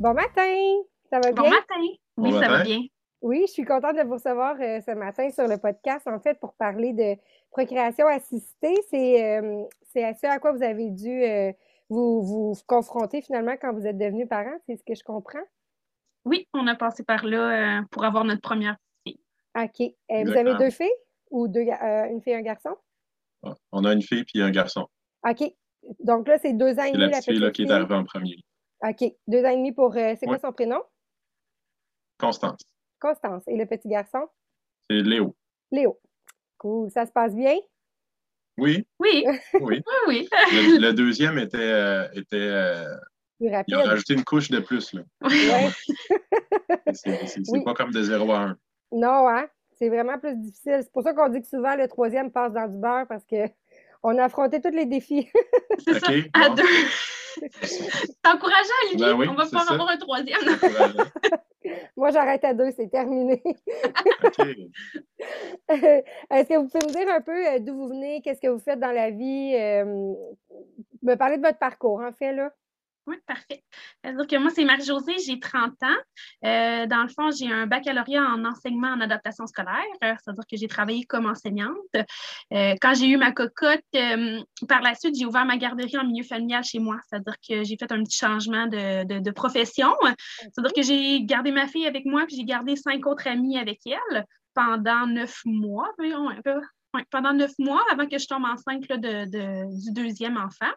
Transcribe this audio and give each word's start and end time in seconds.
Bon 0.00 0.14
matin! 0.14 0.80
Ça 1.10 1.20
va 1.20 1.30
bien? 1.30 1.42
Bon 1.42 1.50
matin! 1.50 1.94
Oui, 2.16 2.30
Bon 2.30 2.40
ça 2.40 2.48
va 2.48 2.62
bien. 2.62 2.80
Oui, 3.20 3.44
je 3.46 3.52
suis 3.52 3.64
contente 3.66 3.96
de 3.96 4.02
vous 4.02 4.14
recevoir 4.14 4.56
euh, 4.58 4.80
ce 4.80 4.92
matin 4.92 5.30
sur 5.30 5.46
le 5.46 5.58
podcast, 5.58 6.08
en 6.08 6.18
fait, 6.20 6.40
pour 6.40 6.54
parler 6.54 6.94
de 6.94 7.20
procréation 7.50 8.06
assistée. 8.06 8.76
C'est 8.88 9.38
euh, 9.38 9.62
c'est 9.92 10.02
à 10.02 10.14
ce 10.14 10.26
à 10.26 10.38
quoi 10.38 10.52
vous 10.52 10.62
avez 10.62 10.88
dû 10.88 11.22
euh, 11.22 11.52
vous, 11.90 12.22
vous 12.22 12.54
confronter 12.66 13.20
finalement 13.20 13.56
quand 13.60 13.74
vous 13.74 13.86
êtes 13.86 13.98
devenu 13.98 14.26
parent, 14.26 14.56
c'est 14.64 14.76
ce 14.76 14.84
que 14.84 14.94
je 14.94 15.04
comprends? 15.04 15.44
Oui, 16.24 16.48
on 16.54 16.66
a 16.66 16.76
passé 16.76 17.04
par 17.04 17.26
là 17.26 17.80
euh, 17.80 17.82
pour 17.90 18.02
avoir 18.06 18.24
notre 18.24 18.40
première 18.40 18.76
fille. 19.06 19.20
OK. 19.54 19.80
Euh, 19.82 20.24
vous 20.24 20.32
avez 20.32 20.54
deux 20.54 20.70
filles 20.70 20.88
ou 21.30 21.46
deux, 21.46 21.60
euh, 21.60 22.04
une 22.06 22.22
fille 22.22 22.32
et 22.32 22.36
un 22.36 22.40
garçon? 22.40 22.74
On 23.70 23.84
a 23.84 23.92
une 23.92 24.02
fille 24.02 24.24
puis 24.24 24.40
un 24.40 24.50
garçon. 24.50 24.88
OK. 25.28 25.42
Donc 26.02 26.26
là, 26.26 26.38
c'est 26.38 26.54
deux 26.54 26.78
ans 26.78 26.84
et 26.84 26.92
demi, 26.92 27.02
la 27.02 27.08
la 27.08 27.18
petite 27.18 27.32
fille 27.32 27.38
là, 27.40 27.50
qui 27.50 27.64
est 27.64 27.70
arrivée 27.70 27.94
en 27.94 28.04
premier. 28.04 28.36
OK. 28.82 29.12
Deux 29.26 29.44
ans 29.44 29.50
et 29.50 29.56
demi 29.56 29.72
pour. 29.72 29.94
euh, 29.96 30.14
c'est 30.18 30.26
quoi 30.26 30.34
Ouais. 30.34 30.40
son 30.42 30.52
prénom? 30.52 30.82
Constance. 32.18 32.60
Constance. 32.98 33.42
Et 33.46 33.56
le 33.56 33.66
petit 33.66 33.88
garçon? 33.88 34.26
C'est 34.88 35.02
Léo. 35.02 35.34
Léo. 35.70 35.98
Cool. 36.58 36.90
Ça 36.90 37.06
se 37.06 37.12
passe 37.12 37.34
bien? 37.34 37.54
Oui, 38.58 38.86
Oui, 38.98 39.24
oui. 39.54 39.60
oui, 39.60 39.82
oui. 40.08 40.28
Le, 40.52 40.78
le 40.80 40.92
deuxième 40.92 41.38
était, 41.38 41.56
euh, 41.58 42.08
était 42.12 42.36
euh, 42.36 42.84
Plus 43.38 43.48
il 43.68 43.74
a 43.74 43.82
rajouté 43.84 44.14
une 44.14 44.24
couche 44.24 44.50
de 44.50 44.58
plus. 44.60 44.92
Là. 44.92 45.02
Ouais. 45.22 45.70
C'est 46.92 47.40
Oui. 47.48 47.64
pas 47.64 47.74
comme 47.74 47.90
de 47.92 48.02
0 48.02 48.30
à 48.32 48.38
1. 48.40 48.58
Non, 48.92 49.28
hein? 49.28 49.46
C'est 49.78 49.88
vraiment 49.88 50.18
plus 50.18 50.36
difficile. 50.36 50.80
C'est 50.82 50.92
pour 50.92 51.02
ça 51.02 51.14
qu'on 51.14 51.28
dit 51.30 51.40
que 51.40 51.46
souvent 51.46 51.74
le 51.74 51.88
troisième 51.88 52.30
passe 52.30 52.52
dans 52.52 52.66
du 52.68 52.76
beurre 52.76 53.06
parce 53.08 53.24
que 53.24 53.46
on 54.02 54.18
a 54.18 54.24
affronté 54.24 54.60
tous 54.60 54.70
les 54.74 54.84
défis. 54.86 55.30
C'est 55.86 55.96
OK, 55.96 56.00
ça. 56.00 56.12
À 56.44 56.48
bon. 56.50 56.54
deux. 56.56 56.64
C'est 57.62 58.26
encourageant, 58.26 58.74
Olivier. 58.86 59.06
Ben 59.06 59.16
oui, 59.16 59.28
on 59.28 59.34
va 59.34 59.44
pouvoir 59.44 59.64
ça. 59.64 59.74
avoir 59.74 59.88
un 59.90 59.96
troisième. 59.96 60.38
Moi, 61.96 62.10
j'arrête 62.10 62.44
à 62.44 62.54
deux, 62.54 62.70
c'est 62.76 62.88
terminé. 62.88 63.42
OK. 63.44 64.38
Est-ce 65.68 66.48
que 66.48 66.56
vous 66.56 66.68
pouvez 66.68 66.86
me 66.86 66.92
dire 66.92 67.14
un 67.14 67.20
peu 67.20 67.46
euh, 67.46 67.58
d'où 67.58 67.74
vous 67.74 67.88
venez, 67.88 68.22
qu'est-ce 68.22 68.40
que 68.40 68.48
vous 68.48 68.58
faites 68.58 68.80
dans 68.80 68.92
la 68.92 69.10
vie? 69.10 69.54
euh, 69.54 70.14
me 71.02 71.14
parler 71.14 71.36
de 71.36 71.42
votre 71.42 71.58
parcours, 71.58 72.00
en 72.00 72.12
fait, 72.12 72.32
là. 72.32 72.52
Oui, 73.10 73.16
parfait. 73.26 73.64
C'est-à-dire 74.04 74.24
que 74.28 74.36
moi, 74.36 74.52
c'est 74.54 74.64
Marie-Josée, 74.64 75.16
j'ai 75.26 75.40
30 75.40 75.72
ans. 75.82 75.96
Euh, 76.44 76.86
dans 76.86 77.02
le 77.02 77.08
fond, 77.08 77.32
j'ai 77.32 77.50
un 77.50 77.66
baccalauréat 77.66 78.22
en 78.22 78.44
enseignement 78.44 78.86
en 78.86 79.00
adaptation 79.00 79.48
scolaire, 79.48 79.74
euh, 80.04 80.14
c'est-à-dire 80.22 80.44
que 80.48 80.56
j'ai 80.56 80.68
travaillé 80.68 81.02
comme 81.06 81.26
enseignante. 81.26 81.74
Euh, 81.96 82.74
quand 82.80 82.94
j'ai 82.94 83.08
eu 83.08 83.16
ma 83.16 83.32
cocotte, 83.32 83.82
euh, 83.96 84.38
par 84.68 84.80
la 84.82 84.94
suite, 84.94 85.16
j'ai 85.18 85.26
ouvert 85.26 85.44
ma 85.44 85.56
garderie 85.56 85.98
en 85.98 86.04
milieu 86.04 86.22
familial 86.22 86.62
chez 86.62 86.78
moi, 86.78 86.98
c'est-à-dire 87.08 87.34
que 87.48 87.64
j'ai 87.64 87.76
fait 87.76 87.90
un 87.90 88.04
petit 88.04 88.16
changement 88.16 88.68
de, 88.68 89.18
de- 89.18 89.30
profession. 89.32 89.92
C'est-à-dire 90.38 90.72
que 90.72 90.82
j'ai 90.82 91.24
gardé 91.24 91.50
ma 91.50 91.66
fille 91.66 91.86
avec 91.86 92.04
moi, 92.04 92.26
puis 92.28 92.36
j'ai 92.36 92.44
gardé 92.44 92.76
cinq 92.76 93.06
autres 93.06 93.26
amis 93.26 93.58
avec 93.58 93.80
elle 93.86 94.24
pendant 94.54 95.06
neuf 95.08 95.40
mois, 95.44 95.90
un 95.98 96.40
peu. 96.44 96.60
Pendant 97.10 97.32
neuf 97.32 97.52
mois 97.58 97.82
avant 97.90 98.06
que 98.06 98.18
je 98.18 98.26
tombe 98.26 98.44
enceinte 98.44 98.88
là, 98.88 98.96
de- 98.98 99.24
de- 99.30 99.84
du 99.84 99.92
deuxième 99.92 100.36
enfant. 100.36 100.70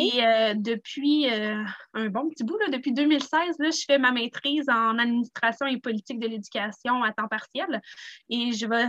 Et 0.00 0.24
euh, 0.24 0.54
depuis 0.56 1.28
euh, 1.30 1.62
un 1.94 2.08
bon 2.08 2.28
petit 2.30 2.44
bout, 2.44 2.58
là, 2.58 2.68
depuis 2.68 2.92
2016, 2.92 3.56
là, 3.58 3.70
je 3.70 3.84
fais 3.86 3.98
ma 3.98 4.12
maîtrise 4.12 4.68
en 4.68 4.98
administration 4.98 5.66
et 5.66 5.78
politique 5.78 6.18
de 6.18 6.28
l'éducation 6.28 7.02
à 7.02 7.12
temps 7.12 7.28
partiel. 7.28 7.80
Et 8.28 8.52
je 8.52 8.66
vais 8.66 8.86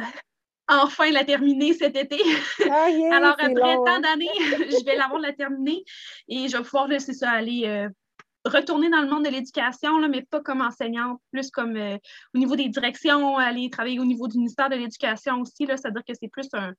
enfin 0.67 1.11
la 1.11 1.23
terminer 1.25 1.73
cet 1.73 1.95
été. 1.97 2.19
Ah, 2.69 2.89
yeah, 2.89 3.13
Alors, 3.17 3.35
c'est 3.39 3.45
après 3.45 3.53
long, 3.53 3.83
tant 3.85 3.91
hein? 3.95 3.99
d'années, 4.01 4.29
je 4.37 4.85
vais 4.85 4.95
l'avoir 4.95 5.19
la 5.19 5.33
terminer 5.33 5.83
et 6.27 6.47
je 6.47 6.57
vais 6.57 6.63
pouvoir 6.63 6.87
laisser 6.87 7.13
ça 7.13 7.31
aller. 7.31 7.63
euh, 7.65 7.89
retourner 8.43 8.89
dans 8.89 9.01
le 9.01 9.07
monde 9.07 9.25
de 9.25 9.29
l'éducation, 9.29 9.99
là, 9.99 10.07
mais 10.07 10.23
pas 10.23 10.41
comme 10.41 10.61
enseignante, 10.61 11.19
plus 11.31 11.51
comme 11.51 11.75
euh, 11.75 11.95
au 12.33 12.39
niveau 12.39 12.55
des 12.55 12.69
directions, 12.69 13.37
aller 13.37 13.69
travailler 13.69 13.99
au 13.99 14.05
niveau 14.05 14.27
du 14.27 14.37
ministère 14.39 14.67
de 14.69 14.75
l'Éducation 14.77 15.41
aussi. 15.41 15.65
là, 15.67 15.77
C'est-à-dire 15.77 16.01
que 16.07 16.13
c'est 16.19 16.27
plus 16.27 16.47
un, 16.53 16.73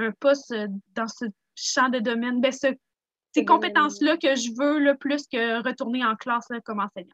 un 0.00 0.10
poste 0.18 0.52
dans 0.94 1.06
ce 1.06 1.26
champ 1.54 1.88
de 1.88 2.00
domaine, 2.00 2.40
ben, 2.40 2.50
ce- 2.50 2.74
ces 3.34 3.44
compétences-là 3.44 4.16
que 4.16 4.34
je 4.36 4.50
veux 4.56 4.78
le 4.78 4.96
plus 4.96 5.26
que 5.26 5.62
retourner 5.62 6.04
en 6.04 6.14
classe 6.14 6.48
là, 6.50 6.60
comme 6.60 6.80
enseignante. 6.80 7.12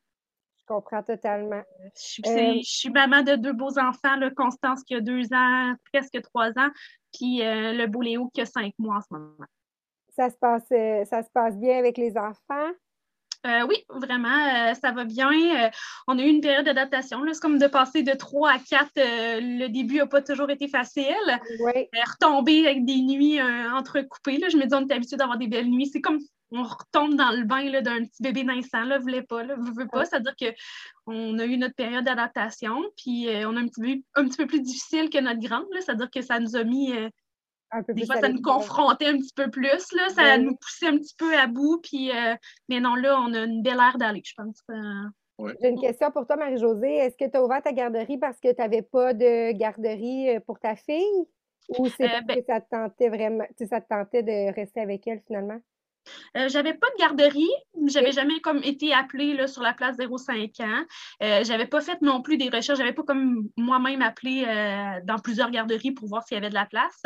Je 0.58 0.64
comprends 0.66 1.02
totalement. 1.02 1.62
Je 1.96 2.00
suis, 2.00 2.22
Euh, 2.26 2.58
je 2.58 2.70
suis 2.70 2.90
maman 2.90 3.22
de 3.22 3.34
deux 3.36 3.52
beaux 3.52 3.78
enfants, 3.78 4.16
là, 4.16 4.30
Constance 4.30 4.84
qui 4.84 4.94
a 4.94 5.00
deux 5.00 5.32
ans, 5.32 5.74
presque 5.92 6.20
trois 6.22 6.50
ans, 6.50 6.70
puis 7.12 7.42
euh, 7.42 7.72
le 7.72 7.86
beau 7.86 8.02
Léo 8.02 8.30
qui 8.32 8.42
a 8.42 8.46
cinq 8.46 8.74
mois 8.78 8.96
en 8.96 9.00
ce 9.00 9.06
moment. 9.10 9.34
Ça 10.10 10.28
se 10.28 10.36
passe, 10.36 10.70
euh, 10.72 11.04
ça 11.06 11.22
se 11.22 11.30
passe 11.30 11.56
bien 11.56 11.78
avec 11.78 11.96
les 11.96 12.16
enfants? 12.16 12.70
Euh, 13.46 13.66
oui, 13.66 13.76
vraiment, 13.88 14.28
euh, 14.28 14.74
ça 14.74 14.92
va 14.92 15.04
bien. 15.04 15.30
Euh, 15.30 15.70
on 16.06 16.18
a 16.18 16.22
eu 16.22 16.28
une 16.28 16.42
période 16.42 16.66
d'adaptation. 16.66 17.22
C'est 17.32 17.40
comme 17.40 17.58
de 17.58 17.66
passer 17.66 18.02
de 18.02 18.12
3 18.12 18.50
à 18.50 18.58
4. 18.58 18.90
euh, 18.98 19.40
le 19.40 19.68
début 19.68 19.96
n'a 19.96 20.06
pas 20.06 20.20
toujours 20.20 20.50
été 20.50 20.68
facile. 20.68 21.06
Retomber 21.60 22.66
avec 22.66 22.84
des 22.84 23.00
nuits 23.00 23.40
entrecoupées. 23.40 24.38
Là. 24.38 24.48
Je 24.50 24.58
me 24.58 24.66
dis, 24.66 24.74
on 24.74 24.86
est 24.86 24.92
habitué 24.92 25.16
d'avoir 25.16 25.38
des 25.38 25.46
belles 25.46 25.70
nuits. 25.70 25.86
C'est 25.86 26.00
comme 26.00 26.18
on 26.52 26.64
retombe 26.64 27.14
dans 27.14 27.30
le 27.30 27.44
bain 27.44 27.64
d'un 27.80 28.04
petit 28.04 28.22
bébé 28.22 28.44
naissant. 28.44 28.82
Là, 28.82 28.98
voulait 28.98 29.22
pas, 29.22 29.42
là, 29.42 29.54
veut, 29.56 29.72
veut 29.72 29.88
pas. 29.88 30.04
C'est-à-dire 30.04 30.34
qu'on 30.36 31.38
a 31.38 31.44
eu 31.44 31.56
notre 31.56 31.76
période 31.76 32.04
d'adaptation, 32.04 32.82
puis 32.96 33.28
on 33.46 33.56
a 33.56 33.60
un 33.60 33.68
petit, 33.68 33.80
peu, 33.80 34.20
un 34.20 34.28
petit 34.28 34.36
peu 34.36 34.46
plus 34.46 34.60
difficile 34.60 35.08
que 35.08 35.18
notre 35.18 35.40
grande. 35.40 35.66
C'est-à-dire 35.78 36.10
que 36.10 36.20
ça 36.20 36.40
nous 36.40 36.56
a 36.56 36.64
mis. 36.64 36.92
Un 37.72 37.82
peu 37.82 37.94
des 37.94 38.00
plus 38.02 38.06
fois, 38.06 38.20
ça 38.20 38.28
nous 38.28 38.42
confrontait 38.42 39.06
un 39.06 39.16
petit 39.18 39.32
peu 39.34 39.50
plus, 39.50 39.92
là, 39.92 40.08
ça 40.10 40.22
Ouais. 40.22 40.38
nous 40.38 40.56
poussait 40.56 40.88
un 40.88 40.96
petit 40.98 41.14
peu 41.16 41.36
à 41.36 41.46
bout, 41.46 41.80
puis, 41.82 42.10
euh, 42.10 42.34
mais 42.68 42.80
non, 42.80 42.94
là, 42.96 43.20
on 43.20 43.32
a 43.32 43.44
une 43.44 43.62
belle 43.62 43.78
aire 43.78 43.96
d'aller, 43.98 44.22
je 44.24 44.34
pense. 44.36 44.60
euh. 44.70 45.54
J'ai 45.62 45.70
une 45.70 45.80
question 45.80 46.10
pour 46.10 46.26
toi, 46.26 46.36
Marie-Josée. 46.36 46.96
Est-ce 46.96 47.16
que 47.16 47.30
tu 47.30 47.36
as 47.36 47.42
ouvert 47.42 47.62
ta 47.62 47.72
garderie 47.72 48.18
parce 48.18 48.38
que 48.40 48.48
tu 48.52 48.60
n'avais 48.60 48.82
pas 48.82 49.14
de 49.14 49.52
garderie 49.52 50.36
euh, 50.36 50.40
pour 50.40 50.58
ta 50.58 50.76
fille? 50.76 51.04
Ou 51.78 51.86
c'est 51.88 52.04
Euh, 52.04 52.08
parce 52.08 52.24
ben- 52.26 52.40
que 52.40 52.44
ça 52.46 52.60
te 52.60 52.68
tentait 52.70 53.08
vraiment, 53.08 53.44
tu 53.56 53.64
sais, 53.64 53.66
ça 53.66 53.80
te 53.80 53.88
tentait 53.88 54.22
de 54.22 54.52
rester 54.54 54.80
avec 54.80 55.06
elle 55.06 55.22
finalement? 55.26 55.60
Euh, 56.36 56.48
j'avais 56.48 56.74
pas 56.74 56.86
de 56.96 57.00
garderie, 57.00 57.50
j'avais 57.86 58.08
Ok. 58.08 58.14
jamais 58.14 58.40
comme 58.40 58.62
été 58.62 58.92
appelée 58.92 59.34
là, 59.34 59.46
sur 59.46 59.62
la 59.62 59.72
place 59.72 59.96
0,5 59.96 60.60
ans. 60.62 60.84
Euh, 61.22 61.44
j'avais 61.44 61.66
pas 61.66 61.80
fait 61.80 62.00
non 62.02 62.22
plus 62.22 62.36
des 62.36 62.48
recherches, 62.48 62.78
j'avais 62.78 62.92
pas 62.92 63.02
comme 63.02 63.48
moi-même 63.56 64.02
appelé 64.02 64.44
euh, 64.46 65.00
dans 65.04 65.18
plusieurs 65.18 65.50
garderies 65.50 65.92
pour 65.92 66.08
voir 66.08 66.22
s'il 66.24 66.36
y 66.36 66.38
avait 66.38 66.50
de 66.50 66.54
la 66.54 66.66
place. 66.66 67.02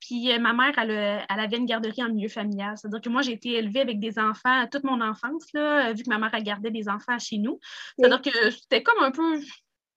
Puis 0.00 0.32
euh, 0.32 0.38
ma 0.38 0.52
mère, 0.52 0.72
elle, 0.78 0.90
elle 0.90 1.40
avait 1.40 1.56
une 1.56 1.66
garderie 1.66 2.02
en 2.02 2.08
milieu 2.08 2.28
familial. 2.28 2.74
C'est-à-dire 2.76 3.00
que 3.00 3.08
moi, 3.08 3.22
j'ai 3.22 3.32
été 3.32 3.54
élevée 3.54 3.80
avec 3.80 4.00
des 4.00 4.18
enfants 4.18 4.66
toute 4.70 4.84
mon 4.84 5.00
enfance, 5.00 5.46
là, 5.54 5.92
vu 5.92 6.02
que 6.02 6.08
ma 6.08 6.18
mère 6.18 6.30
elle 6.32 6.42
gardait 6.42 6.70
des 6.70 6.88
enfants 6.88 7.18
chez 7.18 7.38
nous. 7.38 7.58
C'est-à-dire 7.98 8.22
que 8.22 8.50
c'était 8.50 8.82
comme 8.82 9.02
un 9.02 9.10
peu. 9.10 9.40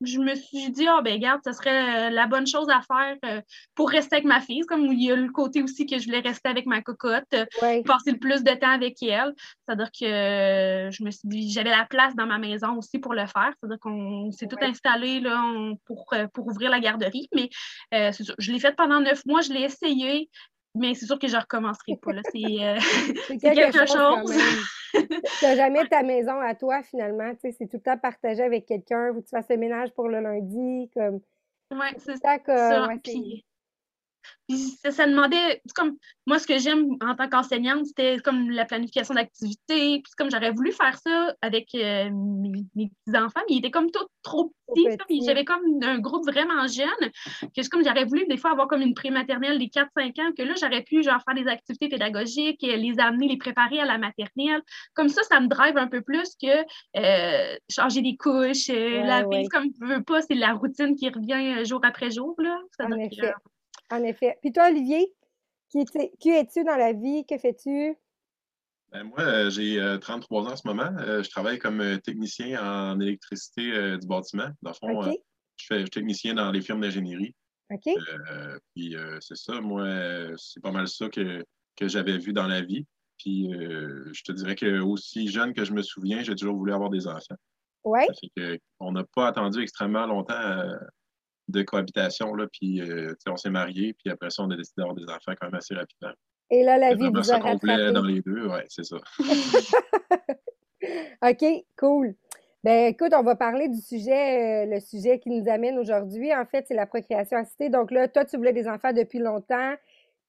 Je 0.03 0.19
me 0.19 0.34
suis 0.35 0.69
dit, 0.72 0.88
ah 0.88 1.01
ben 1.03 1.13
regarde, 1.13 1.41
ce 1.45 1.51
serait 1.51 2.07
euh, 2.07 2.09
la 2.09 2.25
bonne 2.28 2.47
chose 2.47 2.67
à 2.69 2.81
faire 2.81 3.16
euh, 3.25 3.41
pour 3.75 3.89
rester 3.89 4.16
avec 4.16 4.25
ma 4.25 4.41
fille. 4.41 4.62
Comme 4.62 4.85
il 4.88 5.03
y 5.03 5.12
a 5.12 5.16
le 5.16 5.29
côté 5.31 5.62
aussi 5.62 5.85
que 5.85 6.00
je 6.00 6.06
voulais 6.06 6.22
rester 6.22 6.50
avec 6.50 6.66
ma 6.66 6.81
cocotte, 6.81 7.25
euh, 7.34 7.45
passer 7.84 8.11
le 8.11 8.17
plus 8.17 8.44
de 8.44 8.51
temps 8.53 8.72
avec 8.72 9.01
elle. 9.03 9.34
C'est-à-dire 9.67 9.91
que 9.91 10.90
je 10.91 11.03
me 11.03 11.11
suis 11.11 11.28
dit, 11.28 11.51
j'avais 11.51 11.69
la 11.69 11.85
place 11.85 12.16
dans 12.16 12.25
ma 12.25 12.40
maison 12.40 12.78
aussi 12.78 13.00
pour 13.00 13.13
le 13.13 13.25
faire. 13.28 13.53
C'est-à-dire 13.59 13.79
qu'on 13.79 14.31
s'est 14.31 14.47
tout 14.47 14.57
installé 14.61 15.19
là, 15.19 15.41
on- 15.45 15.75
pour, 15.85 16.13
pour 16.34 16.47
ouvrir 16.47 16.72
la 16.72 16.79
garderie. 16.79 17.28
Mais 17.35 17.50
euh, 17.94 18.11
sûr, 18.11 18.34
je 18.40 18.51
l'ai 18.51 18.59
faite 18.59 18.75
pendant 18.75 19.00
neuf 19.01 19.25
mois, 19.25 19.41
je 19.41 19.53
l'ai 19.53 19.61
essayé, 19.61 20.29
mais 20.76 20.94
c'est 20.94 21.06
sûr 21.06 21.20
que 21.20 21.28
je 21.28 21.36
ne 21.36 21.42
recommencerai 21.42 21.98
pas. 22.02 22.14
là. 22.14 22.22
C'est 22.32 22.40
euh, 22.64 22.78
C'est 23.28 23.38
quelque 23.40 23.86
chose. 23.88 24.34
Tu 24.94 25.46
n'as 25.46 25.56
jamais 25.56 25.88
ta 25.88 26.04
maison 26.04 26.38
à 26.42 26.54
toi 26.54 26.84
finalement. 26.84 27.32
Tu 27.36 27.40
sais, 27.42 27.56
c'est 27.58 27.68
tout 27.68 27.78
le 27.78 27.82
temps 27.82 27.98
partagé 27.98 28.44
avec 28.44 28.66
quelqu'un. 28.66 29.14
Que 29.14 29.20
tu 29.20 29.29
fasses 29.29 29.47
le 29.50 29.56
ménage 29.58 29.91
pour 29.94 30.09
le 30.09 30.20
lundi. 30.20 30.90
Comme, 30.94 31.22
c'est 31.97 32.18
ça, 32.18 32.40
que, 32.40 32.56
ça. 32.56 32.88
ouais, 32.88 32.96
c'est- 33.06 33.12
Puis- 33.14 33.46
puis 34.47 34.58
ça, 34.84 34.91
ça 34.91 35.08
demandait, 35.08 35.62
comme 35.76 35.96
moi, 36.28 36.40
ce 36.40 36.46
que 36.47 36.58
j'aime 36.59 36.85
en 37.02 37.16
tant 37.16 37.29
qu'enseignante, 37.29 37.85
c'était 37.85 38.18
comme 38.20 38.50
la 38.50 38.66
planification 38.66 39.14
d'activités. 39.14 40.02
Puis 40.02 40.12
comme 40.18 40.29
j'aurais 40.29 40.52
voulu 40.52 40.72
faire 40.72 40.97
ça 40.97 41.34
avec 41.41 41.73
euh, 41.76 42.09
mes, 42.12 42.66
mes 42.76 42.90
petits-enfants, 43.06 43.41
mais 43.50 43.56
ils 43.56 43.59
étaient 43.59 43.72
comme 43.72 43.90
tous 43.91 44.06
trop 44.23 44.53
petits. 44.68 44.84
ça, 44.91 44.97
petits. 44.97 45.22
J'avais 45.26 45.46
comme 45.46 45.62
un 45.84 46.00
groupe 46.00 46.26
vraiment 46.29 46.68
jeune. 46.68 47.09
Que 47.41 47.62
c'est 47.62 47.70
comme 47.70 47.84
j'aurais 47.84 48.06
voulu 48.06 48.26
des 48.28 48.38
fois 48.38 48.52
avoir 48.52 48.68
comme 48.68 48.82
une 48.82 48.94
prématernelle 48.94 49.58
des 49.58 49.68
4-5 49.68 50.22
ans, 50.22 50.32
que 50.38 50.44
là, 50.44 50.53
j'aurais 50.59 50.84
pu 50.84 51.02
genre 51.02 51.22
faire 51.26 51.35
des 51.35 51.50
activités 51.50 51.90
pédagogiques, 51.90 52.64
euh, 52.64 52.76
les 52.76 53.00
amener, 53.00 53.28
les 53.28 53.38
préparer 53.38 53.79
à 53.79 53.85
la 53.85 53.97
maternelle. 53.97 54.62
Comme 54.94 55.09
ça, 55.09 55.24
ça 55.24 55.40
me 55.40 55.47
drive 55.47 55.78
un 55.78 55.88
peu 55.88 56.02
plus 56.02 56.35
que 56.41 56.66
euh, 56.97 57.56
changer 57.70 58.02
des 58.02 58.16
couches, 58.17 58.70
Ouais, 58.70 59.03
laver. 59.03 59.28
ouais. 59.28 59.47
Comme 59.52 59.66
je 59.79 59.85
veux 59.85 60.03
pas, 60.03 60.22
c'est 60.22 60.35
la 60.35 60.53
routine 60.53 60.96
qui 60.96 61.09
revient 61.09 61.66
jour 61.66 61.79
après 61.84 62.12
jour. 62.12 62.35
Là. 62.38 62.59
En 62.79 62.91
effet. 62.94 63.34
En 63.91 64.03
effet. 64.03 64.38
Puis 64.41 64.52
toi, 64.52 64.67
Olivier, 64.70 65.14
qui, 65.70 65.79
es- 65.79 66.11
qui 66.20 66.29
es-tu 66.29 66.64
dans 66.64 66.76
la 66.78 66.93
vie? 66.93 67.26
Que 67.26 67.38
fais-tu? 67.38 67.96
Ben, 68.91 69.03
moi, 69.03 69.22
euh, 69.22 69.49
j'ai 69.49 69.79
euh, 69.79 69.97
33 69.97 70.43
ans 70.47 70.52
en 70.52 70.55
ce 70.55 70.67
moment. 70.67 70.90
Euh, 70.99 71.23
je 71.23 71.29
travaille 71.29 71.59
comme 71.59 71.79
euh, 71.82 71.97
technicien 71.97 72.61
en 72.61 72.99
électricité 72.99 73.72
euh, 73.72 73.97
du 73.97 74.08
bâtiment. 74.08 74.49
Dans 74.61 74.72
le 74.72 74.76
fond, 74.76 75.03
euh, 75.03 75.11
je, 75.58 75.66
fais, 75.66 75.76
je 75.79 75.82
suis 75.84 75.90
technicien 75.90 76.34
dans 76.34 76.52
les 76.52 76.61
firmes 76.61 76.82
d'ingénierie. 76.82 77.34
OK. 77.73 77.88
Euh, 77.88 78.59
puis 78.76 78.96
euh, 78.97 79.17
c'est 79.22 79.38
ça, 79.38 79.61
moi, 79.61 79.84
euh, 79.84 80.34
c'est 80.38 80.61
pas 80.61 80.72
mal 80.72 80.90
ça 80.90 81.08
que, 81.08 81.46
que 81.78 81.88
j'avais 81.88 82.17
vu 82.17 82.34
dans 82.34 82.47
la 82.47 82.61
vie. 82.61 82.85
Puis 83.17 83.53
euh, 83.53 84.09
je 84.11 84.23
te 84.23 84.32
dirais 84.34 84.55
que 84.55 84.79
aussi 84.82 85.29
jeune 85.29 85.53
que 85.53 85.64
je 85.64 85.72
me 85.72 85.82
souviens, 85.82 86.22
j'ai 86.23 86.35
toujours 86.35 86.58
voulu 86.58 86.73
avoir 86.73 86.90
des 86.90 87.08
enfants. 87.08 87.35
Oui. 87.85 88.02
On 88.79 88.91
n'a 88.91 89.05
pas 89.16 89.28
attendu 89.28 89.61
extrêmement 89.61 90.05
longtemps 90.05 90.34
euh, 90.34 90.76
de 91.47 91.64
cohabitation, 91.64 92.34
là, 92.34 92.47
puis 92.52 92.82
on 93.28 93.38
s'est 93.38 93.49
mariés, 93.49 93.93
puis 93.93 94.11
après 94.11 94.29
ça, 94.29 94.43
on 94.43 94.52
a 94.52 94.55
décidé 94.55 94.76
d'avoir 94.78 94.96
des 94.96 95.05
enfants 95.05 95.34
quand 95.40 95.47
même 95.47 95.55
assez 95.55 95.76
rapidement. 95.76 96.11
Et 96.49 96.64
là, 96.64 96.78
la 96.78 96.93
vie 96.93 97.09
vous 97.09 97.32
a 97.32 97.40
complet 97.40 97.91
dans 97.91 98.03
les 98.03 98.22
deux, 98.22 98.47
oui, 98.47 98.59
c'est 98.67 98.84
ça. 98.84 98.97
OK, 101.23 101.46
cool. 101.78 102.16
Ben, 102.64 102.88
écoute, 102.88 103.14
on 103.16 103.23
va 103.23 103.35
parler 103.35 103.70
du 103.70 103.79
sujet, 103.79 104.67
le 104.67 104.79
sujet 104.79 105.20
qui 105.20 105.29
nous 105.29 105.49
amène 105.49 105.79
aujourd'hui. 105.79 106.34
En 106.35 106.46
fait, 106.46 106.66
c'est 106.67 106.76
la 106.76 106.85
procréation 106.85 107.38
assistée. 107.38 107.70
Donc 107.70 107.90
là, 107.90 108.08
toi, 108.08 108.23
tu 108.23 108.38
voulais 108.38 108.53
des 108.53 108.67
enfants 108.67 108.93
depuis 108.93 109.20
longtemps. 109.20 109.73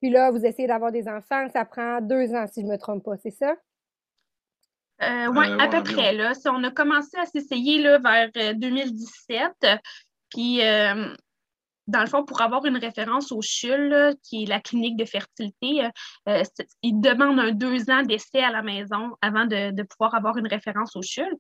Puis 0.00 0.10
là, 0.10 0.30
vous 0.30 0.44
essayez 0.44 0.66
d'avoir 0.66 0.92
des 0.92 1.08
enfants, 1.08 1.46
ça 1.52 1.64
prend 1.64 2.00
deux 2.00 2.34
ans, 2.34 2.46
si 2.46 2.62
je 2.62 2.66
ne 2.66 2.72
me 2.72 2.78
trompe 2.78 3.04
pas, 3.04 3.16
c'est 3.18 3.30
ça? 3.30 3.54
Euh, 5.02 5.26
oui, 5.34 5.46
à 5.58 5.68
peu 5.68 5.82
près. 5.82 6.12
Là. 6.12 6.32
On 6.46 6.62
a 6.64 6.70
commencé 6.70 7.16
à 7.18 7.26
s'essayer 7.26 7.82
vers 7.82 8.30
2017. 8.54 9.66
Euh, 10.34 10.38
puis, 10.38 10.62
euh, 10.62 11.14
dans 11.88 12.00
le 12.00 12.06
fond, 12.06 12.24
pour 12.24 12.40
avoir 12.42 12.64
une 12.64 12.76
référence 12.76 13.32
au 13.32 13.40
CHUL, 13.42 14.14
qui 14.22 14.44
est 14.44 14.46
la 14.46 14.60
clinique 14.60 14.96
de 14.96 15.04
fertilité, 15.04 15.88
ils 16.82 17.00
demandent 17.00 17.40
un 17.40 17.52
deux 17.52 17.90
ans 17.90 18.02
d'essai 18.02 18.40
à 18.40 18.50
la 18.50 18.62
maison 18.62 19.16
avant 19.20 19.46
de, 19.46 19.82
pouvoir 19.82 20.14
avoir 20.14 20.36
une 20.38 20.46
référence 20.46 20.94
au 20.96 21.02
CHUL. 21.02 21.36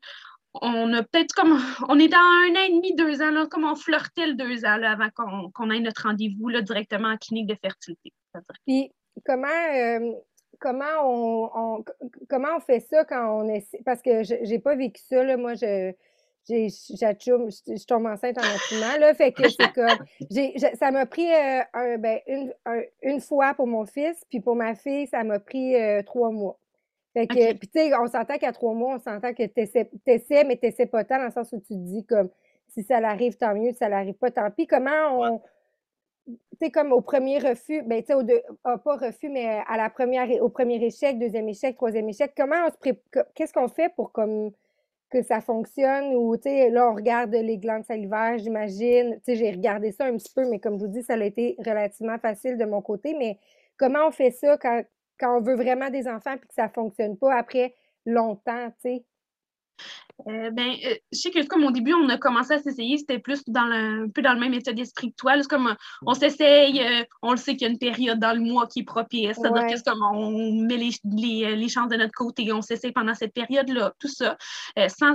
On 0.60 0.92
a 0.92 1.02
peut-être 1.02 1.32
comme. 1.32 1.58
On 1.88 1.98
est 1.98 2.08
dans 2.08 2.18
un 2.18 2.54
an 2.56 2.64
et 2.68 2.72
demi, 2.72 2.94
deux 2.94 3.22
ans, 3.22 3.30
là, 3.30 3.46
comme 3.46 3.64
on 3.64 3.74
flirtait 3.74 4.26
le 4.26 4.34
deux 4.34 4.66
ans 4.66 4.82
avant 4.82 5.08
qu'on 5.54 5.70
ait 5.70 5.80
notre 5.80 6.02
rendez-vous 6.02 6.50
directement 6.60 7.08
en 7.08 7.16
clinique 7.16 7.46
de 7.46 7.54
fertilité. 7.54 8.12
Puis, 8.66 8.92
comment, 9.24 9.46
euh, 9.46 10.12
comment, 10.60 10.84
on, 11.04 11.84
comment 12.28 12.56
on 12.56 12.60
fait 12.60 12.80
ça 12.80 13.04
quand 13.04 13.40
on 13.40 13.48
essaie? 13.48 13.80
Parce 13.84 14.02
que 14.02 14.24
je 14.24 14.34
n'ai 14.34 14.58
pas 14.58 14.74
vécu 14.74 15.00
ça, 15.08 15.24
là. 15.24 15.36
Moi, 15.36 15.54
je. 15.54 15.92
J'ai, 16.48 16.68
je 16.68 17.86
tombe 17.86 18.06
enceinte 18.06 18.36
en 18.36 18.42
bâtiment, 18.42 18.98
là, 18.98 19.14
fait 19.14 19.32
que 19.32 19.48
c'est 19.48 19.72
comme, 19.72 20.74
ça 20.76 20.90
m'a 20.90 21.06
pris 21.06 21.32
euh, 21.32 21.60
un, 21.72 21.98
ben, 21.98 22.18
une, 22.26 22.52
une, 23.02 23.20
fois 23.20 23.54
pour 23.54 23.68
mon 23.68 23.86
fils, 23.86 24.20
puis 24.28 24.40
pour 24.40 24.56
ma 24.56 24.74
fille, 24.74 25.06
ça 25.06 25.22
m'a 25.22 25.38
pris 25.38 25.76
euh, 25.76 26.02
trois 26.02 26.30
mois. 26.30 26.58
Fait 27.12 27.26
que, 27.26 27.52
puis 27.52 27.68
tu 27.68 27.78
sais, 27.78 27.94
on 27.96 28.08
s'entend 28.08 28.38
qu'à 28.38 28.52
trois 28.52 28.74
mois, 28.74 28.96
on 28.96 28.98
s'entend 28.98 29.34
que 29.34 29.44
tu 29.44 29.60
essaies, 29.60 30.44
mais 30.44 30.56
tu 30.56 30.66
essaies 30.66 30.86
pas 30.86 31.04
tant, 31.04 31.18
dans 31.18 31.26
le 31.26 31.30
sens 31.30 31.52
où 31.52 31.60
tu 31.60 31.74
te 31.74 31.74
dis 31.74 32.04
comme, 32.06 32.30
si 32.68 32.82
ça 32.82 33.00
l'arrive, 33.00 33.36
tant 33.36 33.54
mieux, 33.54 33.70
si 33.70 33.78
ça 33.78 33.88
l'arrive 33.88 34.14
pas, 34.14 34.30
tant 34.30 34.50
pis. 34.50 34.66
Comment 34.66 34.90
on, 35.12 35.40
tu 36.60 36.70
comme 36.70 36.92
au 36.92 37.00
premier 37.00 37.38
refus, 37.38 37.82
ben, 37.82 38.02
tu 38.02 38.12
sais, 38.12 38.44
ah, 38.64 38.78
pas 38.78 38.96
refus, 38.96 39.28
mais 39.28 39.62
à 39.66 39.76
la 39.76 39.90
première, 39.90 40.28
au 40.42 40.48
premier 40.48 40.82
échec, 40.84 41.18
deuxième 41.18 41.48
échec, 41.48 41.76
troisième 41.76 42.08
échec, 42.08 42.32
comment 42.36 42.66
on 42.66 42.70
se 42.70 42.92
qu'est-ce 43.34 43.52
qu'on 43.52 43.68
fait 43.68 43.92
pour 43.94 44.12
comme 44.12 44.52
que 45.12 45.22
ça 45.22 45.40
fonctionne 45.42 46.14
ou, 46.14 46.36
tu 46.36 46.44
sais, 46.44 46.70
là, 46.70 46.90
on 46.90 46.94
regarde 46.94 47.32
les 47.32 47.58
glandes 47.58 47.84
salivaires, 47.84 48.38
j'imagine, 48.38 49.16
tu 49.16 49.32
sais, 49.32 49.36
j'ai 49.36 49.50
regardé 49.50 49.92
ça 49.92 50.06
un 50.06 50.16
petit 50.16 50.32
peu, 50.34 50.48
mais 50.48 50.58
comme 50.58 50.78
je 50.78 50.86
vous 50.86 50.90
dis, 50.90 51.02
ça 51.02 51.14
a 51.14 51.24
été 51.24 51.54
relativement 51.58 52.18
facile 52.18 52.56
de 52.56 52.64
mon 52.64 52.80
côté, 52.80 53.14
mais 53.18 53.38
comment 53.76 54.06
on 54.08 54.10
fait 54.10 54.30
ça 54.30 54.56
quand, 54.56 54.82
quand 55.20 55.38
on 55.38 55.42
veut 55.42 55.56
vraiment 55.56 55.90
des 55.90 56.08
enfants 56.08 56.36
puis 56.38 56.48
que 56.48 56.54
ça 56.54 56.68
fonctionne 56.70 57.18
pas 57.18 57.34
après 57.36 57.74
longtemps, 58.06 58.70
tu 58.82 58.90
sais? 58.96 59.04
Euh, 60.28 60.50
ben, 60.50 60.70
euh, 60.86 60.94
je 61.12 61.18
sais 61.18 61.30
que 61.30 61.44
comme 61.46 61.64
au 61.64 61.70
début, 61.70 61.94
on 61.94 62.08
a 62.08 62.18
commencé 62.18 62.54
à 62.54 62.58
s'essayer, 62.58 62.98
c'était 62.98 63.18
plus 63.18 63.42
dans 63.46 63.64
le, 63.64 64.04
un 64.04 64.08
peu 64.08 64.22
dans 64.22 64.34
le 64.34 64.40
même 64.40 64.54
état 64.54 64.72
d'esprit 64.72 65.10
que 65.10 65.16
toi. 65.16 65.34
C'est 65.36 65.48
comme 65.48 65.68
euh, 65.68 65.74
on 66.06 66.14
s'essaye, 66.14 66.82
on 67.22 67.32
le 67.32 67.36
sait 67.36 67.56
qu'il 67.56 67.66
y 67.66 67.70
a 67.70 67.72
une 67.72 67.78
période 67.78 68.18
dans 68.18 68.32
le 68.32 68.40
mois 68.40 68.66
qui 68.66 68.80
est 68.80 68.84
propice. 68.84 69.36
C'est-à-dire 69.36 69.66
que 69.66 69.76
c'est 69.76 69.86
comme 69.86 70.02
on 70.02 70.64
met 70.64 70.76
les, 70.76 70.90
les, 71.04 71.56
les, 71.56 71.68
chances 71.68 71.88
de 71.88 71.96
notre 71.96 72.14
côté, 72.14 72.52
on 72.52 72.62
s'essaye 72.62 72.92
pendant 72.92 73.14
cette 73.14 73.34
période-là, 73.34 73.92
tout 73.98 74.08
ça, 74.08 74.36
sans 74.88 75.12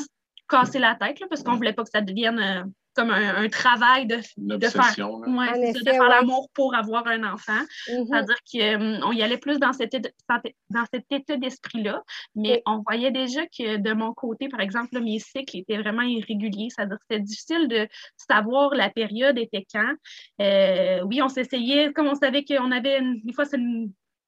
casser 0.50 0.80
la 0.80 0.96
tête, 0.96 1.20
là, 1.20 1.28
parce 1.30 1.44
qu'on 1.44 1.54
ne 1.54 1.58
voulait 1.58 1.74
pas 1.74 1.84
que 1.84 1.90
ça 1.90 2.02
devienne 2.02 2.72
comme 2.98 3.12
un, 3.12 3.48
travail 3.50 4.08
de, 4.08 4.18
de 4.38 4.68
faire, 4.68 4.96
ouais, 4.98 5.72
de 5.72 5.80
faire 5.80 6.10
l'amour 6.10 6.50
pour 6.56 6.74
avoir 6.74 7.06
un 7.06 7.32
enfant. 7.32 7.62
Mm-hmm. 7.88 8.08
C'est-à-dire 8.08 9.00
qu'on 9.00 9.12
y 9.12 9.22
allait 9.22 9.38
plus 9.38 9.60
dans, 9.60 9.72
cet 9.72 9.94
état 9.94 11.38
d'esprit-là, 11.38 12.02
mais 12.36 12.64
on 12.66 12.82
voyait 12.88 13.12
déjà 13.12 13.46
que 13.46 13.78
de 13.78 13.94
mon 13.94 14.14
côté, 14.14 14.50
par 14.50 14.62
exemple, 14.62 15.00
mes 15.00 15.20
cycles 15.20 15.58
étaient 15.58 15.78
vraiment 15.78 16.02
irréguliers. 16.02 16.70
C'est-à-dire 16.76 16.98
que 16.98 17.04
c'était 17.08 17.24
difficile 17.24 17.68
de 17.68 17.88
savoir 18.18 18.74
la 18.74 18.90
période 18.90 19.38
était 19.38 19.68
quand. 19.72 19.94
Euh, 20.42 21.02
oui, 21.04 21.22
on 21.22 21.30
s'essayait, 21.30 21.94
comme 21.94 22.08
on 22.08 22.16
savait 22.16 22.44
qu'on 22.44 22.72
avait, 22.72 22.98
une, 22.98 23.22
des 23.22 23.34
fois, 23.34 23.46
c'est 23.46 23.60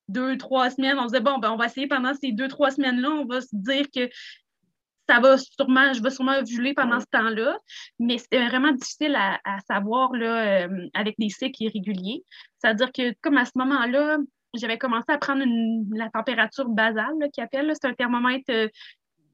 deux, 0.10 0.38
trois 0.38 0.70
semaines, 0.70 0.98
on 1.00 1.08
se 1.08 1.14
disait, 1.14 1.24
bon, 1.24 1.40
ben, 1.40 1.52
on 1.52 1.56
va 1.56 1.66
essayer 1.66 1.88
pendant 1.88 2.14
ces 2.14 2.32
deux, 2.34 2.48
trois 2.48 2.70
semaines-là, 2.70 3.10
on 3.10 3.26
va 3.26 3.42
se 3.42 3.50
dire 3.52 3.86
que 3.96 4.10
ça 5.10 5.20
va 5.20 5.38
sûrement, 5.40 5.92
je 5.92 6.04
vais 6.04 6.12
sûrement 6.12 6.38
ovuler 6.38 6.76
pendant 6.76 7.00
ce 7.00 7.08
temps-là, 7.12 7.58
mais 7.98 8.20
c'était 8.20 8.48
vraiment 8.48 8.72
difficile 8.72 9.16
à, 9.16 9.40
savoir 9.68 10.14
là, 10.14 10.68
euh, 10.68 10.88
avec 10.94 11.16
des 11.18 11.30
cycles 11.30 11.64
irréguliers. 11.64 12.24
C'est-à-dire 12.60 12.92
que 12.92 13.16
comme 13.22 13.38
à 13.38 13.46
ce 13.46 13.54
moment-là, 13.56 14.18
j'avais 14.54 14.78
commencé 14.78 15.06
à 15.08 15.18
prendre 15.18 15.44
la 15.96 16.10
température 16.10 16.70
basale, 16.70 17.16
qui 17.34 17.42
appelle, 17.42 17.72
c'est 17.74 17.88
un 17.88 17.94
thermomètre 17.94 18.70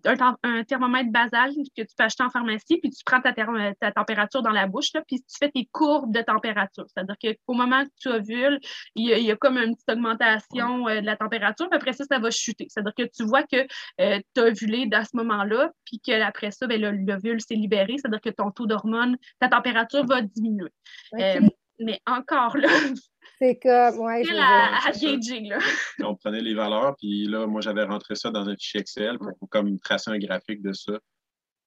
un, 0.05 0.63
thermomètre 0.63 1.11
basal 1.11 1.51
que 1.75 1.81
tu 1.81 1.95
peux 1.97 2.03
acheter 2.03 2.23
en 2.23 2.29
pharmacie, 2.29 2.77
puis 2.81 2.89
tu 2.89 3.03
prends 3.05 3.21
ta, 3.21 3.33
ta 3.33 3.91
température 3.91 4.41
dans 4.41 4.51
la 4.51 4.67
bouche, 4.67 4.93
là, 4.93 5.01
puis 5.07 5.19
tu 5.19 5.37
fais 5.39 5.49
tes 5.49 5.67
courbes 5.71 6.13
de 6.13 6.21
température. 6.21 6.85
C'est-à-dire 6.87 7.15
qu'au 7.17 7.53
moment 7.53 7.83
que 7.83 7.89
tu 7.99 8.09
ovules, 8.09 8.59
il 8.95 9.07
y, 9.07 9.13
a, 9.13 9.17
il 9.17 9.25
y 9.25 9.31
a 9.31 9.35
comme 9.35 9.57
une 9.57 9.75
petite 9.75 9.89
augmentation 9.89 10.87
euh, 10.87 11.01
de 11.01 11.05
la 11.05 11.15
température, 11.15 11.67
puis 11.69 11.77
après 11.77 11.93
ça, 11.93 12.03
ça 12.05 12.19
va 12.19 12.31
chuter. 12.31 12.67
C'est-à-dire 12.69 12.93
que 12.95 13.03
tu 13.03 13.23
vois 13.25 13.43
que 13.43 13.65
euh, 14.01 14.19
tu 14.33 14.41
as 14.41 14.45
ovulé 14.45 14.87
à 14.91 15.03
ce 15.03 15.15
moment-là, 15.17 15.71
puis 15.85 15.99
qu'après 15.99 16.51
ça, 16.51 16.67
ben, 16.67 16.81
l'ovule 16.81 17.41
s'est 17.41 17.55
libéré, 17.55 17.95
c'est-à-dire 17.97 18.21
que 18.21 18.29
ton 18.29 18.51
taux 18.51 18.65
d'hormones, 18.65 19.17
ta 19.39 19.49
température 19.49 20.05
va 20.05 20.21
diminuer. 20.21 20.71
Euh, 21.15 21.41
mais 21.79 21.99
encore 22.05 22.57
là, 22.57 22.69
c'est 23.39 23.55
comme, 23.55 23.99
ouais, 23.99 24.23
je 24.23 24.33
là. 24.33 25.59
On 26.03 26.15
prenait 26.15 26.41
les 26.41 26.53
valeurs, 26.53 26.95
puis 26.97 27.25
là, 27.25 27.45
moi, 27.47 27.61
j'avais 27.61 27.83
rentré 27.83 28.15
ça 28.15 28.31
dans 28.31 28.47
un 28.47 28.55
fichier 28.55 28.81
Excel 28.81 29.17
pour, 29.17 29.49
comme 29.49 29.79
tracer 29.79 30.11
un 30.11 30.17
graphique 30.17 30.61
de 30.61 30.73
ça. 30.73 30.93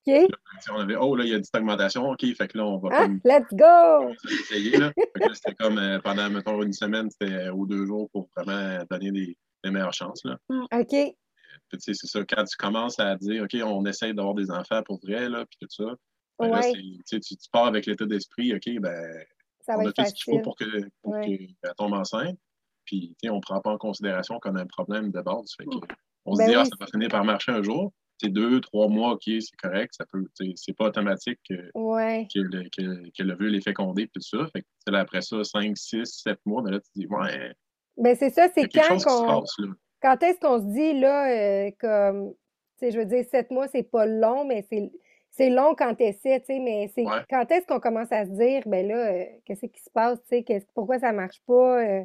OK. 0.06 0.30
on 0.70 0.80
avait, 0.80 0.96
oh, 0.96 1.14
là, 1.14 1.24
il 1.24 1.30
y 1.30 1.32
a 1.32 1.36
une 1.36 1.42
petite 1.42 1.56
augmentation. 1.56 2.08
OK, 2.08 2.20
fait 2.20 2.48
que 2.48 2.56
là, 2.56 2.64
on 2.64 2.78
va 2.78 2.88
ah, 2.92 3.08
Let's 3.24 3.52
go! 3.52 4.14
essayer, 4.30 4.78
là. 4.78 4.92
c'était 5.34 5.54
comme 5.54 5.78
euh, 5.78 5.98
pendant, 6.00 6.30
mettons, 6.30 6.62
une 6.62 6.72
semaine, 6.72 7.10
c'était 7.10 7.50
ou 7.50 7.66
deux 7.66 7.84
jours 7.84 8.08
pour 8.12 8.28
vraiment 8.34 8.82
donner 8.90 9.10
des, 9.10 9.36
meilleures 9.70 9.92
chances, 9.92 10.24
là. 10.24 10.38
Mm. 10.48 10.64
OK. 10.72 11.14
c'est 11.78 11.94
ça, 11.94 12.24
quand 12.24 12.44
tu 12.44 12.56
commences 12.56 12.98
à 12.98 13.16
dire, 13.16 13.42
OK, 13.42 13.56
on 13.62 13.84
essaye 13.84 14.14
d'avoir 14.14 14.34
des 14.34 14.50
enfants 14.50 14.82
pour 14.82 14.98
vrai, 15.02 15.28
là, 15.28 15.44
puis 15.44 15.58
tout 15.60 15.84
ça, 15.84 15.94
ben 16.38 16.48
là, 16.48 16.62
tu, 17.06 17.20
tu 17.20 17.36
pars 17.52 17.66
avec 17.66 17.84
l'état 17.84 18.06
d'esprit, 18.06 18.54
OK, 18.54 18.80
ben 18.80 19.24
on 19.68 19.86
a 19.86 19.92
tout 19.92 20.04
ce 20.04 20.14
qu'il 20.14 20.34
faut 20.34 20.40
pour 20.40 20.56
qu'elle 20.56 20.90
tombe 21.76 21.94
enceinte. 21.94 22.38
Puis, 22.84 23.14
on 23.28 23.36
ne 23.36 23.40
prend 23.40 23.60
pas 23.60 23.72
en 23.72 23.78
considération 23.78 24.38
qu'on 24.40 24.56
a 24.56 24.62
un 24.62 24.66
problème 24.66 25.10
de 25.10 25.20
base. 25.20 25.56
on 26.24 26.34
se 26.34 26.38
ben 26.38 26.48
dit, 26.48 26.54
ah, 26.54 26.64
ça 26.64 26.70
va 26.80 26.86
finir 26.86 27.08
par 27.08 27.24
marcher 27.24 27.52
un 27.52 27.62
jour. 27.62 27.92
C'est 28.20 28.30
deux, 28.30 28.60
trois 28.60 28.88
mois, 28.88 29.12
OK, 29.12 29.24
c'est 29.26 29.56
correct. 29.62 29.94
Ça 29.96 30.04
peut, 30.10 30.24
c'est 30.56 30.72
pas 30.72 30.86
automatique 30.86 31.38
que, 31.48 31.54
que, 31.54 32.38
le, 32.40 32.68
que, 33.16 33.22
le 33.22 33.36
vœu 33.36 33.54
est 33.54 33.60
fécondé, 33.60 34.08
tout 34.12 34.20
ça. 34.20 34.38
Fait 34.52 34.62
que, 34.62 34.94
après 34.94 35.20
ça, 35.20 35.44
cinq, 35.44 35.76
six, 35.76 36.06
sept 36.06 36.38
mois, 36.44 36.62
mais 36.62 36.72
là, 36.72 36.80
tu 36.80 36.88
dis, 36.96 37.06
ouais. 37.06 37.52
Ben, 37.96 38.16
c'est 38.16 38.30
ça, 38.30 38.48
c'est 38.54 38.68
quand 38.68 39.04
qu'on. 39.04 39.44
Quand 40.00 40.22
est-ce 40.22 40.38
qu'on 40.40 40.60
se 40.60 40.72
dit, 40.72 40.98
là, 40.98 41.28
euh, 41.30 41.70
comme, 41.78 42.32
je 42.80 42.96
veux 42.96 43.04
dire, 43.04 43.24
sept 43.30 43.50
mois, 43.50 43.68
c'est 43.68 43.88
pas 43.88 44.06
long, 44.06 44.44
mais 44.44 44.64
c'est 44.70 44.90
c'est 45.30 45.50
long 45.50 45.74
quand 45.76 45.94
tu 45.94 46.04
essaies, 46.04 46.40
tu 46.40 46.46
sais, 46.46 46.58
mais 46.58 46.90
c'est 46.94 47.04
quand 47.30 47.50
est-ce 47.50 47.66
qu'on 47.66 47.80
commence 47.80 48.10
à 48.10 48.24
se 48.26 48.30
dire, 48.30 48.62
ben 48.66 48.86
là, 48.86 49.12
euh, 49.12 49.24
qu'est-ce 49.44 49.66
qui 49.66 49.80
se 49.80 49.90
passe, 49.92 50.18
tu 50.28 50.42
sais, 50.46 50.66
pourquoi 50.74 50.98
ça 50.98 51.12
marche 51.12 51.40
pas? 51.46 51.80
Euh? 51.80 52.04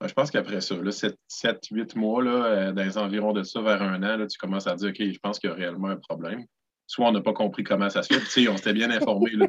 Ben, 0.00 0.08
je 0.08 0.14
pense 0.14 0.30
qu'après 0.30 0.60
ça, 0.60 0.74
7-8 0.74 1.98
mois, 1.98 2.22
là, 2.22 2.44
euh, 2.44 2.72
dans 2.72 2.82
les 2.82 2.98
environs 2.98 3.32
de 3.32 3.42
ça, 3.42 3.60
vers 3.60 3.82
un 3.82 4.02
an, 4.02 4.16
là, 4.16 4.26
tu 4.26 4.38
commences 4.38 4.66
à 4.66 4.74
dire, 4.74 4.88
OK, 4.88 4.96
je 4.98 5.18
pense 5.18 5.38
qu'il 5.38 5.50
y 5.50 5.52
a 5.52 5.56
réellement 5.56 5.88
un 5.88 5.96
problème. 5.96 6.44
Soit 6.86 7.08
on 7.08 7.12
n'a 7.12 7.20
pas 7.20 7.32
compris 7.32 7.62
comment 7.62 7.88
ça 7.88 8.02
se 8.02 8.12
fait, 8.12 8.20
puis 8.20 8.48
on 8.48 8.56
s'était 8.56 8.72
bien 8.72 8.90
informé, 8.90 9.30
là, 9.32 9.46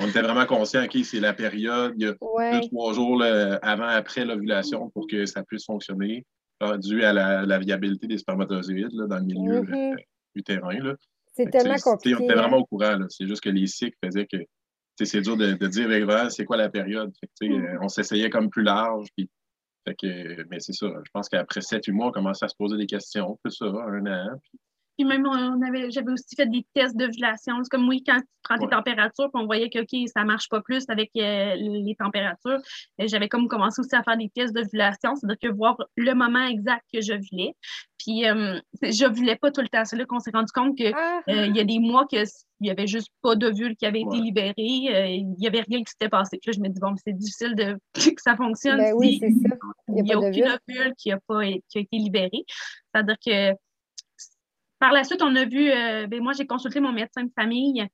on 0.00 0.08
était 0.08 0.22
vraiment 0.22 0.46
conscient, 0.46 0.84
OK, 0.84 0.96
c'est 1.04 1.20
la 1.20 1.32
période, 1.32 1.94
il 1.96 2.04
y 2.04 2.08
a 2.08 2.12
deux, 2.12 2.68
trois 2.68 2.92
jours 2.92 3.22
avant, 3.62 3.86
après 3.86 4.24
l'ovulation 4.24 4.88
pour 4.90 5.06
que 5.06 5.26
ça 5.26 5.42
puisse 5.42 5.64
fonctionner, 5.66 6.24
dû 6.78 7.04
à 7.04 7.12
la, 7.12 7.58
viabilité 7.58 8.06
des 8.06 8.18
spermatozoïdes 8.18 8.92
là, 8.92 9.06
dans 9.06 9.18
le 9.18 9.24
milieu 9.24 9.62
mm-hmm. 9.62 9.96
utérin. 10.34 10.78
Là. 10.78 10.94
C'est 11.32 11.50
tellement 11.50 11.76
compliqué. 11.76 12.16
On 12.20 12.24
était 12.24 12.34
vraiment 12.34 12.58
hein. 12.58 12.60
au 12.60 12.66
courant. 12.66 12.98
C'est 13.08 13.26
juste 13.26 13.42
que 13.42 13.48
les 13.48 13.66
cycles 13.66 13.96
faisaient 14.04 14.26
que 14.26 14.38
c'est 15.04 15.20
dur 15.20 15.36
de, 15.36 15.52
de 15.52 15.66
dire 15.66 15.88
vraiment 15.88 16.30
c'est 16.30 16.44
quoi 16.44 16.56
la 16.56 16.68
période? 16.68 17.12
Mm. 17.40 17.78
On 17.80 17.88
s'essayait 17.88 18.30
comme 18.30 18.50
plus 18.50 18.62
large. 18.62 19.08
Puis, 19.16 19.30
fait 19.86 19.94
que, 19.94 20.46
mais 20.50 20.60
c'est 20.60 20.74
ça. 20.74 20.86
Je 20.86 21.10
pense 21.12 21.28
qu'après 21.28 21.60
7-8 21.60 21.92
mois, 21.92 22.08
on 22.08 22.12
commençait 22.12 22.44
à 22.44 22.48
se 22.48 22.56
poser 22.56 22.76
des 22.76 22.86
questions. 22.86 23.38
Plus 23.42 23.52
ça, 23.52 23.66
un 23.66 24.06
an. 24.06 24.38
Puis, 24.42 24.60
puis 24.96 25.06
même, 25.06 25.26
on 25.26 25.62
avait, 25.62 25.90
j'avais 25.90 26.12
aussi 26.12 26.34
fait 26.36 26.46
des 26.46 26.66
tests 26.74 26.96
d'ovulation. 26.96 27.56
C'est 27.62 27.70
comme 27.70 27.88
oui, 27.88 28.02
quand 28.06 28.18
tu 28.18 28.26
prends 28.42 28.58
tes 28.58 28.68
températures, 28.68 29.30
puis 29.32 29.42
on 29.42 29.46
voyait 29.46 29.70
que 29.70 29.80
OK, 29.80 30.08
ça 30.14 30.24
marche 30.24 30.48
pas 30.48 30.60
plus 30.60 30.84
avec 30.88 31.10
euh, 31.16 31.54
les 31.56 31.94
températures. 31.98 32.58
J'avais 32.98 33.28
comme 33.28 33.48
commencé 33.48 33.80
aussi 33.80 33.94
à 33.94 34.02
faire 34.02 34.16
des 34.16 34.28
tests 34.28 34.54
d'ovulation, 34.54 35.14
c'est-à-dire 35.14 35.38
que 35.40 35.54
voir 35.54 35.76
le 35.96 36.14
moment 36.14 36.46
exact 36.46 36.84
que 36.92 37.00
je 37.00 37.14
voulais. 37.14 37.54
Puis 38.02 38.28
euh, 38.28 38.58
je 38.82 39.06
voulais 39.06 39.36
pas 39.36 39.50
tout 39.50 39.60
le 39.60 39.68
temps. 39.68 39.84
C'est 39.84 39.96
là 39.96 40.04
qu'on 40.04 40.18
s'est 40.18 40.32
rendu 40.32 40.50
compte 40.52 40.76
qu'il 40.76 40.92
ah. 40.94 41.20
euh, 41.28 41.46
y 41.46 41.60
a 41.60 41.64
des 41.64 41.78
mois 41.78 42.06
que 42.10 42.16
il 42.60 42.66
n'y 42.66 42.70
avait 42.70 42.86
juste 42.86 43.08
pas 43.22 43.34
d'ovules 43.34 43.76
qui 43.76 43.86
avaient 43.86 44.02
été 44.02 44.16
libérés. 44.16 44.54
Euh, 44.58 45.06
il 45.06 45.34
n'y 45.38 45.46
avait 45.48 45.62
rien 45.62 45.80
qui 45.80 45.90
s'était 45.90 46.08
passé. 46.08 46.38
Puis 46.40 46.50
là, 46.50 46.52
je 46.56 46.60
me 46.60 46.68
dis, 46.72 46.80
bon, 46.80 46.94
c'est 47.04 47.12
difficile 47.12 47.56
de, 47.56 47.76
que 47.94 48.22
ça 48.22 48.36
fonctionne. 48.36 48.78
Ben 48.78 48.94
oui, 48.94 49.18
c'est 49.20 49.30
ça. 49.30 49.56
Il 49.88 50.04
n'y 50.04 50.12
a, 50.12 50.18
aucune 50.18 50.46
ovule 50.46 50.94
qui 50.96 51.10
a, 51.10 51.18
pas, 51.26 51.44
qui 51.44 51.78
a 51.78 51.80
été 51.80 51.96
libérée. 51.96 52.44
C'est-à-dire 52.92 53.16
que 53.24 53.52
par 54.82 54.90
la 54.90 55.04
suite, 55.04 55.22
on 55.22 55.36
a 55.36 55.44
vu, 55.44 55.70
euh, 55.70 56.08
ben 56.08 56.20
moi, 56.20 56.32
j'ai 56.32 56.44
consulté 56.44 56.80
mon 56.80 56.90
médecin 56.90 57.22
de 57.22 57.30
famille 57.38 57.86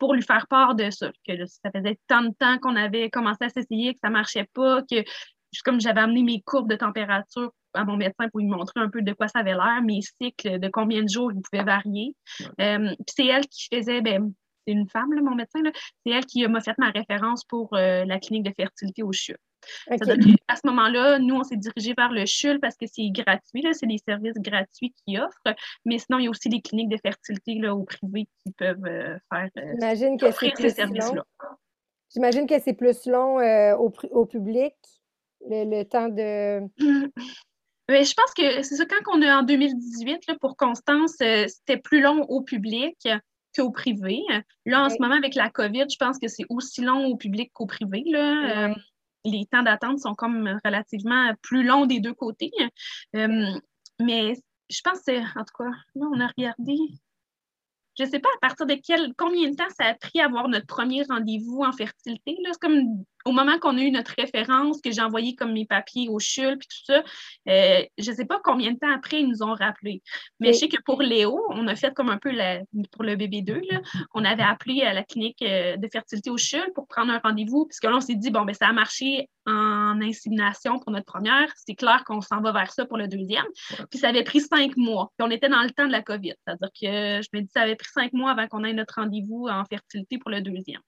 pour 0.00 0.12
lui 0.12 0.22
faire 0.22 0.48
part 0.48 0.74
de 0.74 0.90
ça, 0.90 1.12
que 1.24 1.46
ça 1.46 1.70
faisait 1.72 2.00
tant 2.08 2.22
de 2.22 2.34
temps 2.36 2.58
qu'on 2.58 2.74
avait 2.74 3.10
commencé 3.10 3.44
à 3.44 3.48
s'essayer, 3.48 3.94
que 3.94 4.00
ça 4.02 4.08
ne 4.08 4.14
marchait 4.14 4.48
pas, 4.52 4.82
que 4.82 5.04
comme 5.64 5.80
j'avais 5.80 6.00
amené 6.00 6.24
mes 6.24 6.42
courbes 6.42 6.68
de 6.68 6.74
température 6.74 7.52
à 7.74 7.84
mon 7.84 7.96
médecin 7.96 8.28
pour 8.28 8.40
lui 8.40 8.48
montrer 8.48 8.80
un 8.80 8.88
peu 8.88 9.02
de 9.02 9.12
quoi 9.12 9.28
ça 9.28 9.38
avait 9.38 9.52
l'air, 9.52 9.82
mes 9.84 10.00
cycles, 10.02 10.58
de 10.58 10.68
combien 10.68 11.04
de 11.04 11.08
jours 11.08 11.30
ils 11.30 11.42
pouvaient 11.42 11.62
varier. 11.62 12.16
Euh, 12.60 12.92
c'est 13.06 13.26
elle 13.26 13.46
qui 13.46 13.68
faisait, 13.72 14.00
ben, 14.00 14.32
c'est 14.66 14.72
une 14.72 14.88
femme, 14.88 15.10
mon 15.22 15.36
médecin, 15.36 15.60
c'est 16.04 16.12
elle 16.12 16.26
qui 16.26 16.44
m'a 16.48 16.60
fait 16.60 16.76
ma 16.78 16.90
référence 16.90 17.44
pour 17.44 17.72
euh, 17.74 18.04
la 18.04 18.18
clinique 18.18 18.46
de 18.46 18.52
fertilité 18.56 19.04
au 19.04 19.12
À 19.90 20.56
ce 20.56 20.66
moment-là, 20.66 21.18
nous, 21.18 21.34
on 21.34 21.44
s'est 21.44 21.56
dirigé 21.56 21.94
vers 21.96 22.10
le 22.10 22.24
CHUL 22.26 22.60
parce 22.60 22.76
que 22.76 22.86
c'est 22.86 23.08
gratuit, 23.10 23.64
c'est 23.72 23.86
des 23.86 23.98
services 23.98 24.38
gratuits 24.38 24.94
qu'ils 25.04 25.20
offrent. 25.20 25.56
Mais 25.84 25.98
sinon, 25.98 26.18
il 26.18 26.24
y 26.24 26.26
a 26.26 26.30
aussi 26.30 26.48
des 26.48 26.60
cliniques 26.60 26.90
de 26.90 26.98
fertilité 27.02 27.54
là, 27.54 27.74
au 27.74 27.84
privé 27.84 28.26
qui 28.44 28.52
peuvent 28.52 28.84
euh, 28.86 29.16
faire 29.32 29.48
J'imagine 29.54 30.18
que 30.18 30.30
c'est 30.32 30.50
plus 30.50 31.14
long. 31.14 31.22
J'imagine 32.12 32.46
que 32.46 32.60
c'est 32.60 32.74
plus 32.74 33.06
long 33.06 33.38
au, 33.78 33.92
au 34.10 34.26
public 34.26 34.74
le, 35.48 35.82
temps 35.84 36.08
de. 36.08 36.60
Mais 37.88 38.04
je 38.04 38.14
pense 38.14 38.32
que 38.34 38.62
c'est 38.62 38.76
ça, 38.76 38.84
quand 38.86 39.16
on 39.16 39.20
est 39.20 39.30
en 39.30 39.42
2018, 39.42 40.26
là, 40.28 40.34
pour 40.40 40.56
Constance, 40.56 41.16
euh, 41.20 41.46
c'était 41.48 41.76
plus 41.76 42.00
long 42.00 42.22
au 42.28 42.40
public 42.40 42.96
qu'au 43.54 43.70
privé. 43.70 44.20
Là, 44.64 44.84
en 44.84 44.88
ce 44.88 44.96
moment, 45.00 45.16
avec 45.16 45.34
la 45.34 45.50
COVID, 45.50 45.86
je 45.90 45.96
pense 45.98 46.18
que 46.18 46.28
c'est 46.28 46.44
aussi 46.48 46.80
long 46.80 47.06
au 47.06 47.16
public 47.16 47.50
qu'au 47.52 47.66
privé. 47.66 48.04
Là. 48.06 48.68
Euh, 48.70 48.74
les 49.24 49.46
temps 49.46 49.62
d'attente 49.62 49.98
sont 50.00 50.14
comme 50.14 50.58
relativement 50.64 51.32
plus 51.42 51.64
longs 51.64 51.86
des 51.86 52.00
deux 52.00 52.14
côtés. 52.14 52.50
Euh, 53.16 53.58
mais 54.00 54.34
je 54.68 54.80
pense 54.82 55.00
que, 55.02 55.20
en 55.38 55.44
tout 55.44 55.54
cas, 55.58 55.70
là, 55.94 56.06
on 56.12 56.20
a 56.20 56.26
regardé. 56.36 56.76
Je 57.98 58.04
ne 58.04 58.08
sais 58.08 58.20
pas 58.20 58.28
à 58.36 58.48
partir 58.48 58.66
de 58.66 58.74
quel, 58.74 59.12
combien 59.18 59.50
de 59.50 59.56
temps 59.56 59.68
ça 59.78 59.86
a 59.86 59.94
pris 59.94 60.20
à 60.20 60.24
avoir 60.24 60.48
notre 60.48 60.66
premier 60.66 61.02
rendez-vous 61.02 61.62
en 61.62 61.72
fertilité. 61.72 62.38
C'est 62.42 62.58
comme 62.58 63.04
au 63.24 63.32
moment 63.32 63.58
qu'on 63.58 63.76
a 63.78 63.80
eu 63.80 63.90
notre 63.90 64.14
référence, 64.16 64.80
que 64.80 64.90
j'ai 64.90 65.02
envoyé 65.02 65.34
comme 65.34 65.52
mes 65.52 65.66
papiers 65.66 66.08
au 66.08 66.18
CHUL, 66.18 66.58
puis 66.58 66.68
tout 66.68 66.92
ça, 66.92 67.02
euh, 67.48 67.82
je 67.98 68.10
ne 68.10 68.16
sais 68.16 68.24
pas 68.24 68.40
combien 68.42 68.72
de 68.72 68.78
temps 68.78 68.92
après 68.94 69.20
ils 69.20 69.28
nous 69.28 69.42
ont 69.42 69.54
rappelé. 69.54 70.02
Mais 70.40 70.52
je 70.52 70.58
sais 70.58 70.68
que 70.68 70.80
pour 70.84 71.02
Léo, 71.02 71.40
on 71.50 71.66
a 71.68 71.76
fait 71.76 71.92
comme 71.94 72.10
un 72.10 72.18
peu 72.18 72.30
pour 72.90 73.04
le 73.04 73.16
bébé 73.16 73.42
2, 73.42 73.60
on 74.14 74.24
avait 74.24 74.42
appelé 74.42 74.82
à 74.82 74.92
la 74.92 75.02
clinique 75.02 75.42
euh, 75.42 75.76
de 75.76 75.88
fertilité 75.90 76.30
au 76.30 76.36
CHUL 76.36 76.72
pour 76.74 76.86
prendre 76.86 77.12
un 77.12 77.18
rendez-vous, 77.18 77.66
puisque 77.66 77.84
là, 77.84 77.96
on 77.96 78.00
s'est 78.00 78.14
dit, 78.14 78.30
bon, 78.30 78.42
ben 78.42 78.54
ça 78.54 78.68
a 78.68 78.72
marché 78.72 79.28
en 79.46 80.00
insémination 80.00 80.78
pour 80.78 80.92
notre 80.92 81.06
première, 81.06 81.52
c'est 81.56 81.74
clair 81.74 82.04
qu'on 82.04 82.20
s'en 82.20 82.40
va 82.40 82.52
vers 82.52 82.72
ça 82.72 82.86
pour 82.86 82.96
le 82.96 83.08
deuxième. 83.08 83.44
Puis 83.90 83.98
ça 83.98 84.08
avait 84.08 84.22
pris 84.22 84.40
cinq 84.40 84.76
mois. 84.76 85.10
Puis 85.16 85.26
on 85.26 85.30
était 85.30 85.48
dans 85.48 85.62
le 85.62 85.70
temps 85.70 85.86
de 85.86 85.92
la 85.92 86.02
COVID. 86.02 86.34
C'est-à-dire 86.46 86.68
que 86.68 87.22
je 87.22 87.28
me 87.32 87.40
dis, 87.40 87.50
ça 87.52 87.62
avait 87.62 87.76
pris 87.76 87.88
cinq 87.92 88.12
mois 88.12 88.30
avant 88.30 88.46
qu'on 88.46 88.64
ait 88.64 88.72
notre 88.72 88.94
rendez-vous 88.96 89.48
en 89.48 89.64
fertilité 89.64 90.18
pour 90.18 90.30
le 90.30 90.40
deuxième. 90.40 90.80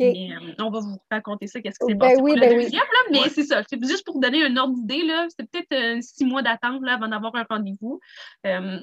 Mais, 0.00 0.30
euh, 0.32 0.54
on 0.58 0.70
va 0.70 0.80
vous 0.80 0.98
raconter 1.10 1.46
ça, 1.46 1.60
qu'est-ce 1.60 1.77
c'est 1.80 1.94
ben 1.94 2.20
oui, 2.20 2.34
ben 2.38 2.54
deuxième, 2.54 2.82
mais 3.10 3.28
c'est 3.28 3.44
ça. 3.44 3.62
C'est 3.68 3.82
juste 3.84 4.04
pour 4.04 4.18
donner 4.18 4.44
un 4.44 4.56
ordre 4.56 4.74
d'idée, 4.74 5.02
c'est 5.36 5.48
peut-être 5.48 5.72
euh, 5.72 6.00
six 6.00 6.24
mois 6.24 6.42
d'attente 6.42 6.82
avant 6.86 7.08
d'avoir 7.08 7.34
un 7.36 7.46
rendez-vous. 7.48 8.00
Euh, 8.46 8.78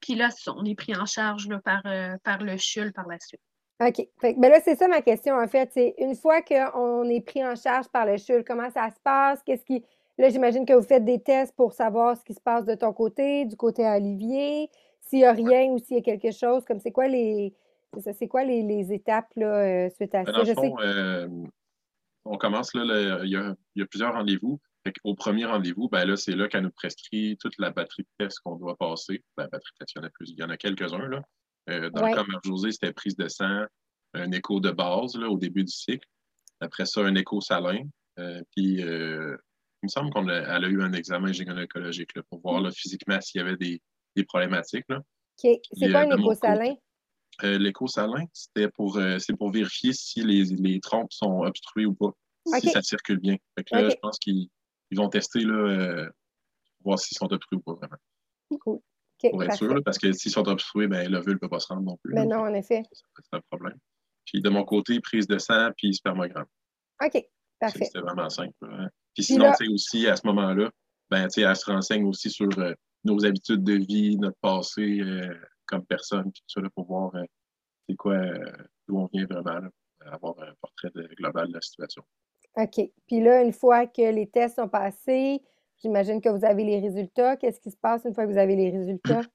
puis 0.00 0.14
là, 0.14 0.28
on 0.48 0.64
est 0.64 0.74
pris 0.74 0.96
en 0.96 1.06
charge 1.06 1.48
là, 1.48 1.60
par, 1.64 1.82
euh, 1.86 2.16
par 2.24 2.42
le 2.42 2.56
CHUL 2.56 2.92
par 2.92 3.06
la 3.06 3.18
suite. 3.20 3.40
OK. 3.80 4.06
mais 4.22 4.34
ben 4.34 4.50
là, 4.50 4.60
c'est 4.64 4.76
ça 4.76 4.88
ma 4.88 5.02
question, 5.02 5.34
en 5.34 5.48
fait. 5.48 5.70
C'est 5.72 5.94
une 5.98 6.14
fois 6.14 6.42
qu'on 6.42 7.04
est 7.04 7.20
pris 7.20 7.44
en 7.44 7.54
charge 7.54 7.88
par 7.88 8.06
le 8.06 8.16
CHUL, 8.16 8.44
comment 8.44 8.70
ça 8.70 8.90
se 8.90 9.00
passe? 9.02 9.42
Qu'est-ce 9.44 9.64
qui. 9.64 9.84
Là, 10.16 10.28
j'imagine 10.28 10.64
que 10.64 10.72
vous 10.72 10.86
faites 10.86 11.04
des 11.04 11.20
tests 11.20 11.54
pour 11.56 11.72
savoir 11.72 12.16
ce 12.16 12.24
qui 12.24 12.34
se 12.34 12.40
passe 12.40 12.64
de 12.64 12.74
ton 12.74 12.92
côté, 12.92 13.44
du 13.46 13.56
côté 13.56 13.84
à 13.84 13.96
Olivier, 13.96 14.70
s'il 15.00 15.18
n'y 15.20 15.24
a 15.24 15.32
rien 15.32 15.64
ou 15.64 15.78
s'il 15.78 15.96
y 15.96 15.98
a 15.98 16.02
quelque 16.02 16.30
chose, 16.30 16.64
comme 16.64 16.78
c'est 16.78 16.92
quoi 16.92 17.08
les. 17.08 17.54
C'est 18.00 18.26
quoi 18.26 18.42
les, 18.42 18.92
étapes 18.92 19.30
là, 19.36 19.88
suite 19.90 20.16
à 20.16 20.24
ça? 20.24 20.42
Je 20.42 20.52
sais 20.52 20.72
on 22.24 22.38
commence, 22.38 22.74
là, 22.74 23.20
il, 23.24 23.30
y 23.30 23.36
a, 23.36 23.86
plusieurs 23.86 24.14
rendez-vous. 24.14 24.60
Au 25.02 25.14
premier 25.14 25.46
rendez-vous, 25.46 25.88
ben 25.88 26.04
là, 26.04 26.16
c'est 26.16 26.34
là 26.34 26.46
qu'elle 26.48 26.64
nous 26.64 26.70
prescrit 26.70 27.36
toute 27.38 27.54
la 27.58 27.70
batterie 27.70 28.02
de 28.02 28.24
tests 28.24 28.40
qu'on 28.40 28.56
doit 28.56 28.76
passer. 28.76 29.22
La 29.38 29.44
batterie 29.44 29.72
de 29.72 29.84
tests, 29.84 29.94
il 29.94 29.98
y 29.98 30.00
en 30.02 30.04
a 30.04 30.10
plus, 30.10 30.30
il 30.30 30.38
y 30.38 30.42
en 30.42 30.50
a 30.50 30.56
quelques-uns. 30.56 31.08
Là. 31.08 31.22
Euh, 31.70 31.90
dans 31.90 32.06
le 32.06 32.14
cas 32.14 32.22
de 32.22 32.38
José, 32.44 32.72
c'était 32.72 32.92
prise 32.92 33.16
de 33.16 33.28
sang, 33.28 33.64
un 34.12 34.32
écho 34.32 34.60
de 34.60 34.70
base 34.70 35.16
là, 35.16 35.28
au 35.28 35.38
début 35.38 35.64
du 35.64 35.72
cycle. 35.72 36.06
Après 36.60 36.86
ça, 36.86 37.00
un 37.00 37.14
écho 37.14 37.40
salin. 37.40 37.82
Euh, 38.18 38.42
puis, 38.54 38.82
euh, 38.82 39.36
il 39.82 39.86
me 39.86 39.88
semble 39.88 40.12
qu'elle 40.12 40.30
a, 40.30 40.54
a, 40.54 40.68
eu 40.68 40.82
un 40.82 40.92
examen 40.92 41.32
gynécologique 41.32 42.12
pour 42.30 42.40
voir 42.40 42.60
là, 42.60 42.70
physiquement 42.70 43.20
s'il 43.20 43.40
y 43.40 43.44
avait 43.44 43.56
des, 43.56 43.80
problématiques. 44.26 44.84
Là. 44.88 44.98
OK. 44.98 45.58
C'est 45.72 45.90
quoi 45.90 46.00
un 46.00 46.16
écho 46.16 46.34
salin? 46.34 46.74
Euh, 47.42 47.58
l'écho 47.58 47.86
salin, 47.86 48.24
c'était 48.32 48.68
pour, 48.68 48.96
euh, 48.96 49.18
c'est 49.18 49.36
pour 49.36 49.50
vérifier 49.50 49.92
si 49.92 50.22
les, 50.22 50.44
les, 50.44 50.80
trompes 50.80 51.12
sont 51.12 51.40
obstruées 51.40 51.86
ou 51.86 51.94
pas, 51.94 52.12
si 52.60 52.68
ça 52.68 52.80
circule 52.82 53.18
bien. 53.18 53.36
là, 53.72 53.88
je 53.88 53.96
pense 54.00 54.18
qu'ils 54.18 54.48
vont 54.92 55.08
tester 55.08 55.40
là, 55.40 55.54
euh, 55.54 56.06
pour 56.76 56.90
voir 56.90 56.98
s'ils 56.98 57.16
sont 57.16 57.32
obstrués 57.32 57.58
ou 57.58 57.62
pas 57.62 57.74
vraiment. 57.74 57.96
Cool. 58.60 58.78
pour 59.30 59.42
être 59.42 59.56
sûr, 59.56 59.82
parce 59.84 59.98
que 59.98 60.12
s'ils 60.12 60.30
sont 60.30 60.46
obstrués, 60.46 60.86
ben, 60.86 61.10
l'ovule 61.10 61.34
ne 61.34 61.38
peut 61.38 61.48
pas 61.48 61.58
se 61.58 61.68
rendre 61.68 61.82
non 61.82 61.96
plus. 61.96 62.14
Mais 62.14 62.22
ben 62.24 62.36
non, 62.36 62.44
en 62.44 62.54
effet. 62.54 62.82
C'est 62.92 63.36
un 63.36 63.40
problème. 63.50 63.78
Puis 64.26 64.40
de 64.40 64.48
mon 64.48 64.64
côté, 64.64 65.00
prise 65.00 65.26
de 65.26 65.38
sang 65.38 65.70
puis 65.76 65.92
spermogramme. 65.92 66.46
OK, 67.04 67.20
parfait. 67.58 67.88
C'est 67.90 68.00
vraiment 68.00 68.30
simple. 68.30 68.54
Hein. 68.62 68.88
Puis 69.12 69.24
sinon, 69.24 69.52
c'est 69.58 69.68
aussi 69.68 70.06
à 70.06 70.14
ce 70.14 70.26
moment-là, 70.28 70.70
ben, 71.10 71.28
elle 71.36 71.56
se 71.56 71.70
renseigne 71.70 72.06
aussi 72.06 72.30
sur 72.30 72.48
nos 73.02 73.24
habitudes 73.26 73.64
de 73.64 73.74
vie, 73.74 74.16
notre 74.18 74.38
passé, 74.40 75.00
comme 75.66 75.84
personne, 75.84 76.30
puis 76.32 76.42
tout 76.46 76.60
ça, 76.60 76.68
pour 76.74 76.86
voir 76.86 77.14
euh, 77.14 77.24
c'est 77.88 77.96
quoi, 77.96 78.14
euh, 78.14 78.52
d'où 78.88 78.98
on 78.98 79.08
vient 79.12 79.26
vraiment, 79.26 79.68
avoir 80.06 80.38
un 80.40 80.52
portrait 80.60 80.90
global 81.16 81.48
de 81.48 81.54
la 81.54 81.60
situation. 81.60 82.04
OK. 82.56 82.90
Puis 83.06 83.20
là, 83.20 83.42
une 83.42 83.52
fois 83.52 83.86
que 83.86 84.12
les 84.12 84.28
tests 84.28 84.56
sont 84.56 84.68
passés, 84.68 85.42
j'imagine 85.82 86.20
que 86.20 86.28
vous 86.28 86.44
avez 86.44 86.64
les 86.64 86.80
résultats. 86.80 87.36
Qu'est-ce 87.36 87.60
qui 87.60 87.70
se 87.70 87.76
passe 87.76 88.04
une 88.04 88.14
fois 88.14 88.26
que 88.26 88.32
vous 88.32 88.38
avez 88.38 88.56
les 88.56 88.70
résultats? 88.70 89.22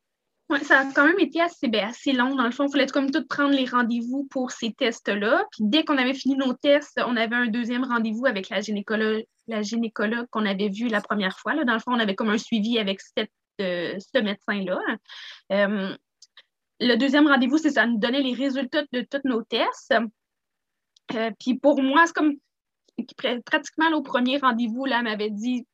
Oui, 0.52 0.58
ça 0.66 0.80
a 0.80 0.86
quand 0.92 1.06
même 1.06 1.20
été 1.20 1.40
assez, 1.40 1.68
ben, 1.68 1.90
assez 1.90 2.12
long. 2.12 2.34
Dans 2.34 2.46
le 2.46 2.50
fond, 2.52 2.66
il 2.66 2.72
fallait 2.72 2.88
comme 2.88 3.12
tout 3.12 3.24
prendre 3.28 3.54
les 3.54 3.66
rendez-vous 3.66 4.28
pour 4.32 4.50
ces 4.50 4.74
tests-là. 4.74 5.46
Puis 5.52 5.60
dès 5.62 5.84
qu'on 5.84 6.00
avait 6.00 6.16
fini 6.16 6.36
nos 6.38 6.54
tests, 6.54 7.00
on 7.06 7.16
avait 7.18 7.36
un 7.36 7.46
deuxième 7.46 7.84
rendez-vous 7.84 8.26
avec 8.26 8.50
la 8.50 8.60
gynécologue, 8.60 9.26
la 9.46 9.62
gynécologue 9.62 10.26
qu'on 10.32 10.48
avait 10.48 10.70
vue 10.70 10.88
la 10.88 11.02
première 11.02 11.38
fois. 11.38 11.54
Là. 11.54 11.66
Dans 11.66 11.74
le 11.74 11.80
fond, 11.80 11.92
on 11.92 12.00
avait 12.00 12.16
comme 12.16 12.32
un 12.32 12.40
suivi 12.40 12.80
avec 12.80 13.00
cette, 13.00 13.30
euh, 13.62 13.96
ce 14.00 14.20
médecin-là 14.20 14.80
le 16.80 16.96
deuxième 16.96 17.28
rendez-vous, 17.28 17.58
c'est 17.58 17.72
ça 17.72 17.86
nous 17.86 17.98
donnait 17.98 18.22
les 18.22 18.34
résultats 18.34 18.84
de 18.92 19.02
tous 19.02 19.22
nos 19.26 19.44
tests. 19.44 19.94
Euh, 21.16 21.32
puis 21.40 21.56
pour 21.56 21.82
moi, 21.82 22.06
c'est 22.06 22.14
comme 22.14 22.36
pratiquement 23.46 23.90
au 23.94 24.02
premier 24.02 24.38
rendez-vous, 24.38 24.86
là, 24.86 25.02
m'avait 25.02 25.30
dit 25.30 25.66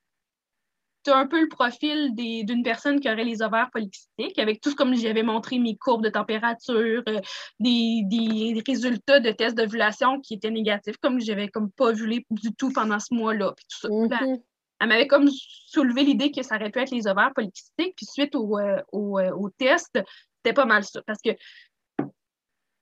tu 1.05 1.11
as 1.11 1.17
un 1.17 1.27
peu 1.27 1.39
le 1.39 1.47
profil 1.47 2.15
d'une 2.15 2.63
personne 2.63 2.99
qui 2.99 3.07
aurait 3.07 3.23
les 3.23 3.43
ovaires 3.43 3.69
polycystiques, 3.71 4.39
avec 4.39 4.59
tout 4.59 4.71
ce 4.71 4.75
comme 4.75 4.95
j'avais 4.95 5.21
montré 5.21 5.59
mes 5.59 5.75
courbes 5.75 6.03
de 6.03 6.09
température, 6.09 7.03
euh, 7.07 7.21
des, 7.59 8.63
résultats 8.67 9.19
de 9.19 9.29
tests 9.31 9.55
d'ovulation 9.55 10.19
qui 10.19 10.33
étaient 10.33 10.49
négatifs, 10.49 10.97
comme 10.97 11.21
j'avais 11.21 11.47
comme 11.47 11.71
pas 11.71 11.89
ovulé 11.89 12.25
du 12.31 12.51
tout 12.55 12.71
pendant 12.71 12.99
ce 12.99 13.13
mois-là. 13.13 13.53
Mm-hmm. 13.83 14.41
Elle 14.79 14.87
m'avait 14.87 15.07
comme 15.07 15.29
soulevé 15.29 16.03
l'idée 16.03 16.31
que 16.31 16.41
ça 16.41 16.55
aurait 16.55 16.71
pu 16.71 16.79
être 16.79 16.91
les 16.91 17.07
ovaires 17.07 17.31
polycystiques. 17.35 17.95
Puis 17.95 18.07
suite 18.07 18.33
au, 18.33 18.57
euh, 18.57 18.81
au, 18.91 19.19
au 19.19 19.49
test, 19.51 19.99
c'était 20.45 20.53
pas 20.53 20.65
mal 20.65 20.83
ça. 20.83 21.01
Parce 21.05 21.19
que 21.21 21.31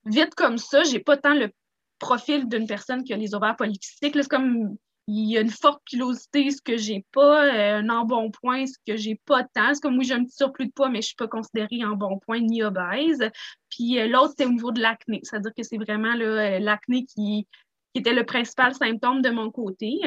vite 0.04 0.34
comme 0.34 0.58
ça, 0.58 0.82
j'ai 0.84 1.00
pas 1.00 1.16
tant 1.16 1.34
le 1.34 1.50
profil 1.98 2.48
d'une 2.48 2.66
personne 2.66 3.04
qui 3.04 3.14
a 3.14 3.16
les 3.16 3.34
ovaires 3.34 3.56
polycystiques. 3.56 4.14
C'est 4.14 4.28
comme 4.28 4.76
il 5.06 5.30
y 5.30 5.36
a 5.36 5.42
une 5.42 5.50
forte 5.50 5.82
pilosité, 5.84 6.50
ce 6.50 6.62
que 6.62 6.76
j'ai 6.76 7.04
pas, 7.12 7.44
euh, 7.44 7.78
un 7.78 7.88
embonpoint, 7.90 8.66
ce 8.66 8.78
que 8.86 8.96
j'ai 8.96 9.20
pas 9.26 9.44
tant. 9.44 9.74
C'est 9.74 9.80
comme 9.80 9.98
oui, 9.98 10.04
j'ai 10.04 10.14
un 10.14 10.24
petit 10.24 10.36
surplus 10.36 10.66
de 10.66 10.72
poids, 10.72 10.88
mais 10.88 11.02
je 11.02 11.08
suis 11.08 11.16
pas 11.16 11.28
considérée 11.28 11.84
embonpoint 11.84 12.40
ni 12.40 12.62
obèse. 12.62 13.22
Puis 13.70 13.98
euh, 13.98 14.08
l'autre, 14.08 14.34
c'est 14.36 14.46
au 14.46 14.52
niveau 14.52 14.72
de 14.72 14.80
l'acné. 14.80 15.20
C'est-à-dire 15.22 15.52
que 15.56 15.62
c'est 15.62 15.76
vraiment 15.76 16.14
euh, 16.18 16.58
l'acné 16.58 17.04
qui, 17.04 17.46
était 17.96 18.12
le 18.12 18.26
principal 18.26 18.74
symptôme 18.74 19.22
de 19.22 19.30
mon 19.30 19.52
côté. 19.52 20.00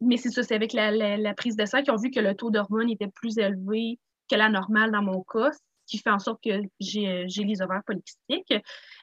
mais 0.00 0.16
c'est 0.16 0.30
ça, 0.30 0.44
c'est 0.44 0.54
avec 0.54 0.72
la, 0.74 0.92
la, 0.92 1.34
prise 1.34 1.56
de 1.56 1.66
sang 1.66 1.82
qu'ils 1.82 1.92
ont 1.92 1.96
vu 1.96 2.12
que 2.12 2.20
le 2.20 2.36
taux 2.36 2.52
d'hormones 2.52 2.88
était 2.88 3.08
plus 3.08 3.36
élevé 3.38 3.98
que 4.30 4.36
la 4.36 4.48
normale 4.48 4.92
dans 4.92 5.02
mon 5.02 5.24
cas 5.24 5.50
qui 5.86 5.98
fait 5.98 6.10
en 6.10 6.18
sorte 6.18 6.42
que 6.42 6.50
j'ai 6.80 7.26
les 7.26 7.62
ovaires 7.62 7.82
polycystiques. 7.86 8.54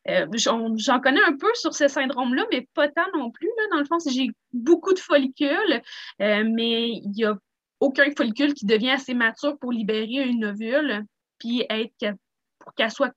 Euh, 0.09 0.27
j'en 0.35 0.99
connais 0.99 1.23
un 1.23 1.37
peu 1.37 1.49
sur 1.55 1.73
ce 1.73 1.87
syndrome-là, 1.87 2.45
mais 2.51 2.67
pas 2.73 2.89
tant 2.89 3.05
non 3.15 3.31
plus. 3.31 3.49
Là. 3.57 3.63
Dans 3.71 3.79
le 3.79 3.85
fond, 3.85 3.97
j'ai 4.05 4.29
beaucoup 4.51 4.93
de 4.93 4.99
follicules, 4.99 5.81
euh, 6.21 6.43
mais 6.45 6.89
il 6.89 7.11
n'y 7.11 7.25
a 7.25 7.35
aucun 7.79 8.05
follicule 8.15 8.53
qui 8.53 8.65
devient 8.65 8.91
assez 8.91 9.13
mature 9.13 9.57
pour 9.59 9.71
libérer 9.71 10.27
une 10.27 10.45
ovule, 10.45 11.05
puis 11.37 11.65
être 11.69 12.15
pour 12.59 12.73
qu'elle 12.75 12.91
soit 12.91 13.13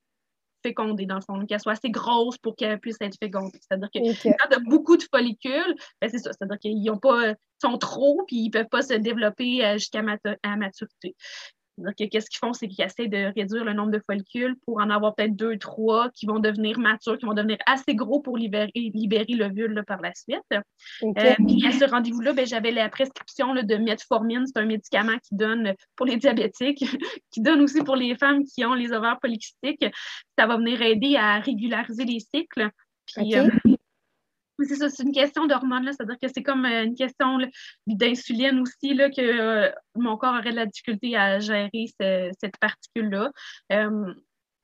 fécondée, 0.62 1.06
dans 1.06 1.16
le 1.16 1.20
fond, 1.20 1.46
qu'elle 1.46 1.60
soit 1.60 1.72
assez 1.72 1.90
grosse 1.90 2.38
pour 2.38 2.56
qu'elle 2.56 2.80
puisse 2.80 2.96
être 3.00 3.16
fécondée. 3.20 3.58
C'est-à-dire 3.60 3.88
que 3.92 3.98
quand 4.24 4.48
tu 4.50 4.56
as 4.56 4.60
beaucoup 4.60 4.96
de 4.96 5.04
follicules, 5.14 5.76
ben 6.00 6.10
c'est 6.10 6.18
ça, 6.18 6.30
c'est-à-dire 6.32 6.58
qu'ils 6.58 6.90
ont 6.90 6.98
pas, 6.98 7.34
sont 7.62 7.78
trop, 7.78 8.24
puis 8.26 8.36
ils 8.36 8.46
ne 8.46 8.52
peuvent 8.52 8.68
pas 8.68 8.82
se 8.82 8.94
développer 8.94 9.64
euh, 9.64 9.74
jusqu'à 9.74 10.02
maturité. 10.02 11.14
Donc, 11.78 11.94
qu'est-ce 11.94 12.30
qu'ils 12.30 12.38
font, 12.38 12.52
c'est 12.52 12.68
qu'ils 12.68 12.84
essaient 12.84 13.08
de 13.08 13.32
réduire 13.34 13.64
le 13.64 13.72
nombre 13.72 13.90
de 13.90 14.00
follicules 14.04 14.56
pour 14.64 14.80
en 14.80 14.90
avoir 14.90 15.14
peut-être 15.14 15.36
deux, 15.36 15.58
trois 15.58 16.10
qui 16.10 16.26
vont 16.26 16.38
devenir 16.38 16.78
matures, 16.78 17.18
qui 17.18 17.26
vont 17.26 17.34
devenir 17.34 17.58
assez 17.66 17.94
gros 17.94 18.20
pour 18.20 18.36
libérer, 18.38 18.70
libérer 18.74 19.34
l'ovule 19.34 19.82
par 19.86 20.00
la 20.00 20.12
suite. 20.14 20.40
Euh, 20.52 21.34
puis 21.46 21.66
à 21.66 21.72
ce 21.72 21.84
rendez-vous-là, 21.84 22.32
ben, 22.32 22.46
j'avais 22.46 22.70
la 22.70 22.88
prescription 22.88 23.54
de 23.54 23.76
metformine. 23.76 24.44
C'est 24.46 24.58
un 24.58 24.66
médicament 24.66 25.18
qui 25.18 25.34
donne 25.34 25.74
pour 25.96 26.06
les 26.06 26.16
diabétiques, 26.16 26.84
qui 27.30 27.40
donne 27.40 27.60
aussi 27.60 27.82
pour 27.82 27.96
les 27.96 28.16
femmes 28.16 28.44
qui 28.44 28.64
ont 28.64 28.74
les 28.74 28.92
ovaires 28.92 29.18
polycystiques. 29.20 29.84
Ça 30.38 30.46
va 30.46 30.56
venir 30.56 30.80
aider 30.82 31.16
à 31.16 31.40
régulariser 31.40 32.04
les 32.04 32.20
cycles. 32.20 32.70
Puis, 33.06 33.36
euh, 33.36 33.48
c'est 34.64 34.76
ça, 34.76 34.88
c'est 34.88 35.02
une 35.02 35.12
question 35.12 35.46
d'hormones, 35.46 35.90
c'est-à-dire 35.92 36.16
que 36.20 36.28
c'est 36.32 36.42
comme 36.42 36.64
euh, 36.64 36.84
une 36.84 36.94
question 36.94 37.38
d'insuline 37.86 38.60
aussi, 38.60 38.94
là, 38.94 39.10
que 39.10 39.20
euh, 39.20 39.70
mon 39.94 40.16
corps 40.16 40.34
aurait 40.34 40.50
de 40.50 40.56
la 40.56 40.66
difficulté 40.66 41.16
à 41.16 41.38
gérer 41.40 41.86
cette 41.98 42.58
particule-là. 42.60 43.30
Euh, 43.72 44.14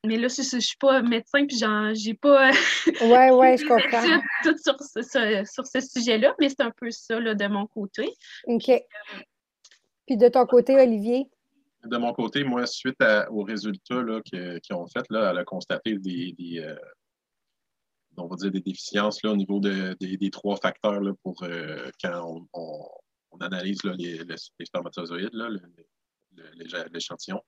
mais 0.04 0.16
là, 0.16 0.26
je 0.28 0.56
ne 0.56 0.60
suis 0.60 0.76
pas 0.78 1.00
médecin, 1.02 1.46
puis 1.46 1.56
j'ai 1.94 2.14
pas 2.14 2.50
ouais, 3.02 3.30
ouais, 3.30 3.56
je 3.56 3.66
comprends. 3.66 4.20
tout 4.42 4.56
sur 4.58 4.76
ce, 4.80 5.44
sur 5.44 5.66
ce 5.66 5.80
sujet-là, 5.80 6.34
mais 6.40 6.48
c'est 6.48 6.62
un 6.62 6.72
peu 6.72 6.90
ça 6.90 7.20
là, 7.20 7.34
de 7.34 7.46
mon 7.46 7.66
côté. 7.66 8.08
OK. 8.46 8.70
Puis 10.06 10.16
de 10.16 10.28
ton 10.28 10.46
côté, 10.46 10.74
Olivier? 10.74 11.28
De 11.84 11.96
mon 11.98 12.12
côté, 12.12 12.42
moi, 12.42 12.66
suite 12.66 13.02
aux 13.30 13.42
résultats 13.42 14.02
qu'ils 14.24 14.76
ont 14.76 14.86
fait, 14.86 15.04
là, 15.10 15.30
elle 15.30 15.38
a 15.38 15.44
constaté 15.44 15.98
des, 15.98 16.34
on 18.22 18.28
va 18.28 18.36
dire, 18.36 18.50
des 18.50 18.60
déficiences 18.60 19.22
là, 19.22 19.32
au 19.32 19.36
niveau 19.36 19.60
des, 19.60 20.30
trois 20.30 20.56
facteurs 20.56 21.00
là, 21.00 21.12
pour 21.22 21.42
euh, 21.42 21.90
quand 22.02 22.46
on, 22.52 22.88
analyse 23.40 23.82
les, 23.84 24.20
spermatozoïdes, 24.64 25.30
l'échantillon. 26.92 27.40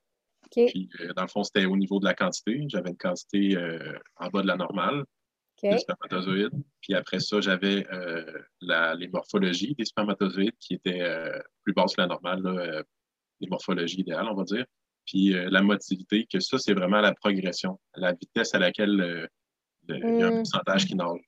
Puis, 0.50 0.88
euh, 1.00 1.12
dans 1.14 1.22
le 1.22 1.28
fond, 1.28 1.44
c'était 1.44 1.66
au 1.66 1.76
niveau 1.76 2.00
de 2.00 2.04
la 2.04 2.14
quantité. 2.14 2.64
J'avais 2.68 2.90
une 2.90 2.96
quantité 2.96 3.56
euh, 3.56 3.98
en 4.16 4.28
bas 4.28 4.42
de 4.42 4.46
la 4.46 4.56
normale 4.56 5.04
des 5.62 5.78
spermatozoïdes. 5.78 6.62
Puis 6.80 6.94
après 6.94 7.20
ça, 7.20 7.40
j'avais 7.40 7.86
les 8.60 9.08
morphologies 9.08 9.74
des 9.74 9.84
spermatozoïdes 9.84 10.56
qui 10.58 10.74
étaient 10.74 11.08
plus 11.62 11.72
basses 11.72 11.94
que 11.94 12.02
la 12.02 12.08
normale, 12.08 12.84
les 13.40 13.48
morphologies 13.48 14.00
idéales, 14.00 14.26
on 14.28 14.34
va 14.34 14.44
dire. 14.44 14.66
Puis 15.06 15.30
la 15.30 15.62
motilité, 15.62 16.26
que 16.30 16.40
ça, 16.40 16.58
c'est 16.58 16.74
vraiment 16.74 17.00
la 17.00 17.14
progression, 17.14 17.78
la 17.94 18.12
vitesse 18.12 18.54
à 18.54 18.58
laquelle 18.58 19.28
il 19.88 20.18
y 20.18 20.22
a 20.22 20.26
un 20.28 20.30
mm. 20.30 20.36
pourcentage 20.36 20.86
qui 20.86 20.94
nage. 20.94 21.20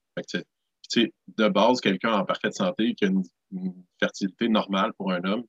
de 0.94 1.48
base, 1.48 1.80
quelqu'un 1.80 2.14
en 2.14 2.24
parfaite 2.24 2.54
santé 2.54 2.94
qui 2.94 3.04
a 3.04 3.08
une, 3.08 3.22
fertilité 4.00 4.48
normale 4.48 4.92
pour 4.94 5.12
un 5.12 5.22
homme, 5.24 5.44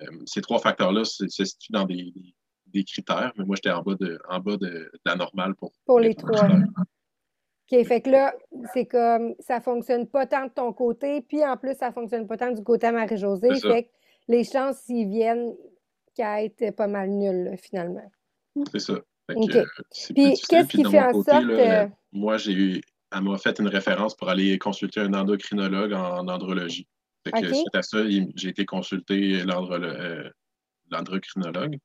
euh, 0.00 0.06
ces 0.24 0.40
trois 0.40 0.58
facteurs-là 0.58 1.04
se, 1.04 1.28
situent 1.28 1.72
dans 1.72 1.84
des, 1.84 2.12
critères, 2.84 3.32
mais 3.36 3.44
moi, 3.44 3.54
j'étais 3.56 3.70
en 3.70 3.82
bas, 3.82 3.94
de, 4.00 4.18
en 4.28 4.40
bas 4.40 4.56
de, 4.56 4.90
la 5.04 5.14
normale 5.14 5.54
pour, 5.56 5.72
pour 5.84 6.00
les, 6.00 6.14
trois. 6.14 6.46
OK, 6.46 7.84
fait 7.86 8.00
que 8.00 8.10
là, 8.10 8.34
c'est 8.72 8.86
comme 8.86 9.34
ça 9.40 9.60
fonctionne 9.60 10.06
pas 10.06 10.26
tant 10.26 10.46
de 10.46 10.52
ton 10.52 10.72
côté, 10.72 11.20
puis 11.22 11.44
en 11.44 11.56
plus, 11.56 11.76
ça 11.76 11.92
fonctionne 11.92 12.26
pas 12.26 12.38
tant 12.38 12.50
du 12.50 12.62
côté 12.62 12.86
à 12.86 12.92
Marie-Josée. 12.92 13.54
Fait 13.60 13.84
que 13.84 13.90
les 14.28 14.44
chances 14.44 14.78
s'ils 14.78 15.08
viennent 15.08 15.54
qu'à 16.14 16.42
être 16.42 16.74
pas 16.74 16.88
mal 16.88 17.10
nulles, 17.10 17.56
finalement. 17.58 18.10
C'est 18.72 18.80
ça. 18.80 18.94
Puis 19.28 19.48
qu'est-ce 20.48 20.68
qui 20.68 20.84
fait 20.84 21.00
en 21.00 21.12
sorte. 21.12 21.46
que 21.46 21.88
moi, 22.12 22.36
j'ai 22.36 22.52
eu, 22.52 22.80
elle 23.12 23.22
m'a 23.22 23.38
fait 23.38 23.58
une 23.58 23.68
référence 23.68 24.14
pour 24.16 24.28
aller 24.28 24.58
consulter 24.58 25.00
un 25.00 25.14
endocrinologue 25.14 25.92
en 25.92 26.26
andrologie. 26.28 26.86
Suite 27.26 27.74
à 27.74 27.82
ça, 27.82 27.98
j'ai 28.08 28.48
été 28.48 28.64
consulter 28.64 29.42
euh, 29.42 30.30
l'endocrinologue. 30.90 31.78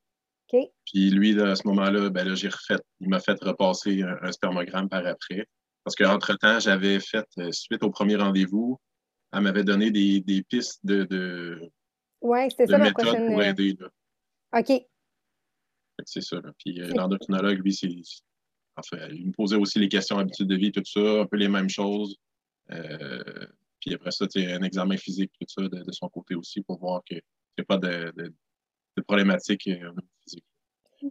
Puis 0.50 1.10
lui, 1.10 1.40
à 1.40 1.56
ce 1.56 1.68
moment-là, 1.68 2.10
ben 2.10 2.34
j'ai 2.34 2.48
refait, 2.48 2.80
il 3.02 3.10
m'a 3.10 3.20
fait 3.20 3.38
repasser 3.42 4.02
un, 4.02 4.32
spermogramme 4.32 4.90
par 4.90 5.06
après. 5.06 5.46
Parce 5.84 5.96
qu'entre-temps, 5.96 6.60
j'avais 6.60 7.00
fait, 7.00 7.26
euh, 7.38 7.52
suite 7.52 7.84
au 7.84 7.90
premier 7.90 8.16
rendez-vous, 8.16 8.80
elle 9.32 9.42
m'avait 9.42 9.64
donné 9.64 9.92
des, 9.92 10.44
pistes 10.50 10.80
de, 10.84 11.04
de, 11.04 11.62
ouais, 12.22 12.50
c'était 12.50 12.68
ça, 12.68 12.80
prochaine... 12.92 13.28
pour 13.28 13.44
aider. 13.44 13.78
OK. 14.54 14.86
C'est 16.06 16.22
ça. 16.22 16.38
Puis 16.60 16.76
l'endocrinologue, 16.76 17.60
lui, 17.60 17.74
c'est 17.74 17.90
il 19.12 19.28
me 19.28 19.32
posait 19.32 19.56
aussi 19.56 19.80
les 19.80 19.90
questions 19.90 20.18
habitudes 20.18 20.48
de 20.48 20.56
vie, 20.56 20.72
tout 20.72 20.84
ça, 20.86 21.22
un 21.22 21.26
peu 21.26 21.38
les 21.38 21.48
mêmes 21.48 21.70
choses. 21.70 22.16
Euh, 22.72 23.48
puis 23.80 23.94
après 23.94 24.12
ça, 24.12 24.26
un 24.36 24.64
examen 24.64 24.98
physique, 24.98 25.32
tout 25.40 25.48
ça, 25.48 25.68
de, 25.68 25.92
son 25.92 26.10
côté 26.10 26.36
aussi, 26.36 26.62
pour 26.62 26.80
voir 26.80 27.04
qu'il 27.04 27.22
n'y 27.58 27.62
a 27.62 27.66
pas 27.66 27.78
de, 27.78 28.14
de, 28.16 29.02
problématique 29.02 29.68
euh. 29.68 29.92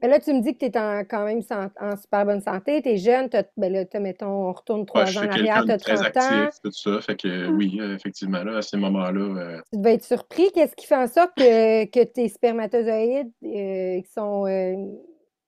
Mais 0.02 0.08
là, 0.08 0.18
tu 0.18 0.32
me 0.32 0.40
dis 0.40 0.52
que 0.54 0.58
tu 0.58 0.66
es 0.66 0.70
quand 0.70 1.24
même 1.24 1.40
en 1.80 1.96
super 1.96 2.26
bonne 2.26 2.40
santé, 2.40 2.82
tu 2.82 2.88
es 2.90 2.96
jeune, 2.96 3.28
ben 3.56 3.72
là, 3.72 3.84
mettons, 4.00 4.48
on 4.48 4.52
retourne 4.52 4.84
trois 4.84 5.16
ans 5.16 5.22
en 5.22 5.30
arrière, 5.30 5.64
tu 5.64 5.70
as 5.70 5.78
30 5.78 5.80
très 5.80 6.06
actif, 6.06 6.60
tout 6.62 6.72
ça. 6.72 7.00
Fait 7.00 7.16
que 7.16 7.46
hum. 7.48 7.56
oui, 7.56 7.78
effectivement, 7.94 8.42
là, 8.42 8.58
à 8.58 8.62
ces 8.62 8.76
moments-là. 8.76 9.20
Euh, 9.20 9.60
tu 9.72 9.78
devais 9.78 9.94
être 9.94 10.04
surpris. 10.04 10.50
Qu'est-ce 10.52 10.74
qui 10.74 10.86
fait 10.86 10.96
en 10.96 11.06
sorte 11.06 11.32
que, 11.36 11.84
que 11.86 12.04
tes 12.04 12.28
spermatozoïdes 12.28 13.30
euh, 13.44 14.00
sont, 14.12 14.46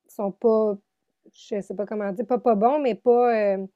sont 0.08 0.32
pas 0.32 0.76
je 1.32 1.60
sais 1.60 1.74
pas 1.74 1.86
comment 1.86 2.12
dire, 2.12 2.26
pas 2.26 2.38
pas 2.38 2.54
bon, 2.54 2.78
mais 2.80 2.94
pas, 2.94 3.34
euh, 3.34 3.66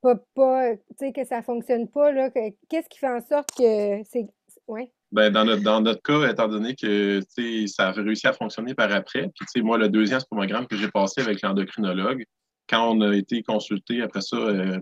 pas, 0.00 0.16
pas 0.34 0.76
tu 0.76 0.82
sais, 0.98 1.12
que 1.12 1.24
ça 1.24 1.42
fonctionne 1.42 1.88
pas, 1.88 2.12
là. 2.12 2.30
Qu'est-ce 2.30 2.88
qui 2.88 2.98
fait 2.98 3.08
en 3.08 3.20
sorte 3.20 3.50
que 3.56 4.02
c'est. 4.04 4.26
Ouais. 4.66 4.92
Ben, 5.10 5.32
dans, 5.32 5.44
notre, 5.44 5.62
dans 5.62 5.80
notre 5.80 6.02
cas, 6.02 6.30
étant 6.30 6.48
donné 6.48 6.74
que 6.74 7.20
ça 7.66 7.88
a 7.88 7.92
réussi 7.92 8.26
à 8.26 8.34
fonctionner 8.34 8.74
par 8.74 8.92
après, 8.92 9.30
puis 9.34 9.62
moi, 9.62 9.78
le 9.78 9.88
deuxième 9.88 10.20
spermogramme 10.20 10.66
que 10.66 10.76
j'ai 10.76 10.90
passé 10.90 11.22
avec 11.22 11.40
l'endocrinologue, 11.40 12.24
quand 12.68 12.94
on 12.94 13.00
a 13.00 13.16
été 13.16 13.42
consulté 13.42 14.02
après 14.02 14.20
ça, 14.20 14.36
euh, 14.36 14.78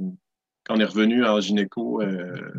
quand 0.65 0.77
on 0.77 0.81
est 0.81 0.85
revenu 0.85 1.25
en 1.25 1.41
gynéco 1.41 2.03
euh, 2.03 2.51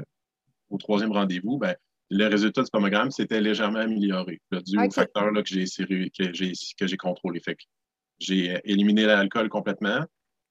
au 0.69 0.77
troisième 0.77 1.11
rendez-vous, 1.11 1.57
ben, 1.57 1.75
le 2.09 2.27
résultat 2.27 2.61
du 2.61 2.67
spermogramme 2.67 3.11
s'était 3.11 3.41
légèrement 3.41 3.79
amélioré, 3.79 4.39
dû 4.65 4.79
au 4.79 4.89
facteur 4.89 5.29
là, 5.31 5.43
que 5.43 5.49
j'ai 5.49 5.65
que 5.65 6.87
j'ai 6.87 6.97
contrôlé. 6.97 7.41
Fait 7.41 7.57
j'ai 8.19 8.61
éliminé 8.63 9.05
l'alcool 9.05 9.49
complètement, 9.49 10.05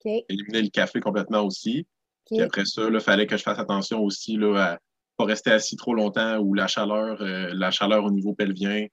éliminé 0.05 0.63
le 0.63 0.69
café 0.69 1.01
complètement 1.01 1.41
aussi. 1.41 1.87
Puis 2.27 2.43
après 2.43 2.67
ça, 2.67 2.83
il 2.93 3.01
fallait 3.01 3.27
que 3.27 3.39
je 3.39 3.43
fasse 3.43 3.59
attention 3.59 4.03
aussi 4.03 4.37
là, 4.37 4.73
à 4.73 4.79
pas 5.17 5.25
rester 5.25 5.51
assis 5.51 5.77
trop 5.77 5.95
longtemps 5.95 6.39
ou 6.39 6.55
la 6.55 6.67
chaleur, 6.67 7.21
euh, 7.21 7.51
la 7.55 7.71
chaleur 7.71 8.05
au 8.05 8.11
niveau 8.11 8.35
pelvien. 8.35 8.87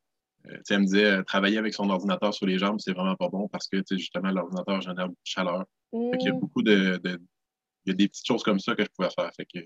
Euh, 0.49 0.57
elle 0.69 0.79
me 0.79 0.86
disait, 0.86 1.05
euh, 1.05 1.23
travailler 1.23 1.57
avec 1.57 1.73
son 1.73 1.89
ordinateur 1.89 2.33
sur 2.33 2.45
les 2.45 2.57
jambes, 2.57 2.79
c'est 2.79 2.93
vraiment 2.93 3.15
pas 3.15 3.29
bon 3.29 3.47
parce 3.47 3.67
que 3.67 3.81
justement, 3.91 4.31
l'ordinateur 4.31 4.81
génère 4.81 5.07
beaucoup 5.07 5.23
de 5.23 5.29
chaleur. 5.29 5.65
il 5.93 6.21
y 6.21 6.29
a 6.29 6.33
mm. 6.33 6.39
beaucoup 6.39 6.62
de, 6.62 7.01
il 7.86 7.89
y 7.89 7.91
a 7.91 7.95
des 7.95 8.07
petites 8.07 8.25
choses 8.25 8.43
comme 8.43 8.59
ça 8.59 8.75
que 8.75 8.83
je 8.83 8.89
pouvais 8.95 9.09
faire. 9.09 9.29
Fait 9.36 9.45
que 9.45 9.59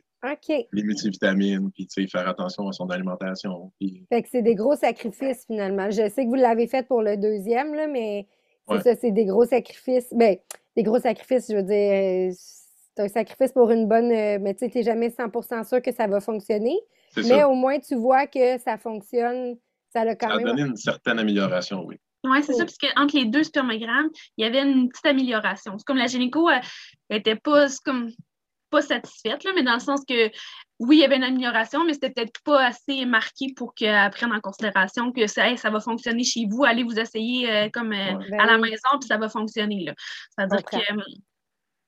Les 0.73 0.83
multivitamines, 0.83 1.71
puis 1.71 1.87
faire 2.09 2.27
attention 2.27 2.67
à 2.67 2.71
son 2.71 2.89
alimentation. 2.89 3.71
Fait 4.09 4.23
que 4.23 4.29
c'est 4.29 4.41
des 4.41 4.55
gros 4.55 4.75
sacrifices 4.75 5.45
finalement. 5.45 5.89
Je 5.91 6.09
sais 6.09 6.25
que 6.25 6.29
vous 6.29 6.35
l'avez 6.35 6.67
fait 6.67 6.87
pour 6.87 7.01
le 7.01 7.17
deuxième, 7.17 7.73
là, 7.75 7.87
mais 7.87 8.27
c'est 8.67 8.81
ça, 8.81 8.95
c'est 8.95 9.11
des 9.11 9.25
gros 9.25 9.45
sacrifices. 9.45 10.13
Ben, 10.13 10.37
des 10.75 10.83
gros 10.83 10.99
sacrifices, 10.99 11.47
je 11.49 11.55
veux 11.55 11.63
dire, 11.63 12.33
c'est 12.97 13.03
un 13.03 13.07
sacrifice 13.07 13.51
pour 13.51 13.71
une 13.71 13.87
bonne. 13.87 14.11
Euh, 14.11 14.37
mais 14.41 14.53
tu 14.53 14.59
sais, 14.59 14.71
tu 14.71 14.79
n'es 14.79 14.83
jamais 14.83 15.09
100% 15.09 15.67
sûr 15.67 15.81
que 15.81 15.93
ça 15.93 16.07
va 16.07 16.19
fonctionner. 16.19 16.77
Mais 17.15 17.43
au 17.43 17.53
moins, 17.53 17.79
tu 17.79 17.95
vois 17.95 18.27
que 18.27 18.57
ça 18.59 18.77
fonctionne. 18.77 19.57
Ça 19.93 20.01
a 20.01 20.15
quand 20.15 20.29
ça 20.29 20.35
a 20.35 20.39
donné 20.39 20.63
une 20.63 20.75
certaine 20.75 21.19
amélioration, 21.19 21.85
oui. 21.85 21.95
Oui, 22.23 22.43
c'est 22.43 22.53
ça, 22.53 22.65
parce 22.65 22.77
qu'entre 22.77 23.15
les 23.15 23.25
deux 23.25 23.43
spermogrammes, 23.43 24.09
il 24.37 24.43
y 24.43 24.47
avait 24.47 24.61
une 24.61 24.89
petite 24.89 25.05
amélioration. 25.05 25.77
C'est 25.77 25.85
comme 25.85 25.97
la 25.97 26.07
gynéco, 26.07 26.49
elle 26.49 26.61
n'était 27.09 27.35
pas 27.35 27.67
comme 27.85 28.09
pas 28.69 28.81
satisfaite, 28.81 29.45
là, 29.45 29.51
mais 29.55 29.63
dans 29.63 29.75
le 29.75 29.79
sens 29.79 30.01
que 30.05 30.29
oui, 30.79 30.97
il 30.97 30.99
y 30.99 31.05
avait 31.05 31.15
une 31.15 31.23
amélioration, 31.23 31.85
mais 31.85 31.93
c'était 31.93 32.09
peut-être 32.09 32.41
pas 32.43 32.65
assez 32.65 33.05
marqué 33.05 33.53
pour 33.55 33.73
qu'elle 33.73 34.09
prenne 34.11 34.33
en 34.33 34.41
considération 34.41 35.13
que 35.13 35.25
ça, 35.25 35.55
ça 35.55 35.69
va 35.69 35.79
fonctionner 35.79 36.25
chez 36.25 36.45
vous, 36.49 36.65
allez 36.65 36.83
vous 36.83 36.99
essayer 36.99 37.49
euh, 37.49 37.69
comme 37.69 37.93
euh, 37.93 38.19
à 38.37 38.45
la 38.45 38.57
ben 38.57 38.61
maison, 38.61 38.89
puis 38.99 39.07
ça 39.07 39.17
va 39.17 39.29
fonctionner. 39.29 39.85
C'est-à-dire 40.35 40.65
que. 40.65 40.77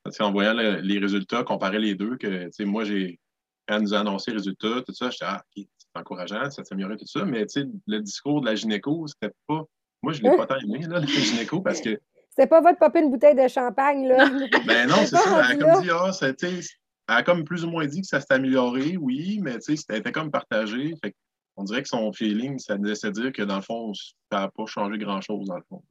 Euh, 0.07 0.11
en 0.23 0.31
voyant 0.31 0.53
les 0.53 0.99
résultats, 0.99 1.43
comparer 1.43 1.79
les 1.79 1.95
deux, 1.95 2.17
que 2.17 2.63
moi, 2.63 2.83
j'ai 2.83 3.19
quand 3.67 3.75
elle 3.75 3.83
nous 3.83 3.93
a 3.93 3.99
annoncé 3.99 4.31
les 4.31 4.37
résultats, 4.37 4.81
tout 4.85 4.93
ça, 4.93 5.09
j'étais 5.11 5.25
ah, 5.27 5.43
c'est 5.53 5.67
encourageant, 5.93 6.49
ça 6.49 6.63
s'améliorait, 6.63 6.97
tout 6.97 7.05
ça, 7.05 7.23
mais 7.23 7.45
le 7.87 7.99
discours 7.99 8.41
de 8.41 8.47
la 8.47 8.55
gynéco, 8.55 9.05
c'était 9.07 9.33
pas. 9.47 9.63
Moi, 10.01 10.13
je 10.13 10.23
ne 10.23 10.31
l'ai 10.31 10.37
pas 10.37 10.47
tant 10.47 10.57
aimé, 10.57 10.79
là, 10.87 10.99
le 10.99 11.07
gynéco, 11.07 11.61
parce 11.61 11.81
que 11.81 11.99
c'est 12.31 12.47
pas 12.47 12.61
votre 12.61 12.79
popper 12.79 12.99
une 12.99 13.11
bouteille 13.11 13.35
de 13.35 13.47
champagne, 13.47 14.07
là. 14.07 14.29
ben 14.65 14.87
non, 14.87 14.95
c'est 14.99 15.17
ça. 15.17 15.41
Elle 15.51 15.61
a 15.61 15.73
comme 15.73 15.83
dit, 15.83 15.89
ah, 15.91 16.11
elle 16.21 17.15
a 17.15 17.23
comme 17.23 17.43
plus 17.43 17.65
ou 17.65 17.69
moins 17.69 17.85
dit 17.85 18.01
que 18.01 18.07
ça 18.07 18.21
s'est 18.21 18.33
amélioré, 18.33 18.97
oui, 18.97 19.39
mais 19.41 19.59
tu 19.59 19.75
sais, 19.75 19.83
c'était 19.87 20.11
comme 20.11 20.31
partagé. 20.31 20.95
Fait 21.03 21.13
on 21.57 21.65
dirait 21.65 21.83
que 21.83 21.89
son 21.89 22.13
feeling, 22.13 22.57
ça 22.57 22.77
laissait 22.77 23.11
dire 23.11 23.33
que 23.33 23.41
dans 23.41 23.57
le 23.57 23.61
fond, 23.61 23.93
ça 23.93 24.39
n'a 24.39 24.49
pas 24.49 24.65
changé 24.65 24.97
grand-chose, 24.97 25.47
dans 25.47 25.57
le 25.57 25.63
fond. 25.67 25.83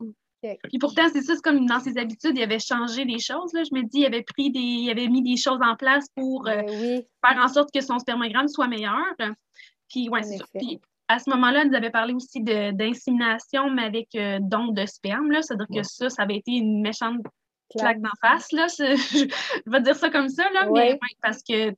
Puis 0.42 0.78
pourtant, 0.78 1.02
c'est 1.12 1.22
ça, 1.22 1.34
c'est 1.34 1.42
comme 1.42 1.66
dans 1.66 1.80
ses 1.80 1.98
habitudes, 1.98 2.36
il 2.36 2.42
avait 2.42 2.58
changé 2.60 3.04
des 3.04 3.18
choses. 3.18 3.52
Là. 3.52 3.62
Je 3.64 3.74
me 3.74 3.82
dis, 3.82 4.00
il 4.00 4.06
avait 4.06 4.22
pris 4.22 4.50
des. 4.50 4.60
il 4.60 4.90
avait 4.90 5.08
mis 5.08 5.22
des 5.22 5.36
choses 5.36 5.58
en 5.62 5.74
place 5.76 6.06
pour 6.14 6.46
euh, 6.48 6.62
Ben 6.62 7.02
faire 7.26 7.44
en 7.44 7.48
sorte 7.48 7.70
que 7.74 7.80
son 7.80 7.98
spermogramme 7.98 8.48
soit 8.48 8.68
meilleur. 8.68 9.02
Puis, 9.88 10.08
ouais, 10.08 10.22
c'est 10.22 10.36
ça. 10.38 10.44
Puis, 10.54 10.80
à 11.08 11.18
ce 11.18 11.30
moment-là, 11.30 11.64
nous 11.64 11.74
avait 11.74 11.90
parlé 11.90 12.12
aussi 12.14 12.40
d'insémination, 12.42 13.70
mais 13.70 13.84
avec 13.84 14.08
euh, 14.14 14.38
don 14.40 14.68
de 14.68 14.84
sperme. 14.86 15.32
C'est-à-dire 15.42 15.66
Ouais. 15.70 15.80
que 15.80 15.86
ça, 15.86 16.10
ça 16.10 16.22
avait 16.22 16.36
été 16.36 16.52
une 16.52 16.82
méchante 16.82 17.20
Claque. 17.76 18.00
d'en 18.00 18.08
face. 18.22 18.50
Là. 18.52 18.66
Je 18.78 19.70
vais 19.70 19.80
dire 19.80 19.96
ça 19.96 20.10
comme 20.10 20.28
ça, 20.28 20.44
là, 20.52 20.70
Ouais. 20.70 20.80
mais 20.84 20.92
ouais, 20.92 20.98
parce 21.22 21.42
que 21.42 21.70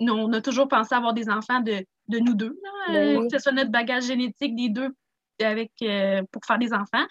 nous, 0.00 0.12
on 0.14 0.32
a 0.32 0.40
toujours 0.40 0.68
pensé 0.68 0.94
avoir 0.94 1.12
des 1.14 1.28
enfants 1.28 1.60
de, 1.60 1.84
de 2.08 2.18
nous 2.18 2.34
deux, 2.34 2.58
là, 2.62 2.70
Ben 2.88 3.16
euh, 3.18 3.28
que 3.28 3.36
ce 3.36 3.42
soit 3.42 3.52
notre 3.52 3.70
bagage 3.70 4.04
génétique 4.04 4.56
des 4.56 4.68
deux 4.70 4.94
avec, 5.44 5.72
euh, 5.82 6.22
pour 6.32 6.42
faire 6.44 6.58
des 6.58 6.72
enfants. 6.72 7.04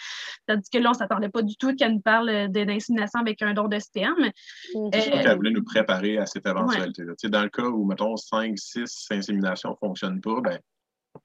Tandis 0.47 0.69
que 0.69 0.77
là, 0.77 0.89
on 0.89 0.93
ne 0.93 0.97
s'attendait 0.97 1.29
pas 1.29 1.41
du 1.41 1.55
tout 1.55 1.75
qu'elle 1.75 1.93
nous 1.93 1.99
parle 2.01 2.29
euh, 2.29 2.47
d'insémination 2.47 3.19
avec 3.19 3.41
un 3.41 3.53
don 3.53 3.67
de 3.67 3.79
sperme. 3.79 4.29
Mhm. 4.75 4.89
C'est 4.93 5.13
Euh, 5.13 5.21
qu'elle 5.23 5.35
voulait 5.35 5.51
nous 5.51 5.63
préparer 5.63 6.17
à 6.17 6.25
cette 6.25 6.45
éventualité-là. 6.45 7.13
Tu 7.13 7.27
sais, 7.27 7.29
Dans 7.29 7.43
le 7.43 7.49
cas 7.49 7.63
où, 7.63 7.85
mettons, 7.85 8.15
5, 8.17 8.57
6 8.57 9.07
inséminations 9.11 9.71
ne 9.71 9.75
fonctionnent 9.75 10.21
pas, 10.21 10.41
ben, 10.41 10.59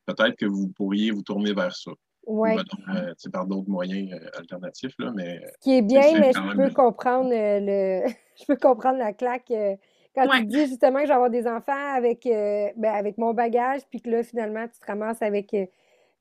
peut-être 0.06 0.36
que 0.36 0.46
vous 0.46 0.68
pourriez 0.76 1.10
vous 1.10 1.22
tourner 1.22 1.52
vers 1.52 1.74
ça. 1.74 1.90
Ouais. 2.26 2.54
Ou, 2.54 2.56
mettons, 2.56 2.78
euh, 2.96 3.12
par 3.32 3.46
d'autres 3.46 3.68
moyens 3.68 4.10
euh, 4.12 4.38
alternatifs. 4.38 4.94
Là, 4.98 5.12
mais 5.14 5.40
Ce 5.54 5.58
qui 5.60 5.76
est 5.76 5.82
bien, 5.82 6.18
mais 6.18 6.32
je 6.32 6.40
même- 6.40 6.56
peux 6.56 6.72
comprendre 6.74 7.30
euh, 7.32 7.60
le 7.60 8.08
je 8.38 8.44
peux 8.46 8.56
comprendre 8.56 8.98
la 8.98 9.12
claque 9.12 9.50
euh, 9.50 9.76
quand 10.14 10.26
Ouais. 10.28 10.38
tu 10.40 10.46
dis 10.46 10.66
justement 10.66 11.00
que 11.00 11.04
je 11.04 11.08
vais 11.08 11.14
avoir 11.14 11.28
des 11.30 11.46
enfants 11.46 11.94
avec, 11.94 12.24
euh, 12.24 12.68
ben, 12.76 12.94
avec 12.94 13.18
mon 13.18 13.34
bagage, 13.34 13.82
puis 13.90 14.00
que 14.00 14.08
là, 14.08 14.22
finalement, 14.22 14.66
tu 14.68 14.78
te 14.80 14.86
ramasses 14.86 15.20
avec 15.20 15.52
euh, 15.54 15.66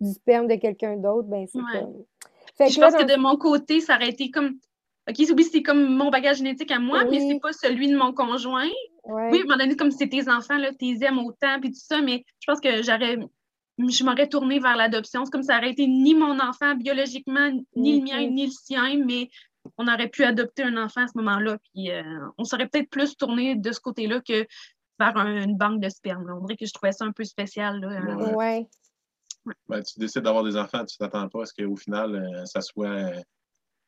du 0.04 0.12
sperme 0.14 0.48
de 0.48 0.56
quelqu'un 0.56 0.98
d'autre, 0.98 1.28
ben 1.28 1.46
c'est 1.52 1.58
Ouais. 1.60 1.80
comme. 1.82 2.04
Fait 2.58 2.70
je 2.70 2.80
là, 2.80 2.92
pense 2.92 3.02
que 3.02 3.12
de 3.12 3.20
mon 3.20 3.36
côté, 3.38 3.80
ça 3.80 3.96
aurait 3.96 4.10
été 4.10 4.30
comme. 4.32 4.58
OK, 5.10 5.16
oui, 5.36 5.44
c'est 5.44 5.62
comme 5.64 5.96
mon 5.96 6.10
bagage 6.10 6.38
génétique 6.38 6.72
à 6.72 6.80
moi, 6.80 7.04
mais 7.06 7.20
Oui. 7.20 7.28
c'est 7.30 7.40
pas 7.40 7.52
celui 7.54 7.90
de 7.92 7.98
mon 7.98 8.14
conjoint. 8.14 8.70
ouais. 9.06 9.30
Oui, 9.32 9.40
à 9.40 9.42
un 9.42 9.44
moment 9.46 9.58
donné, 9.58 9.76
comme 9.76 9.92
c'est 9.92 10.08
tes 10.08 10.30
enfants, 10.30 10.58
là, 10.58 10.72
tu 10.80 10.86
les 10.86 11.04
aimes 11.04 11.20
autant, 11.20 11.60
puis 11.60 11.72
tout 11.72 11.80
ça, 11.82 12.00
mais 12.02 12.24
je 12.40 12.46
pense 12.50 12.60
que 12.62 12.82
j'aurais. 12.84 13.18
Je 13.80 14.04
m'aurais 14.06 14.30
tournée 14.30 14.60
vers 14.60 14.78
l'adoption. 14.78 15.26
C'est 15.26 15.32
comme 15.32 15.42
ça 15.44 15.58
aurait 15.58 15.72
été 15.72 15.88
ni 15.88 16.14
mon 16.14 16.40
enfant 16.40 16.76
biologiquement, 16.76 17.50
ni 17.76 18.00
le 18.00 18.06
mien, 18.06 18.28
ni 18.30 18.46
le 18.46 18.52
sien, 18.52 18.98
mais 19.04 19.30
on 19.78 19.88
aurait 19.88 20.10
pu 20.10 20.24
adopter 20.24 20.62
un 20.64 20.78
enfant 20.78 21.02
à 21.02 21.08
ce 21.08 21.18
moment-là. 21.18 21.58
Puis 21.74 21.90
euh, 21.92 22.04
on 22.38 22.44
serait 22.44 22.68
peut-être 22.68 22.90
plus 22.90 23.18
tourné 23.18 23.56
de 23.56 23.72
ce 23.72 23.80
côté-là 23.80 24.22
que 24.22 24.46
vers 25.00 25.18
un- 25.18 25.42
une 25.44 25.58
banque 25.58 25.80
de 25.82 25.90
sperme. 25.90 26.28
là. 26.28 26.36
On 26.40 26.46
dirait 26.46 26.56
que 26.56 26.66
je 26.68 26.72
trouvais 26.72 26.92
ça 26.92 27.04
un 27.06 27.12
peu 27.12 27.24
spécial. 27.24 27.80
Là. 27.82 28.36
Ouais. 28.36 28.68
Ben, 29.68 29.82
tu 29.84 30.00
décides 30.00 30.22
d'avoir 30.24 30.44
des 30.44 30.56
enfants, 30.58 30.86
tu 30.86 30.98
t'attends 30.98 31.28
pas 31.30 31.44
à 31.44 31.46
ce 31.46 31.54
qu'au 31.54 31.76
final, 31.76 32.16
euh, 32.16 32.46
ça 32.46 32.62
soit 32.62 32.88
euh, 32.88 33.22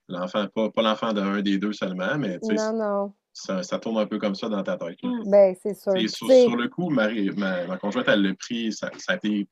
l'enfant, 0.08 0.48
pas, 0.54 0.70
pas 0.70 0.82
l'enfant 0.82 1.14
d'un 1.14 1.42
des 1.42 1.58
deux 1.58 1.74
seulement, 1.74 2.18
mais 2.18 2.40
tu 2.40 2.48
sais, 2.48 2.72
Non, 2.72 2.74
non. 2.78 3.14
ça, 3.34 3.64
ça 3.64 3.80
tourne 3.80 3.98
un 3.98 4.06
peu 4.06 4.18
comme 4.18 4.36
ça 4.36 4.50
dans 4.50 4.64
ta 4.64 4.78
tête. 4.78 4.98
Mm. 5.04 5.30
Ben, 5.30 5.56
c'est 5.62 5.74
sûr. 5.74 5.94
Sur, 6.10 6.56
le 6.56 6.68
coup, 6.68 6.90
Marie, 6.90 7.30
ma, 7.32 7.66
ma 7.68 7.78
conjointe, 7.78 8.08
elle 8.08 8.22
l'a 8.24 8.34
pris, 8.36 8.74
ça, 8.74 8.90
ça 8.98 9.14
a 9.14 9.16
été, 9.16 9.48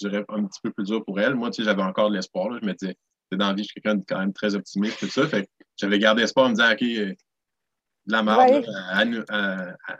je 0.00 0.08
dirais, 0.08 0.24
un 0.28 0.44
petit 0.44 0.60
peu 0.62 0.70
plus 0.72 0.84
dur 0.84 1.04
pour 1.04 1.18
elle. 1.20 1.34
Moi, 1.34 1.50
tu 1.50 1.56
sais, 1.56 1.64
j'avais 1.64 1.82
encore 1.82 2.10
de 2.10 2.16
l'espoir. 2.16 2.50
là. 2.50 2.58
Je 2.60 2.66
me 2.66 2.74
disais, 2.74 2.96
c'est 3.30 3.38
dans 3.38 3.48
la 3.48 3.54
vie, 3.54 3.62
je 3.62 3.68
suis 3.68 3.80
quelqu'un 3.80 3.96
de 3.98 4.04
quand 4.06 4.18
même 4.18 4.32
très 4.32 4.54
optimiste, 4.54 4.98
tout 5.00 5.08
ça. 5.08 5.26
Fait 5.26 5.48
j'avais 5.76 5.98
gardé 5.98 6.22
espoir 6.22 6.46
en 6.46 6.50
me 6.50 6.54
disant, 6.54 6.70
OK, 6.72 6.82
euh, 6.82 7.14
de 8.06 8.12
la 8.12 8.22
merde, 8.22 8.38
Ouais. 8.38 8.60
là, 8.60 9.00
elle, 9.00 9.24
elle- 9.28 9.76
elle- 9.88 9.96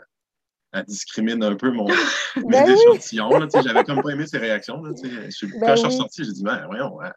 elle 0.72 0.84
discrimine 0.84 1.42
un 1.42 1.54
peu 1.56 1.70
mon, 1.70 1.86
mes 2.36 2.42
Ben 2.44 2.64
oui. 2.66 2.72
échantillons. 2.74 3.30
J'avais 3.62 3.84
comme 3.84 4.02
pas 4.02 4.10
aimé 4.10 4.26
ses 4.26 4.38
réactions. 4.38 4.82
Là, 4.82 4.94
sais. 4.94 5.08
Je- 5.30 5.46
Ben 5.46 5.60
quand 5.60 5.70
je 5.70 5.76
suis 5.76 5.86
oui. 5.88 5.92
ressorti, 5.94 6.24
j'ai 6.24 6.32
dit, 6.32 6.42
ben, 6.42 6.66
voyons, 6.66 7.00
hein. 7.00 7.12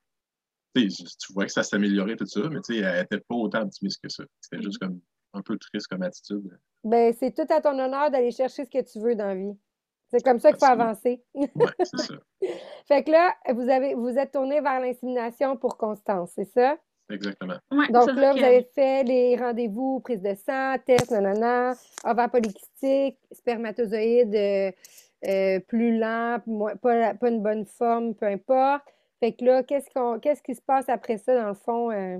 tu 0.75 1.33
vois 1.33 1.45
que 1.45 1.51
ça 1.51 1.63
s'améliorait, 1.63 2.15
tout 2.15 2.25
ça, 2.25 2.41
mais 2.49 2.61
tu 2.61 2.75
sais, 2.75 2.79
elle 2.79 3.01
n'était 3.01 3.19
pas 3.19 3.35
autant 3.35 3.61
optimiste 3.61 4.01
que 4.03 4.09
ça. 4.09 4.23
C'était 4.39 4.63
juste 4.63 4.77
comme 4.79 4.99
un 5.33 5.41
peu 5.41 5.57
triste 5.57 5.87
comme 5.87 6.01
attitude. 6.03 6.57
Ben, 6.83 7.13
c'est 7.17 7.33
tout 7.35 7.51
à 7.53 7.61
ton 7.61 7.77
honneur 7.77 8.09
d'aller 8.11 8.31
chercher 8.31 8.65
ce 8.65 8.69
que 8.69 8.81
tu 8.83 8.99
veux 8.99 9.15
dans 9.15 9.27
la 9.27 9.35
vie. 9.35 9.57
C'est 10.11 10.23
comme 10.23 10.39
ça 10.39 10.51
qu'il 10.51 10.59
faut 10.59 10.65
avancer. 10.71 11.23
Ouais, 11.35 11.49
c'est 11.83 11.97
ça. 11.97 12.13
Fait 12.87 13.03
que 13.03 13.11
là, 13.11 13.35
vous 13.53 13.69
avez 13.69 13.93
vous 13.93 14.17
êtes 14.17 14.31
tourné 14.31 14.59
vers 14.61 14.79
l'insémination 14.79 15.55
pour 15.57 15.77
Constance, 15.77 16.31
c'est 16.33 16.45
ça? 16.51 16.77
Exactement. 17.09 17.55
Ouais, 17.71 17.87
Donc 17.89 18.05
là, 18.21 18.33
vous 18.33 18.39
avez 18.45 18.67
fait 18.75 19.03
les 19.03 19.35
rendez-vous, 19.35 19.99
prise 20.01 20.21
de 20.21 20.33
sang, 20.35 20.75
test, 20.85 21.11
nanana, 21.11 21.73
ovaire 22.03 22.29
polycystique, 22.29 23.17
spermatozoïde 23.31 24.35
euh, 24.35 24.71
euh, 25.27 25.59
plus 25.67 25.97
lent, 25.97 26.37
moins- 26.45 26.75
pas, 26.75 26.95
la- 26.95 27.13
pas 27.15 27.29
une 27.29 27.41
bonne 27.41 27.65
forme, 27.65 28.13
peu 28.15 28.25
importe. 28.27 28.83
Fait 29.19 29.33
que 29.33 29.43
là, 29.43 29.63
qu'est-ce 29.63 29.89
qu'on, 29.89 30.19
qu'est-ce 30.19 30.41
qui 30.43 30.55
se 30.55 30.61
passe 30.61 30.87
après 30.87 31.17
ça, 31.17 31.35
dans 31.35 31.49
le 31.49 31.53
fond? 31.55 31.91
euh? 31.91 32.19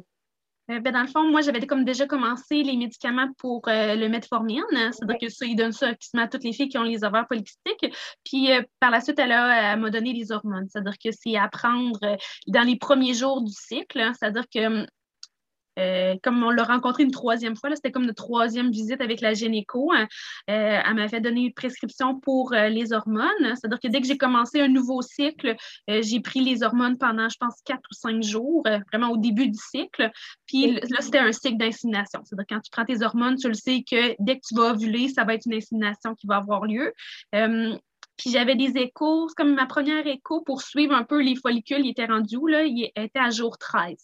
Euh, 0.69 0.79
ben, 0.79 0.93
dans 0.93 1.01
le 1.01 1.07
fond, 1.07 1.23
moi, 1.29 1.41
j'avais 1.41 1.65
comme 1.65 1.83
déjà 1.83 2.05
commencé 2.05 2.61
les 2.61 2.77
médicaments 2.77 3.27
pour 3.39 3.67
euh, 3.67 3.95
le 3.95 4.07
metformine. 4.07 4.63
hein. 4.75 4.91
C'est-à-dire 4.91 5.17
que 5.19 5.29
ça, 5.29 5.45
ils 5.45 5.55
donnent 5.55 5.71
ça 5.71 5.93
à 6.17 6.27
toutes 6.27 6.43
les 6.43 6.53
filles 6.53 6.69
qui 6.69 6.77
ont 6.77 6.83
les 6.83 7.03
ovaires 7.03 7.27
polykystiques. 7.27 7.95
Puis 8.23 8.51
euh, 8.51 8.61
par 8.79 8.91
la 8.91 9.01
suite, 9.01 9.17
elle, 9.19 9.29
m'a 9.79 9.89
donné 9.89 10.13
les 10.13 10.31
hormones. 10.31 10.67
C'est-à-dire 10.69 10.97
que 11.03 11.09
c'est 11.11 11.35
à 11.37 11.47
prendre 11.47 11.99
dans 12.47 12.61
les 12.61 12.75
premiers 12.75 13.13
jours 13.15 13.41
du 13.41 13.51
cycle. 13.51 13.99
hein. 13.99 14.13
C'est-à-dire 14.19 14.45
que 14.53 14.85
euh, 15.79 16.15
comme 16.23 16.43
on 16.43 16.49
l'a 16.49 16.63
rencontré 16.63 17.03
une 17.03 17.11
troisième 17.11 17.55
fois, 17.55 17.73
c'était 17.75 17.91
comme 17.91 18.05
notre 18.05 18.23
troisième 18.23 18.71
visite 18.71 19.01
avec 19.01 19.21
la 19.21 19.33
gynéco. 19.33 19.91
hein, 19.93 20.07
euh, 20.49 20.81
elle 20.85 20.93
m'avait 20.95 21.21
donné 21.21 21.41
une 21.41 21.53
prescription 21.53 22.19
pour 22.19 22.53
euh, 22.53 22.69
les 22.69 22.93
hormones. 22.93 23.55
C'est-à-dire 23.55 23.79
que 23.79 23.87
dès 23.87 24.01
que 24.01 24.07
j'ai 24.07 24.17
commencé 24.17 24.61
un 24.61 24.67
nouveau 24.67 25.01
cycle, 25.01 25.55
j'ai 25.87 26.19
pris 26.19 26.41
les 26.41 26.63
hormones 26.63 26.97
pendant, 26.97 27.29
je 27.29 27.37
pense, 27.39 27.55
quatre 27.65 27.83
ou 27.91 27.93
cinq 27.93 28.21
jours, 28.23 28.63
vraiment 28.91 29.11
au 29.11 29.17
début 29.17 29.47
du 29.47 29.57
cycle. 29.57 30.11
Puis 30.45 30.73
là, 30.73 31.01
c'était 31.01 31.19
un 31.19 31.31
cycle 31.31 31.57
d'insémination. 31.57 32.21
C'est-à-dire 32.23 32.45
quand 32.49 32.59
tu 32.59 32.71
prends 32.71 32.85
tes 32.85 33.03
hormones, 33.03 33.35
tu 33.35 33.47
le 33.47 33.53
sais 33.53 33.83
que 33.89 34.15
dès 34.19 34.35
que 34.35 34.41
tu 34.47 34.55
vas 34.55 34.71
ovuler, 34.71 35.07
ça 35.07 35.23
va 35.23 35.33
être 35.33 35.45
une 35.45 35.55
insémination 35.55 36.15
qui 36.15 36.27
va 36.27 36.37
avoir 36.37 36.65
lieu. 36.65 36.93
Puis 38.19 38.31
j'avais 38.31 38.55
des 38.55 38.77
échos, 38.77 39.29
c'est 39.29 39.35
comme 39.35 39.55
ma 39.55 39.65
première 39.65 40.05
écho 40.05 40.41
pour 40.41 40.61
suivre 40.61 40.93
un 40.93 41.05
peu 41.05 41.21
les 41.21 41.35
follicules, 41.37 41.85
il 41.85 41.91
était 41.91 42.05
rendu 42.05 42.35
où, 42.35 42.47
là? 42.47 42.63
Il 42.65 42.91
était 42.95 43.19
à 43.19 43.29
jour 43.29 43.57
13. 43.57 43.95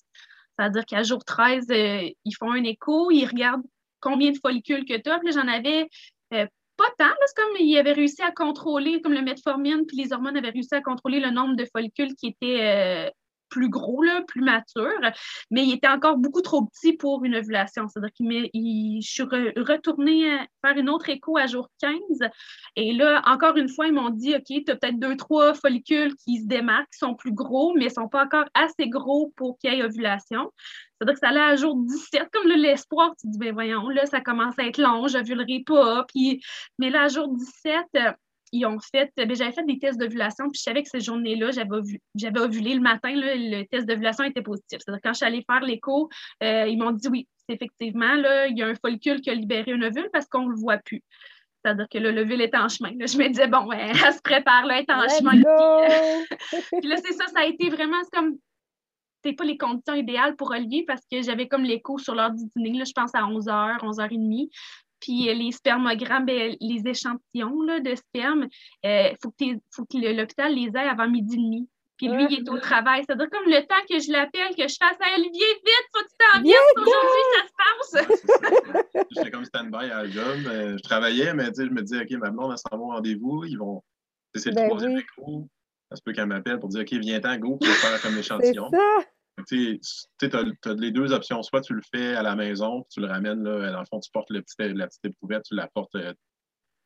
C'est-à-dire 0.58 0.86
qu'à 0.86 1.04
jour 1.04 1.24
13, 1.24 1.66
euh, 1.70 2.10
ils 2.24 2.36
font 2.38 2.52
un 2.52 2.64
écho, 2.64 3.12
ils 3.12 3.26
regardent 3.26 3.64
combien 4.00 4.32
de 4.32 4.38
follicules 4.38 4.86
que 4.86 4.98
tu 4.98 5.10
as. 5.10 5.20
Puis 5.20 5.34
j'en 5.34 5.48
avais 5.48 5.88
euh, 6.34 6.46
pas 6.78 6.86
tant. 6.98 7.14
C'est 7.26 7.36
comme 7.36 7.56
ils 7.60 7.78
avaient 7.78 7.94
réussi 7.94 8.22
à 8.22 8.32
contrôler, 8.32 9.02
comme 9.02 9.14
le 9.14 9.22
metformine, 9.22 9.86
puis 9.86 9.98
les 9.98 10.14
hormones 10.14 10.38
avaient 10.38 10.50
réussi 10.50 10.76
à 10.76 10.82
contrôler 10.82 11.20
le 11.20 11.32
nombre 11.32 11.56
de 11.56 11.66
follicules 11.66 12.16
qui 12.16 12.28
étaient 12.28 12.62
euh, 12.62 13.10
plus 13.50 13.70
gros, 13.70 14.02
là, 14.04 14.22
plus 14.28 14.42
matures, 14.42 15.12
mais 15.52 15.64
il 15.64 15.74
était 15.74 15.88
encore 15.88 16.18
beaucoup 16.18 16.42
trop 16.42 16.66
petit 16.66 16.94
pour 16.94 17.24
une 17.24 17.36
ovulation. 17.36 17.88
C'est-à-dire 17.88 18.12
que 18.12 18.24
je 18.24 19.08
suis 19.08 19.24
re- 19.24 19.60
retournée 19.60 20.34
à 20.34 20.48
faire 20.66 20.78
une 20.78 20.90
autre 20.90 21.10
écho 21.10 21.38
à 21.38 21.48
jour 21.48 21.70
15. 21.80 22.00
Et 22.76 22.94
là, 22.94 23.22
encore 23.26 23.58
une 23.58 23.70
fois, 23.70 23.88
ils 23.88 23.94
m'ont 23.94 24.10
dit, 24.10 24.36
OK, 24.36 24.44
tu 24.46 24.72
as 24.72 24.76
peut-être 24.76 25.00
deux, 25.00 25.16
trois 25.16 25.54
follicules 25.54 26.16
qui 26.16 26.42
se 26.42 26.48
démarquent, 26.48 26.92
qui 26.92 27.00
sont 27.00 27.16
plus 27.16 27.34
gros, 27.34 27.74
mais 27.74 27.86
ne 27.86 27.90
sont 27.90 28.08
pas 28.08 28.26
encore 28.26 28.46
assez 28.54 28.90
gros 28.90 29.34
pour 29.36 29.58
qu'il 29.58 29.74
y 29.74 29.78
ait 29.78 29.84
ovulation. 29.84 30.52
C'est-à-dire 30.98 31.14
que 31.14 31.20
ça 31.20 31.30
allait 31.30 31.54
à 31.54 31.56
jour 31.56 31.76
17, 31.76 32.30
comme 32.32 32.48
l'espoir, 32.48 33.12
tu 33.20 33.28
te 33.28 33.32
dis, 33.32 33.38
ben 33.38 33.54
voyons, 33.54 33.90
là, 33.90 34.06
ça 34.06 34.22
commence 34.22 34.58
à 34.58 34.64
être 34.66 34.78
long, 34.78 35.08
je 35.08 35.18
n'ovulerai 35.18 35.64
pas. 35.66 36.06
Puis, 36.08 36.42
mais 36.80 36.90
là, 36.90 37.04
à 37.04 37.08
jour 37.10 37.28
17, 37.28 37.86
euh, 37.98 38.12
ils 38.56 38.66
ont 38.66 38.80
fait, 38.80 39.12
ben, 39.18 39.36
j'avais 39.36 39.52
fait 39.52 39.66
des 39.66 39.80
tests 39.80 40.00
d'ovulation, 40.00 40.50
puis 40.50 40.58
je 40.60 40.64
savais 40.64 40.84
que 40.84 40.90
ces 40.90 41.00
journées-là, 41.00 41.52
j'avais 41.52 41.70
ovu- 41.70 42.02
j'avais 42.16 42.40
ovulé 42.40 42.74
le 42.74 42.82
matin, 42.82 43.14
là, 43.14 43.36
le 43.36 43.64
test 43.66 43.88
d'ovulation 43.88 44.24
était 44.24 44.42
positif. 44.42 44.80
C'est-à-dire 44.80 45.02
quand 45.04 45.14
je 45.14 45.18
suis 45.18 45.26
allée 45.26 45.44
faire 45.50 45.62
l'écho, 45.62 46.10
euh, 46.44 46.68
ils 46.68 46.78
m'ont 46.78 46.92
dit 46.92 47.08
oui, 47.10 47.28
c'est 47.48 47.56
effectivement, 47.56 48.16
là, 48.16 48.48
il 48.48 48.58
y 48.58 48.64
a 48.64 48.68
un 48.68 48.76
follicule 48.76 49.22
qui 49.22 49.30
a 49.30 49.34
libéré 49.34 49.74
un 49.74 49.82
ovule 49.82 50.10
parce 50.12 50.26
qu'on 50.28 50.46
ne 50.46 50.52
le 50.52 50.56
voit 50.56 50.78
plus. 50.78 51.02
C'est-à-dire 51.64 51.88
que 51.90 51.98
là, 51.98 52.12
l'ovule 52.12 52.42
est 52.42 52.56
en 52.56 52.70
chemin. 52.70 52.92
Là, 52.98 53.08
je 53.08 53.18
me 53.18 53.28
disais, 53.28 53.48
bon, 53.48 53.66
ouais, 53.66 53.90
elle 53.90 54.14
se 54.14 54.22
prépare, 54.22 54.66
là, 54.68 54.78
elle 54.78 54.84
est 54.84 54.92
en 54.92 55.02
Let's 55.02 55.18
chemin. 55.18 55.32
Puis, 55.32 55.42
go! 55.42 56.80
puis 56.80 56.90
là, 56.90 56.98
c'est 56.98 57.14
ça, 57.14 57.26
ça 57.28 57.40
a 57.40 57.46
été 57.46 57.70
vraiment 57.70 57.98
c'est 58.04 58.18
comme. 58.18 58.38
C'était 59.24 59.36
pas 59.38 59.46
les 59.46 59.58
conditions 59.58 59.96
idéales 59.96 60.36
pour 60.36 60.52
Olivier 60.52 60.86
parce 60.86 61.02
que 61.12 61.24
j'avais 61.24 61.48
comme 61.48 61.64
l'écho 61.64 61.98
sur 61.98 62.14
l'heure 62.14 62.30
du 62.30 62.44
dîner, 62.56 62.78
là, 62.78 62.84
je 62.86 62.92
pense 62.94 63.16
à 63.16 63.22
11h, 63.22 63.80
11h30. 63.80 64.50
Puis 65.06 65.30
euh, 65.30 65.34
les 65.36 65.52
spermogrammes, 65.52 66.26
ben, 66.26 66.56
les 66.60 66.82
échantillons 66.90 67.62
là, 67.62 67.80
de 67.80 67.94
sperme, 67.94 68.48
il 68.84 69.16
faut 69.22 69.30
que, 69.30 69.36
t'es- 69.38 69.60
faut 69.72 69.86
que 69.86 69.98
l'hôpital 69.98 70.52
les 70.56 70.70
ait 70.76 70.90
avant 70.90 71.08
midi 71.08 71.36
et 71.36 71.38
demi. 71.38 71.70
Puis 71.98 72.08
lui, 72.10 72.26
il 72.30 72.40
est 72.40 72.50
au 72.50 72.58
travail. 72.58 73.04
C'est-à-dire 73.06 73.30
comme 73.30 73.46
le 73.46 73.62
temps 73.68 73.84
que 73.88 74.00
je 74.00 74.12
l'appelle, 74.12 74.50
que 74.58 74.68
je 74.68 74.76
fasse 74.78 74.98
à 75.00 75.16
Olivier, 75.16 75.46
vite, 75.64 75.86
faut 75.94 76.02
que 76.04 76.10
tu 76.10 76.18
t'en 76.18 76.42
viennes, 76.42 76.56
aujourd'hui, 76.82 77.24
ça 77.36 77.46
se 77.48 77.54
passe. 77.62 79.06
J'étais 79.16 79.32
comme 79.32 79.46
stand-by 79.46 79.92
à 79.92 80.04
la 80.04 80.10
job. 80.10 80.40
euh, 80.48 80.76
je 80.78 80.82
travaillais, 80.84 81.34
mais 81.36 81.48
tu 81.50 81.62
sais, 81.62 81.66
je 81.68 81.72
me 81.72 81.82
disais, 81.84 82.02
OK, 82.02 82.12
ma 82.20 82.32
blonde, 82.32 82.52
elle 82.52 82.58
s'en 82.58 82.78
va 82.78 82.84
au 82.84 82.88
rendez-vous. 82.88 83.46
Ils 83.46 83.58
vont. 83.58 83.82
C'est 84.34 84.50
le 84.50 84.56
Ben 84.56 84.68
troisième 84.68 84.96
oui. 84.96 85.02
écho. 85.20 85.48
Ça 85.90 85.96
se 85.98 86.02
peut 86.02 86.12
qu'elle 86.14 86.26
m'appelle 86.26 86.60
pour 86.60 86.68
dire, 86.70 86.82
OK, 86.82 86.92
viens-t'en, 86.94 87.38
go, 87.38 87.58
pour 87.58 87.68
faire 87.68 88.02
comme 88.02 88.12
C'est 88.16 88.20
échantillon. 88.20 88.70
Tu 89.48 89.80
sais, 89.82 90.30
tu 90.30 90.36
as, 90.36 90.74
les 90.74 90.92
deux 90.92 91.12
options. 91.12 91.44
Soit 91.44 91.62
tu 91.62 91.74
le 91.74 91.82
fais 91.94 92.16
à 92.16 92.24
la 92.24 92.36
maison, 92.36 92.82
puis 92.84 92.90
tu 92.94 93.00
le 93.02 93.08
ramènes, 93.08 93.44
là, 93.44 93.72
dans 93.72 93.80
le 93.80 93.86
fond, 93.86 94.00
tu 94.00 94.10
portes 94.12 94.30
le 94.30 94.42
petit, 94.42 94.56
la 94.74 94.88
petite 94.88 95.06
éprouvette, 95.06 95.44
tu 95.44 95.56
la 95.56 95.68
portes, 95.68 95.96
euh, 95.96 96.14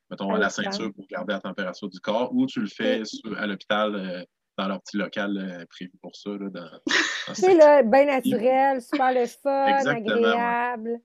mettons, 0.10 0.32
À 0.32 0.36
à 0.36 0.40
la 0.40 0.50
ceinture 0.50 0.92
pour 0.94 1.06
garder 1.08 1.34
la 1.34 1.42
température 1.42 1.90
du 1.90 2.00
corps, 2.00 2.34
ou 2.34 2.48
tu 2.48 2.60
le 2.62 2.68
fais 2.68 3.06
sur- 3.06 3.38
à 3.38 3.46
l'hôpital 3.46 3.96
euh, 3.96 4.24
dans 4.58 4.68
leur 4.68 4.82
petit 4.82 4.98
local 4.98 5.38
euh, 5.38 5.66
prévu 5.70 5.92
pour 6.02 6.16
ça. 6.16 6.32
Là, 6.32 6.50
dans, 6.50 7.34
c'est 7.34 7.54
là, 7.54 7.84
bien 7.84 8.06
naturel, 8.06 8.82
super 8.82 9.14
le 9.14 9.26
fun, 9.28 9.66
agréable. 9.86 11.00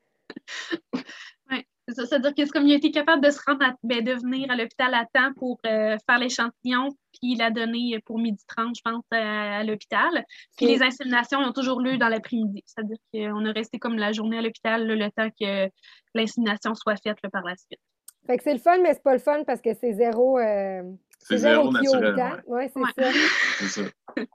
Ça. 1.94 2.06
C'est-à-dire 2.06 2.34
que 2.34 2.44
c'est 2.44 2.50
comme 2.50 2.66
il 2.66 2.72
a 2.72 2.76
été 2.76 2.90
capable 2.90 3.22
de 3.22 3.30
se 3.30 3.40
rendre 3.46 3.64
ben, 3.82 4.02
de 4.02 4.12
venir 4.12 4.50
à 4.50 4.56
l'hôpital 4.56 4.92
à 4.94 5.06
temps 5.12 5.32
pour 5.36 5.58
euh, 5.66 5.96
faire 6.08 6.18
l'échantillon, 6.18 6.90
puis 7.20 7.36
la 7.36 7.50
donner 7.50 7.98
pour 8.04 8.18
midi 8.18 8.42
30, 8.48 8.74
je 8.76 8.80
pense, 8.84 9.04
à, 9.10 9.64
l'hôpital. 9.64 10.24
Puis 10.56 10.66
les 10.66 10.82
inséminations 10.82 11.38
ont 11.38 11.52
toujours 11.52 11.80
lieu 11.80 11.96
dans 11.96 12.08
l'après-midi. 12.08 12.62
C'est-à-dire 12.66 12.98
qu'on 13.12 13.44
a 13.46 13.52
resté 13.52 13.78
comme 13.78 13.96
la 13.96 14.12
journée 14.12 14.38
à 14.38 14.42
l'hôpital 14.42 14.86
le 14.86 15.10
temps 15.10 15.30
que 15.40 15.68
l'insémination 16.14 16.74
soit 16.74 16.96
faite 16.96 17.18
par 17.32 17.42
la 17.42 17.56
suite. 17.56 17.80
Fait 18.26 18.38
que 18.38 18.42
c'est 18.42 18.54
le 18.54 18.58
fun, 18.58 18.78
mais 18.82 18.94
c'est 18.94 19.02
pas 19.02 19.12
le 19.12 19.18
fun 19.18 19.44
parce 19.44 19.60
que 19.60 19.74
c'est 19.74 19.92
zéro. 19.92 20.38
Euh, 20.38 20.82
c'est 21.24 21.38
zéro, 21.38 21.70
naturel. 21.72 22.42
Oui, 22.46 22.64
c'est 23.58 23.68
ça. 23.68 23.82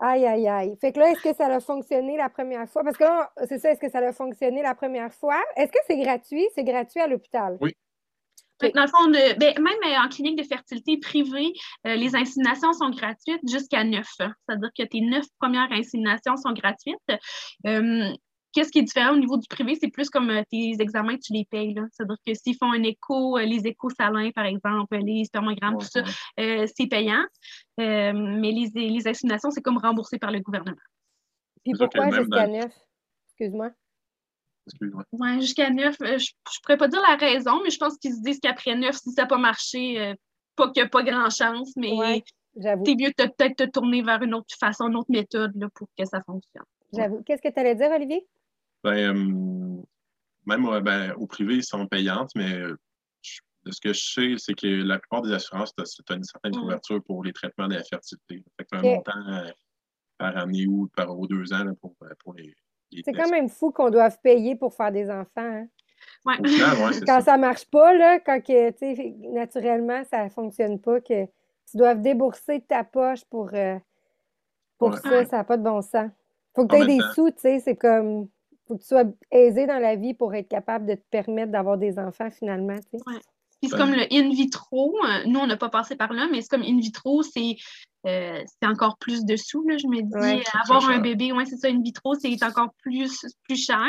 Aïe, 0.02 0.26
aïe, 0.26 0.48
aïe. 0.48 0.76
Fait 0.82 0.92
que 0.92 1.00
là, 1.00 1.12
est-ce 1.12 1.22
que 1.22 1.36
ça 1.36 1.46
a 1.46 1.60
fonctionné 1.60 2.18
la 2.18 2.30
première 2.30 2.68
fois? 2.68 2.84
Parce 2.84 2.98
que 2.98 3.04
là, 3.04 3.32
c'est 3.48 3.60
ça, 3.60 3.72
est-ce 3.72 3.80
que 3.80 3.90
ça 3.90 4.00
a 4.00 4.12
fonctionné 4.12 4.64
la 4.64 4.74
première 4.74 5.14
fois? 5.14 5.40
Est-ce 5.56 5.72
que 5.72 5.78
c'est 5.86 5.98
gratuit? 5.98 6.46
C'est 6.56 6.64
gratuit 6.64 7.00
à 7.00 7.08
l'hôpital? 7.08 7.58
Oui. 7.62 7.76
Dans 8.62 8.82
le 8.82 8.88
fond, 8.88 9.10
ben, 9.40 9.54
même 9.58 10.04
en 10.04 10.10
clinique 10.10 10.38
de 10.38 10.44
fertilité 10.44 10.98
privée, 10.98 11.54
euh, 11.88 11.96
les 11.96 12.16
inséminations 12.16 12.74
sont 12.74 12.90
gratuites 12.90 13.40
jusqu'à 13.48 13.86
neuf. 13.86 14.10
C'est-à-dire 14.18 14.70
que 14.78 14.84
tes 14.84 15.00
neuf 15.00 15.26
premières 15.40 15.72
inséminations 15.72 16.36
sont 16.36 16.52
gratuites. 16.52 16.98
Euh, 17.68 18.12
Qu'est-ce 18.52 18.72
qui 18.72 18.80
est 18.80 18.84
différent 18.84 19.14
au 19.14 19.18
niveau 19.18 19.38
du 19.38 19.48
privé? 19.48 19.76
C'est 19.80 19.90
plus 19.90 20.10
comme 20.10 20.30
euh, 20.30 20.42
tes 20.50 20.76
examens, 20.80 21.18
tu 21.18 21.34
les 21.34 21.46
payes. 21.46 21.76
C'est-à-dire 21.92 22.18
que 22.26 22.34
s'ils 22.34 22.58
font 22.58 22.72
un 22.72 22.82
écho, 22.84 23.38
euh, 23.38 23.44
les 23.44 23.68
échos 23.68 23.90
salins, 23.92 24.32
par 24.32 24.46
exemple, 24.46 24.98
les 24.98 25.26
spermogrammes, 25.26 25.78
tout 25.78 25.86
ça, 25.86 26.04
euh, 26.40 26.66
c'est 26.76 26.88
payant. 26.88 27.24
mais 27.78 28.52
les, 28.52 28.72
les 28.74 29.08
assignations, 29.08 29.52
c'est 29.52 29.62
comme 29.62 29.78
remboursé 29.78 30.18
par 30.18 30.32
le 30.32 30.40
gouvernement. 30.40 30.78
Puis 31.64 31.74
pourquoi 31.78 32.10
jusqu'à 32.10 32.48
neuf? 32.48 32.74
Excuse-moi. 33.28 33.70
Excuse-moi. 34.66 35.04
Oui, 35.12 35.42
jusqu'à 35.42 35.70
neuf. 35.70 35.96
je 36.00 36.06
ne 36.06 36.62
pourrais 36.64 36.78
pas 36.78 36.88
dire 36.88 37.02
la 37.08 37.16
raison, 37.18 37.62
mais 37.64 37.70
je 37.70 37.78
pense 37.78 37.98
qu'ils 37.98 38.14
se 38.14 38.22
disent 38.22 38.40
qu'après 38.40 38.76
neuf, 38.76 38.96
si 38.96 39.12
ça 39.12 39.24
n'a 39.24 39.28
pas 39.28 39.38
marché, 39.38 40.16
pas 40.56 40.72
qu'il 40.72 40.82
n'y 40.82 40.88
a 40.88 40.90
pas 40.90 41.04
grand 41.04 41.30
chance, 41.30 41.76
mais 41.76 42.24
c'est 42.56 42.96
mieux 42.96 43.12
de 43.16 43.26
peut-être 43.26 43.56
te 43.56 43.64
tourner 43.70 44.02
vers 44.02 44.22
une 44.24 44.34
autre 44.34 44.56
façon, 44.60 44.88
une 44.88 44.96
autre 44.96 45.12
méthode 45.12 45.52
là, 45.56 45.68
pour 45.76 45.88
que 45.98 46.06
ça 46.06 46.22
fonctionne. 46.24 46.64
J'avoue. 46.94 47.22
Qu'est-ce 47.24 47.42
que 47.42 47.54
tu 47.54 47.60
allais 47.60 47.76
dire, 47.76 47.92
Olivier? 47.92 48.26
Ben, 48.84 48.98
euh, 48.98 49.84
même 50.46 50.80
ben, 50.82 51.14
au 51.18 51.28
privé, 51.28 51.56
ils 51.56 51.64
sont 51.64 51.86
payantes, 51.88 52.32
mais 52.36 52.54
euh, 52.54 52.78
de 53.66 53.72
ce 53.72 53.82
que 53.82 53.94
je 53.94 54.00
sais, 54.00 54.34
c'est 54.38 54.54
que 54.54 54.68
la 54.68 55.00
plupart 55.00 55.22
des 55.22 55.34
assurances, 55.34 55.74
tu 55.76 55.84
as, 55.84 56.16
une 56.16 56.24
certaine 56.24 56.56
couverture 56.56 57.04
pour 57.04 57.24
les 57.24 57.34
traitements 57.34 57.68
de 57.68 57.76
la 57.76 57.84
fertilité. 57.84 58.44
Fait 58.58 58.66
que 58.66 58.78
un 58.78 58.82
montant 58.82 59.28
euh, 59.28 59.52
par 60.18 60.38
année 60.38 60.66
ou 60.66 60.90
par 60.96 61.18
aux 61.18 61.28
deux 61.28 61.54
ans 61.54 61.66
pour, 61.82 61.96
pour 62.24 62.34
les. 62.34 62.56
c'est 63.04 63.14
quand 63.14 63.30
même 63.30 63.50
fou 63.50 63.72
qu'on 63.72 63.90
doive 63.90 64.18
payer 64.22 64.56
pour 64.56 64.74
faire 64.74 64.92
des 64.92 65.10
enfants. 65.10 65.28
Hein? 65.38 65.68
Ouais. 66.26 66.38
quand 67.06 67.22
ça. 67.22 67.36
ne 67.36 67.42
marche 67.42 67.66
pas, 67.66 67.94
là, 67.94 68.20
quand 68.20 68.40
que, 68.42 69.34
naturellement, 69.34 70.04
ça 70.06 70.24
ne 70.24 70.30
fonctionne 70.30 70.80
pas, 70.80 71.02
que 71.02 71.26
tu 71.26 71.78
dois 71.78 71.96
débourser 71.96 72.60
de 72.60 72.64
ta 72.64 72.86
poche 72.86 73.26
pour, 73.26 73.52
pour 74.78 74.98
ça, 74.98 75.26
ça 75.26 75.38
n'a 75.38 75.44
pas 75.44 75.58
de 75.58 75.64
bon 75.64 75.82
sens. 75.82 76.10
Faut 76.56 76.66
que 76.66 76.76
tu 76.76 76.82
aies 76.82 76.88
des 76.88 77.02
sous, 77.14 77.30
tu 77.32 77.42
sais, 77.42 77.60
c'est 77.60 77.76
comme 77.76 78.30
faut 78.70 78.78
que 78.78 78.82
tu 78.82 78.88
sois 78.88 79.04
aisé 79.32 79.66
dans 79.66 79.80
la 79.80 79.96
vie 79.96 80.14
pour 80.14 80.34
être 80.36 80.48
capable 80.48 80.86
de 80.86 80.94
te 80.94 81.04
permettre 81.10 81.52
d'avoir 81.52 81.78
des 81.78 81.98
enfants 81.98 82.30
finalement. 82.30 82.76
Tu 82.92 83.00
sais. 83.00 83.20
c'est 83.64 83.78
comme 83.78 83.94
le 83.94 84.06
in 84.12 84.30
vitro. 84.30 84.96
Euh, 85.04 85.24
nous, 85.26 85.40
on 85.40 85.48
n'a 85.48 85.58
pas 85.58 85.70
passé 85.70 85.96
par 85.96 86.14
là, 86.14 86.28
mais 86.32 86.42
c'est 86.42 86.50
comme 86.50 86.62
in 86.62 86.80
vitro, 86.80 87.24
c'est 87.24 87.58
euh, 88.08 88.44
c'est 88.46 88.68
encore 88.68 88.98
plus 88.98 89.26
dessous. 89.26 89.68
Là, 89.68 89.78
je 89.78 89.88
me 89.88 90.02
dis, 90.02 90.44
avoir 90.54 90.90
un 90.90 91.00
bébé, 91.00 91.32
ouais, 91.34 91.46
c'est 91.46 91.58
ça, 91.58 91.68
in 91.68 91.82
vitro, 91.82 92.16
c'est 92.16 92.42
encore 92.44 92.70
plus, 92.82 93.26
plus 93.44 93.58
cher. 93.58 93.80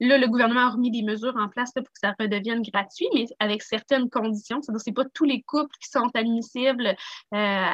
Là, 0.00 0.18
le 0.18 0.26
gouvernement 0.28 0.60
a 0.60 0.70
remis 0.70 0.90
des 0.90 1.02
mesures 1.02 1.36
en 1.36 1.48
place 1.48 1.72
pour 1.72 1.84
que 1.84 1.98
ça 2.00 2.14
redevienne 2.18 2.62
gratuit, 2.62 3.06
mais 3.14 3.26
avec 3.40 3.62
certaines 3.62 4.08
conditions. 4.08 4.60
C'est-à-dire 4.62 4.80
c'est 4.84 4.92
pas 4.92 5.04
tous 5.12 5.24
les 5.24 5.42
couples 5.42 5.74
qui 5.82 5.88
sont 5.90 6.08
admissibles 6.14 6.86
euh, 6.86 6.94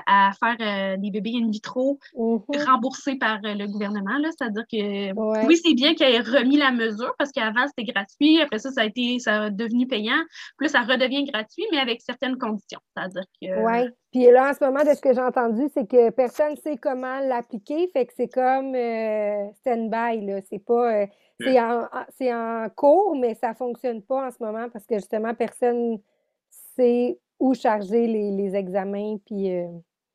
à 0.06 0.30
faire 0.40 0.56
euh, 0.60 0.96
des 0.96 1.10
bébés 1.10 1.34
in 1.34 1.50
vitro 1.50 1.98
mm-hmm. 2.14 2.64
remboursés 2.64 3.16
par 3.16 3.38
le 3.42 3.66
gouvernement. 3.66 4.18
C'est-à-dire 4.38 4.64
que 4.70 5.46
oui, 5.46 5.56
c'est 5.62 5.74
bien 5.74 5.94
qu'il 5.94 6.06
ait 6.06 6.20
remis 6.20 6.56
la 6.56 6.70
mesure 6.70 7.14
parce 7.18 7.30
qu'avant, 7.32 7.66
c'était 7.66 7.90
gratuit. 7.90 8.40
Après 8.40 8.58
ça, 8.58 8.70
ça 8.70 8.82
a 8.82 8.84
été 8.84 9.18
ça 9.18 9.42
a 9.42 9.50
devenu 9.50 9.86
payant. 9.86 10.22
Plus 10.56 10.68
ça 10.68 10.82
redevient 10.82 11.24
gratuit, 11.24 11.64
mais 11.70 11.78
avec 11.78 12.00
certaines 12.00 12.38
conditions. 12.38 12.80
C'est-à-dire 12.96 13.24
que. 13.42 13.88
Puis 14.10 14.24
là, 14.30 14.50
en 14.50 14.54
ce 14.54 14.64
moment, 14.64 14.84
de 14.84 14.94
ce 14.94 15.02
que 15.02 15.12
j'ai 15.12 15.20
entendu, 15.20 15.68
c'est 15.74 15.86
que 15.86 16.10
personne 16.10 16.52
ne 16.52 16.56
sait 16.56 16.78
comment 16.78 17.20
l'appliquer. 17.20 17.88
Fait 17.92 18.06
que 18.06 18.12
c'est 18.16 18.28
comme 18.28 18.74
euh, 18.74 19.52
stand-by, 19.60 20.24
là. 20.24 20.40
C'est 20.48 20.64
pas. 20.64 21.02
Euh, 21.02 21.06
c'est 22.16 22.34
en, 22.34 22.68
cours, 22.74 23.16
mais 23.16 23.34
ça 23.34 23.50
ne 23.50 23.54
fonctionne 23.54 24.02
pas 24.02 24.26
en 24.26 24.30
ce 24.30 24.42
moment 24.42 24.68
parce 24.70 24.86
que 24.86 24.96
justement, 24.96 25.34
personne 25.34 25.98
sait 26.74 27.18
où 27.38 27.54
charger 27.54 28.06
les, 28.06 28.56
examens. 28.56 29.18
Puis. 29.26 29.54
Euh, 29.54 29.68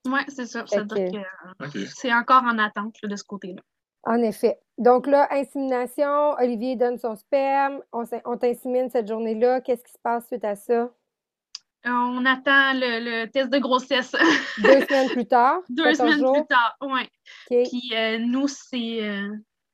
oui, 0.07 0.19
c'est 0.27 0.47
ça. 0.47 0.65
c'est 0.67 2.13
encore 2.13 2.43
en 2.43 2.57
attente 2.57 2.95
de 3.03 3.15
ce 3.15 3.23
côté-là. 3.23 3.61
En 4.05 4.21
effet. 4.21 4.59
Donc 4.79 5.05
là, 5.05 5.27
insémination, 5.31 6.31
Olivier 6.39 6.75
donne 6.75 6.97
son 6.97 7.15
sperme, 7.15 7.79
on, 7.93 8.03
on 8.25 8.37
t'insémine 8.37 8.89
cette 8.89 9.07
journée-là. 9.07 9.61
Qu'est-ce 9.61 9.83
qui 9.83 9.93
se 9.93 9.99
passe 9.99 10.25
suite 10.27 10.43
à 10.43 10.55
ça? 10.55 10.89
On 11.85 12.25
attend 12.25 12.73
le, 12.73 13.25
test 13.25 13.49
de 13.49 13.57
grossesse. 13.57 14.15
Deux 14.59 14.81
semaines 14.87 15.09
plus 15.09 15.25
tard. 15.25 15.59
Deux 15.69 15.93
semaines 15.93 16.33
plus 16.33 16.47
tard, 16.47 16.77
oui. 16.81 17.09
Puis 17.47 17.91
euh, 17.93 18.19
nous, 18.19 18.47
c'est. 18.47 19.03
Euh, 19.03 19.29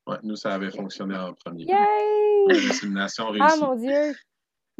oui, 0.08 0.16
nous, 0.24 0.36
ça 0.36 0.56
avait 0.56 0.72
fonctionné 0.72 1.16
en 1.16 1.34
premier. 1.34 1.66
Yay! 1.66 2.48
L'insémination 2.48 3.30
réussie. 3.30 3.60
Ah 3.62 3.66
mon 3.66 3.76
Dieu! 3.76 4.16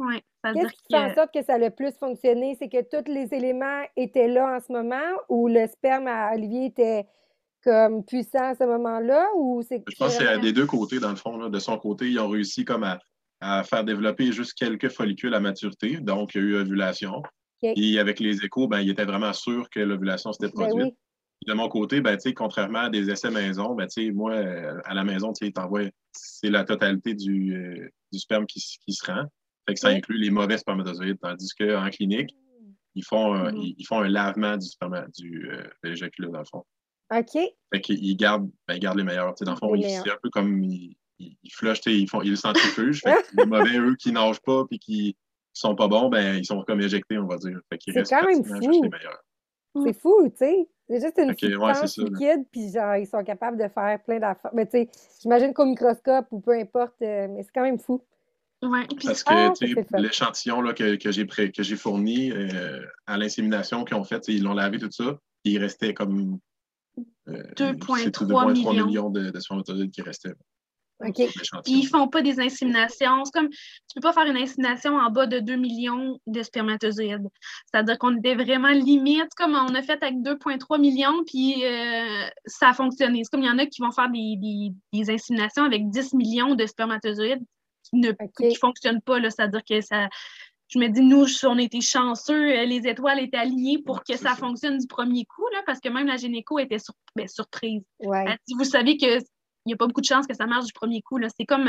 Oui. 0.00 0.20
Qu'est-ce 0.42 0.72
qui 0.72 0.82
fait 0.90 0.98
en 0.98 1.14
sorte 1.14 1.32
que 1.32 1.44
ça 1.44 1.54
a 1.54 1.58
le 1.58 1.70
plus 1.70 1.92
fonctionné? 1.92 2.56
C'est 2.58 2.68
que 2.68 2.82
tous 2.82 3.10
les 3.10 3.32
éléments 3.34 3.82
étaient 3.96 4.28
là 4.28 4.56
en 4.56 4.60
ce 4.60 4.72
moment 4.72 4.96
ou 5.28 5.46
le 5.46 5.66
sperme 5.66 6.08
à 6.08 6.32
Olivier 6.34 6.66
était 6.66 7.06
comme 7.62 8.04
puissant 8.04 8.50
à 8.50 8.54
ce 8.54 8.64
moment-là? 8.64 9.28
Ou 9.36 9.62
c'est 9.62 9.84
Je 9.86 9.96
pense 9.96 10.16
que 10.16 10.24
c'est 10.24 10.38
des 10.38 10.52
deux 10.52 10.66
côtés, 10.66 10.98
dans 10.98 11.10
le 11.10 11.16
fond. 11.16 11.48
De 11.48 11.58
son 11.58 11.78
côté, 11.78 12.08
ils 12.08 12.18
ont 12.18 12.28
réussi 12.28 12.64
comme 12.64 12.82
à 12.82 12.98
à 13.40 13.64
faire 13.64 13.84
développer 13.84 14.32
juste 14.32 14.54
quelques 14.54 14.88
follicules 14.88 15.34
à 15.34 15.40
maturité. 15.40 15.98
Donc, 15.98 16.34
il 16.34 16.42
y 16.42 16.44
a 16.44 16.46
eu 16.46 16.54
ovulation. 16.56 17.22
Et 17.62 17.98
avec 17.98 18.20
les 18.20 18.42
échos, 18.44 18.68
ben, 18.68 18.80
il 18.80 18.90
était 18.90 19.04
vraiment 19.04 19.32
sûr 19.32 19.68
que 19.70 19.80
l'ovulation 19.80 20.32
s'était 20.32 20.52
ben 20.54 20.68
produite. 20.68 20.94
De 21.46 21.54
mon 21.54 21.68
côté, 21.68 22.00
ben, 22.00 22.18
contrairement 22.34 22.80
à 22.80 22.90
des 22.90 23.10
essais 23.10 23.30
maison, 23.30 23.74
ben, 23.74 23.88
moi, 24.12 24.34
à 24.84 24.94
la 24.94 25.04
maison, 25.04 25.32
c'est 26.12 26.50
la 26.50 26.64
totalité 26.64 27.14
du, 27.14 27.54
euh, 27.54 27.88
du 28.12 28.18
sperme 28.18 28.46
qui, 28.46 28.60
qui, 28.60 28.92
se 28.92 29.06
rend. 29.06 29.24
Fait 29.66 29.74
que 29.74 29.80
ça 29.80 29.88
inclut 29.88 30.18
les 30.18 30.30
mauvais 30.30 30.58
spermatozoïdes. 30.58 31.18
Tandis 31.20 31.50
qu'en 31.54 31.88
clinique, 31.90 32.34
ils 32.94 33.04
font, 33.04 33.34
mm-hmm. 33.34 33.74
ils, 33.78 33.86
font 33.86 34.00
un 34.00 34.08
lavement 34.08 34.56
du, 34.56 34.66
sperme, 34.66 35.06
du 35.16 35.50
euh, 35.50 35.62
de 35.84 36.26
dans 36.26 36.38
le 36.40 36.44
fond. 36.44 36.64
OK. 37.12 37.42
Fait 37.72 37.80
qu'ils 37.80 38.16
gardent, 38.16 38.50
ben, 38.68 38.74
ils 38.74 38.80
gardent 38.80 38.98
les 38.98 39.04
meilleurs. 39.04 39.34
Dans 39.40 39.52
le 39.52 39.56
fond, 39.56 39.72
c'est 39.80 40.10
un 40.10 40.18
peu 40.22 40.30
comme 40.30 40.62
ils, 40.64 40.96
flushent, 41.50 41.86
ils 41.86 42.08
font 42.08 42.22
ils 42.22 42.36
centrifugent. 42.36 43.02
les 43.36 43.46
mauvais, 43.46 43.78
eux, 43.78 43.96
qui 43.96 44.12
nagent 44.12 44.40
pas 44.40 44.64
puis 44.66 44.78
qui 44.78 45.16
sont 45.52 45.74
pas 45.74 45.88
bons, 45.88 46.08
ben 46.08 46.36
ils 46.36 46.46
sont 46.46 46.62
comme 46.62 46.80
éjectés, 46.80 47.18
on 47.18 47.26
va 47.26 47.36
dire. 47.36 47.60
c'est 47.70 48.02
quand 48.08 48.26
même 48.26 48.44
fou. 48.44 49.84
C'est 49.84 49.92
fou, 49.92 50.28
tu 50.30 50.36
sais. 50.36 50.68
C'est 50.88 51.00
juste 51.00 51.18
une 51.18 51.30
okay, 51.30 51.46
liquide, 51.98 52.44
puis 52.50 52.72
genre, 52.72 52.96
ils 52.96 53.06
sont 53.06 53.22
capables 53.22 53.56
de 53.56 53.68
faire 53.68 54.02
plein 54.02 54.18
d'affaires. 54.18 54.50
Mais 54.52 54.66
tu 54.66 54.72
sais, 54.72 54.90
j'imagine 55.22 55.54
qu'au 55.54 55.64
microscope 55.64 56.26
ou 56.32 56.40
peu 56.40 56.58
importe, 56.58 57.00
euh, 57.02 57.28
mais 57.30 57.44
c'est 57.44 57.52
quand 57.54 57.62
même 57.62 57.78
fou. 57.78 58.02
Ouais, 58.62 58.86
Parce 59.04 59.22
que 59.22 59.32
ah, 59.32 59.98
l'échantillon 59.98 60.62
que, 60.74 60.96
que 60.96 61.62
j'ai 61.62 61.76
fourni 61.76 62.32
euh, 62.32 62.84
à 63.06 63.16
l'insémination 63.16 63.84
qu'ils 63.84 63.96
ont 63.96 64.04
fait, 64.04 64.26
ils 64.26 64.42
l'ont 64.42 64.52
lavé 64.52 64.78
tout 64.78 64.90
ça, 64.90 65.16
il 65.44 65.58
restait 65.58 65.94
comme 65.94 66.40
2,3 67.28 68.52
millions. 68.52 68.86
millions 68.86 69.10
de, 69.10 69.30
de 69.30 69.86
qui 69.86 70.02
restaient. 70.02 70.34
OK. 71.00 71.18
Ils 71.66 71.82
ne 71.82 71.86
font 71.86 72.08
pas 72.08 72.22
des 72.22 72.40
inséminations. 72.40 73.24
C'est 73.24 73.32
comme, 73.32 73.48
tu 73.48 73.56
ne 73.96 74.00
peux 74.00 74.00
pas 74.00 74.12
faire 74.12 74.26
une 74.26 74.36
insémination 74.36 74.96
en 74.96 75.10
bas 75.10 75.26
de 75.26 75.38
2 75.38 75.56
millions 75.56 76.18
de 76.26 76.42
spermatozoïdes. 76.42 77.28
C'est-à-dire 77.66 77.98
qu'on 77.98 78.16
était 78.18 78.34
vraiment 78.34 78.68
limite, 78.68 79.32
comme 79.36 79.54
on 79.54 79.74
a 79.74 79.82
fait 79.82 80.02
avec 80.02 80.16
2,3 80.16 80.80
millions, 80.80 81.24
puis 81.26 81.64
euh, 81.64 82.26
ça 82.46 82.68
a 82.70 82.72
fonctionné. 82.74 83.22
C'est 83.24 83.30
comme 83.30 83.42
il 83.42 83.46
y 83.46 83.50
en 83.50 83.58
a 83.58 83.66
qui 83.66 83.80
vont 83.80 83.92
faire 83.92 84.10
des, 84.10 84.36
des, 84.92 85.10
inséminations 85.10 85.64
avec 85.64 85.88
10 85.88 86.14
millions 86.14 86.54
de 86.54 86.66
spermatozoïdes 86.66 87.44
qui 87.84 87.96
ne 87.96 88.12
fonctionnent 88.60 89.02
pas. 89.02 89.18
C'est-à-dire 89.22 89.62
que 89.64 89.80
ça, 89.80 90.08
je 90.68 90.78
me 90.78 90.88
dis, 90.88 91.00
nous, 91.00 91.26
on 91.44 91.58
était 91.58 91.80
chanceux, 91.80 92.52
euh, 92.52 92.64
les 92.64 92.86
étoiles 92.86 93.20
étaient 93.20 93.38
alignées 93.38 93.78
pour 93.78 94.04
que 94.04 94.16
ça, 94.16 94.34
fonctionne 94.36 94.78
du 94.78 94.86
premier 94.86 95.24
coup, 95.24 95.46
là, 95.52 95.62
parce 95.66 95.80
que 95.80 95.88
même 95.88 96.06
la 96.06 96.16
gynéco 96.16 96.58
était 96.58 96.78
ben, 97.16 97.26
surprise. 97.26 97.82
Ouais. 98.00 98.36
vous 98.56 98.64
savez 98.64 98.96
que 98.96 99.18
n'y 99.66 99.74
a 99.74 99.76
pas 99.76 99.86
beaucoup 99.86 100.00
de 100.00 100.06
chances 100.06 100.26
que 100.26 100.34
ça 100.34 100.46
marche 100.46 100.66
du 100.66 100.72
premier 100.72 101.02
coup. 101.02 101.18
C'est 101.36 101.46
comme 101.46 101.68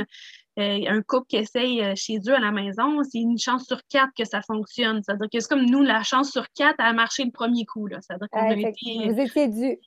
euh, 0.59 0.79
un 0.87 1.01
couple 1.01 1.27
qui 1.27 1.37
essaye 1.37 1.81
euh, 1.81 1.93
chez 1.95 2.19
eux 2.27 2.35
à 2.35 2.39
la 2.39 2.51
maison, 2.51 3.03
c'est 3.03 3.19
une 3.19 3.37
chance 3.37 3.65
sur 3.65 3.81
quatre 3.89 4.11
que 4.17 4.25
ça 4.25 4.41
fonctionne. 4.41 5.01
C'est-à-dire 5.03 5.27
que 5.31 5.39
c'est 5.39 5.49
comme 5.49 5.65
nous, 5.65 5.81
la 5.81 6.03
chance 6.03 6.31
sur 6.31 6.47
quatre 6.55 6.79
a 6.79 6.93
marché 6.93 7.23
le 7.23 7.31
premier 7.31 7.65
coup. 7.65 7.87
C'est-à-dire 7.89 8.27
qu'on 8.31 8.47
Vous 8.53 9.19
étiez 9.19 9.47
dû. 9.47 9.77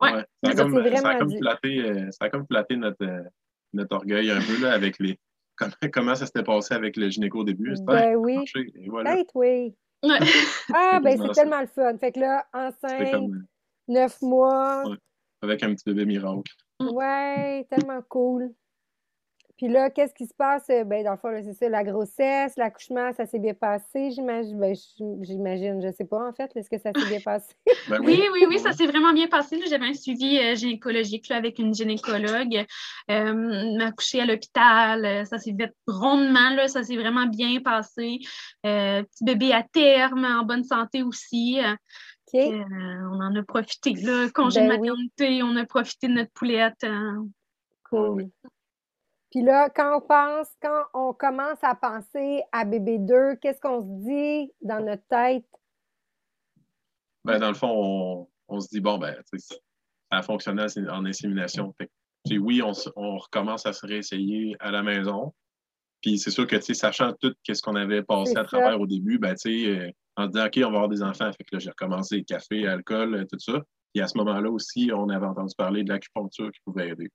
Ouais. 0.00 0.10
Ça, 0.10 0.18
a 0.18 0.24
C'est 0.44 0.56
comme, 0.56 0.72
ça, 0.72 0.78
a 0.78 0.82
vraiment 0.82 1.18
comme 1.18 1.28
dû. 1.28 1.38
flatté, 1.38 1.78
euh, 1.80 2.10
ça 2.10 2.24
a 2.26 2.30
comme 2.30 2.46
flatté 2.46 2.76
notre, 2.76 3.04
euh, 3.04 3.22
notre 3.72 3.96
orgueil 3.96 4.30
un 4.30 4.40
peu 4.40 4.60
là, 4.62 4.72
avec 4.72 4.98
les. 4.98 5.18
Comment, 5.56 5.72
comment 5.92 6.14
ça 6.14 6.26
s'était 6.26 6.42
passé 6.42 6.74
avec 6.74 6.96
le 6.96 7.08
gynéco 7.10 7.40
au 7.40 7.44
début? 7.44 7.74
Ben 7.82 8.16
oui. 8.16 8.36
marché, 8.36 8.72
et 8.74 8.88
voilà. 8.88 9.14
Peut-être, 9.14 9.30
oui. 9.34 9.74
Ouais. 10.02 10.18
Ah, 10.74 11.00
ben 11.02 11.18
c'est 11.18 11.32
tellement 11.32 11.60
le 11.60 11.66
fun. 11.66 11.96
Fait 11.98 12.12
que 12.12 12.20
là, 12.20 12.44
enceinte, 12.52 13.10
comme 13.10 13.46
neuf 13.88 14.20
mois. 14.20 14.86
Ouais. 14.86 14.96
avec 15.42 15.62
un 15.62 15.74
petit 15.74 15.84
bébé 15.86 16.04
miracle. 16.04 16.52
Ouais, 16.92 17.66
tellement 17.70 18.02
cool. 18.08 18.52
Puis 19.56 19.68
là, 19.68 19.88
qu'est-ce 19.88 20.12
qui 20.14 20.26
se 20.26 20.34
passe? 20.34 20.68
Euh, 20.70 20.82
Ben, 20.82 21.04
dans 21.04 21.12
le 21.12 21.16
fond, 21.16 21.30
c'est 21.44 21.52
ça, 21.54 21.68
la 21.68 21.84
grossesse, 21.84 22.56
l'accouchement, 22.56 23.12
ça 23.12 23.24
s'est 23.24 23.38
bien 23.38 23.54
passé, 23.54 24.10
j'imagine. 24.10 24.58
Ben, 24.58 24.74
j'imagine, 25.22 25.80
je 25.80 25.92
sais 25.92 26.04
pas, 26.04 26.28
en 26.28 26.32
fait, 26.32 26.50
est-ce 26.56 26.68
que 26.68 26.76
ça 26.76 26.90
s'est 26.92 27.08
bien 27.08 27.20
passé? 27.24 27.54
Ben 27.88 28.00
Oui, 28.00 28.20
oui, 28.32 28.46
oui, 28.48 28.58
ça 28.58 28.72
s'est 28.72 28.86
vraiment 28.86 29.12
bien 29.12 29.28
passé. 29.28 29.60
J'avais 29.70 29.86
un 29.86 29.94
suivi 29.94 30.38
euh, 30.40 30.56
gynécologique 30.56 31.28
là, 31.28 31.36
avec 31.36 31.60
une 31.60 31.72
gynécologue. 31.72 32.66
Euh, 33.12 33.76
m'a 33.78 33.86
accouché 33.86 34.20
à 34.20 34.26
l'hôpital. 34.26 35.04
Euh, 35.04 35.24
Ça 35.24 35.38
s'est 35.38 35.54
fait 35.56 35.72
rondement, 35.86 36.50
là. 36.50 36.66
Ça 36.66 36.82
s'est 36.82 36.96
vraiment 36.96 37.26
bien 37.26 37.60
passé. 37.60 38.18
Euh, 38.66 39.04
petit 39.04 39.24
bébé 39.24 39.52
à 39.52 39.62
terme, 39.62 40.24
en 40.24 40.44
bonne 40.44 40.64
santé 40.64 41.04
aussi. 41.04 41.60
Euh, 42.34 42.58
euh, 42.60 43.08
on 43.10 43.20
en 43.20 43.34
a 43.36 43.42
profité. 43.42 43.92
Là. 43.94 44.28
Congé 44.34 44.62
de 44.62 44.68
Ben 44.68 44.80
oui. 44.80 44.88
maternité, 44.90 45.42
on 45.42 45.56
a 45.56 45.64
profité 45.66 46.08
de 46.08 46.14
notre 46.14 46.32
poulette. 46.32 46.82
euh. 46.84 47.22
Cool. 47.90 48.28
Puis 49.30 49.42
là, 49.42 49.68
quand 49.70 49.96
on 49.98 50.00
pense, 50.00 50.48
quand 50.62 50.84
on 50.94 51.12
commence 51.12 51.58
à 51.62 51.74
penser 51.74 52.42
à 52.52 52.64
bébé 52.64 52.98
2, 52.98 53.36
qu'est-ce 53.36 53.60
qu'on 53.60 53.80
se 53.80 54.04
dit 54.04 54.52
dans 54.60 54.84
notre 54.84 55.04
tête? 55.08 55.44
Ben, 57.24 57.38
dans 57.38 57.48
le 57.48 57.54
fond, 57.54 57.70
on, 57.70 58.28
on 58.48 58.60
se 58.60 58.68
dit, 58.68 58.80
bon, 58.80 58.98
ben, 58.98 59.16
ça 59.36 59.54
a 60.10 60.22
fonctionné 60.22 60.62
en- 60.90 61.04
insémination. 61.04 61.72
Fait 61.78 61.90
oui, 62.38 62.62
on 62.62 63.18
recommence 63.18 63.66
à 63.66 63.72
se 63.72 63.84
réessayer 63.86 64.56
à 64.60 64.70
la 64.70 64.82
maison. 64.82 65.34
Puis 66.04 66.18
c'est 66.18 66.30
sûr 66.30 66.46
que, 66.46 66.56
tu 66.56 66.62
sais, 66.62 66.74
sachant 66.74 67.14
tout 67.14 67.32
ce 67.48 67.62
qu'on 67.62 67.76
avait 67.76 68.02
passé 68.02 68.32
à 68.36 68.44
travers 68.44 68.72
au 68.78 68.86
début, 68.86 69.18
ben, 69.18 69.34
tu 69.36 69.64
sais, 69.64 69.66
euh, 69.70 69.90
en 70.16 70.26
disant, 70.26 70.44
OK, 70.44 70.56
on 70.58 70.60
va 70.60 70.66
avoir 70.66 70.88
des 70.90 71.02
enfants. 71.02 71.30
Fait 71.32 71.44
que 71.44 71.54
là, 71.56 71.58
j'ai 71.60 71.70
recommencé 71.70 72.22
café, 72.24 72.66
alcool, 72.66 73.14
euh, 73.14 73.24
tout 73.24 73.38
ça. 73.38 73.62
Et 73.94 74.02
à 74.02 74.06
ce 74.06 74.18
moment-là 74.18 74.50
aussi, 74.50 74.90
on 74.94 75.08
avait 75.08 75.24
entendu 75.24 75.54
parler 75.56 75.82
de 75.82 75.88
l'acupuncture 75.88 76.52
qui 76.52 76.60
pouvait 76.66 76.90
aider. 76.90 77.08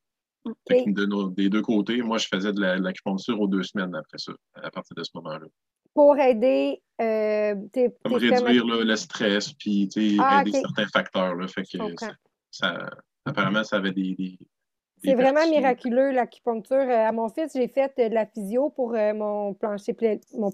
Fait 0.67 0.85
que 0.85 0.89
de 0.89 1.05
nos- 1.05 1.29
des 1.29 1.49
deux 1.49 1.61
côtés, 1.61 2.01
moi, 2.01 2.17
je 2.17 2.27
faisais 2.33 2.51
de 2.51 2.59
la- 2.59 2.79
de 2.79 2.83
l'acupuncture 2.83 3.39
aux 3.39 3.47
deux 3.47 3.61
semaines 3.61 3.93
après 3.93 4.17
ça, 4.17 4.33
à 4.55 4.71
partir 4.71 4.95
de 4.95 5.03
ce 5.03 5.11
moment-là. 5.15 5.45
Pour 5.93 6.17
aider 6.17 6.81
euh, 6.99 7.53
tes, 7.71 7.89
Comme 8.03 8.19
tes 8.19 8.29
réduire 8.29 8.65
là, 8.65 8.83
le 8.83 8.95
stress, 8.95 9.53
puis 9.53 9.87
tu 9.87 10.09
sais, 10.09 10.17
Ah, 10.19 10.41
aider 10.41 10.51
certains 10.61 10.87
facteurs. 10.87 11.35
Là, 11.35 11.47
fait 11.47 11.61
que 11.61 11.77
ça, 11.77 11.83
ça- 12.49 12.89
apparemment, 13.23 13.63
ça 13.63 13.75
avait 13.75 13.91
des 13.91 14.37
C'est 15.03 15.13
vraiment 15.13 15.41
miraculeux, 15.49 16.11
l'acupuncture. 16.11 16.77
Euh, 16.77 17.07
à 17.07 17.11
mon 17.11 17.29
fils, 17.29 17.53
j'ai 17.53 17.67
fait 17.67 17.91
euh, 17.99 18.09
de 18.09 18.13
la 18.13 18.25
physio 18.25 18.69
pour 18.69 18.93
euh, 18.95 19.13
mon 19.13 19.53
plancher, 19.53 19.95
mon 20.37 20.51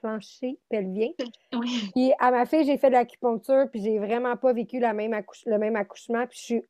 plancher 0.00 0.58
pelvien. 0.68 1.08
Oui. 1.54 1.90
Puis 1.94 2.12
à 2.18 2.30
ma 2.30 2.44
fille, 2.46 2.64
j'ai 2.64 2.76
fait 2.76 2.88
de 2.88 2.92
l'acupuncture, 2.94 3.66
puis 3.70 3.80
j'ai 3.82 3.98
vraiment 3.98 4.36
pas 4.36 4.52
vécu 4.52 4.78
la 4.78 4.92
même 4.92 5.18
le 5.46 5.58
même 5.58 5.76
accouchement. 5.76 6.26
Puis 6.26 6.38
je 6.38 6.44
suis, 6.44 6.62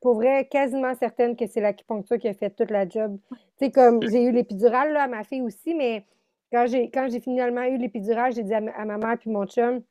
pour 0.00 0.14
vrai, 0.14 0.46
quasiment 0.46 0.94
certaine 0.94 1.36
que 1.36 1.46
c'est 1.46 1.60
l'acupuncture 1.60 2.18
qui 2.18 2.28
a 2.28 2.34
fait 2.34 2.50
toute 2.50 2.70
la 2.70 2.88
job. 2.88 3.18
Tu 3.30 3.66
sais, 3.66 3.70
comme 3.70 4.00
j'ai 4.08 4.22
eu 4.24 4.32
l'épidurale 4.32 4.96
à 4.96 5.06
ma 5.08 5.24
fille 5.24 5.42
aussi, 5.42 5.74
mais 5.74 6.04
quand 6.52 6.66
j'ai 6.66 6.88
quand 6.90 7.08
j'ai 7.10 7.20
finalement 7.20 7.64
eu 7.64 7.76
l'épidurale, 7.76 8.32
j'ai 8.32 8.42
dit 8.42 8.54
à, 8.54 8.60
ma- 8.60 8.72
à 8.72 8.84
ma 8.84 8.96
mère 8.96 9.18
puis 9.18 9.28
mon 9.30 9.44
chum, 9.46 9.82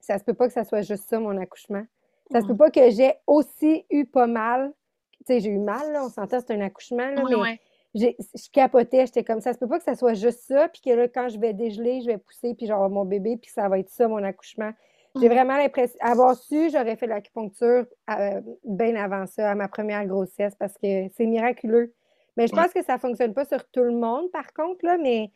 ça 0.00 0.18
se 0.18 0.24
peut 0.24 0.34
pas 0.34 0.48
que 0.48 0.52
ça 0.52 0.64
soit 0.64 0.82
juste 0.82 1.08
ça, 1.08 1.20
mon 1.20 1.36
accouchement. 1.36 1.84
Ça 2.32 2.40
se 2.40 2.46
peut 2.46 2.56
pas 2.56 2.70
que 2.70 2.90
j'ai 2.90 3.12
aussi 3.26 3.84
eu 3.90 4.04
pas 4.06 4.26
mal. 4.26 4.72
Tu 5.26 5.34
sais, 5.34 5.40
j'ai 5.40 5.50
eu 5.50 5.58
mal, 5.58 5.92
là, 5.92 6.04
on 6.04 6.08
s'entend, 6.08 6.38
c'est 6.40 6.52
un 6.54 6.60
accouchement, 6.60 7.10
là, 7.10 7.22
Ouais, 7.24 7.30
mais 7.30 7.36
ouais. 7.36 7.60
je 7.94 8.50
capotais, 8.52 9.06
j'étais 9.06 9.24
comme 9.24 9.40
ça. 9.40 9.52
se 9.52 9.58
peut 9.58 9.68
pas 9.68 9.78
que 9.78 9.84
ça 9.84 9.94
soit 9.94 10.14
juste 10.14 10.40
ça, 10.48 10.68
puis 10.68 10.80
que 10.82 10.90
là, 10.90 11.08
quand 11.08 11.28
je 11.28 11.38
vais 11.38 11.52
dégeler, 11.52 12.00
je 12.00 12.06
vais 12.06 12.18
pousser, 12.18 12.54
puis 12.54 12.66
genre 12.66 12.88
mon 12.90 13.04
bébé, 13.04 13.36
puis 13.40 13.50
ça 13.50 13.68
va 13.68 13.78
être 13.78 13.90
ça, 13.90 14.08
mon 14.08 14.22
accouchement. 14.24 14.70
J'ai 15.20 15.28
Mm. 15.28 15.32
vraiment 15.32 15.56
l'impression, 15.58 15.98
avoir 16.00 16.34
su, 16.36 16.70
j'aurais 16.70 16.96
fait 16.96 17.06
de 17.06 17.10
l'acupuncture 17.10 17.84
euh, 18.10 18.40
bien 18.64 18.96
avant 18.96 19.26
ça, 19.26 19.50
à 19.50 19.54
ma 19.54 19.68
première 19.68 20.06
grossesse, 20.06 20.54
parce 20.58 20.74
que 20.74 21.08
c'est 21.16 21.26
miraculeux. 21.26 21.92
Mais 22.36 22.46
je 22.46 22.54
Ouais. 22.54 22.62
pense 22.62 22.72
que 22.72 22.82
ça 22.82 22.98
fonctionne 22.98 23.34
pas 23.34 23.44
sur 23.44 23.62
tout 23.70 23.82
le 23.82 23.92
monde, 23.92 24.30
par 24.32 24.52
contre, 24.54 24.84
là, 24.86 24.96
mais 24.96 25.30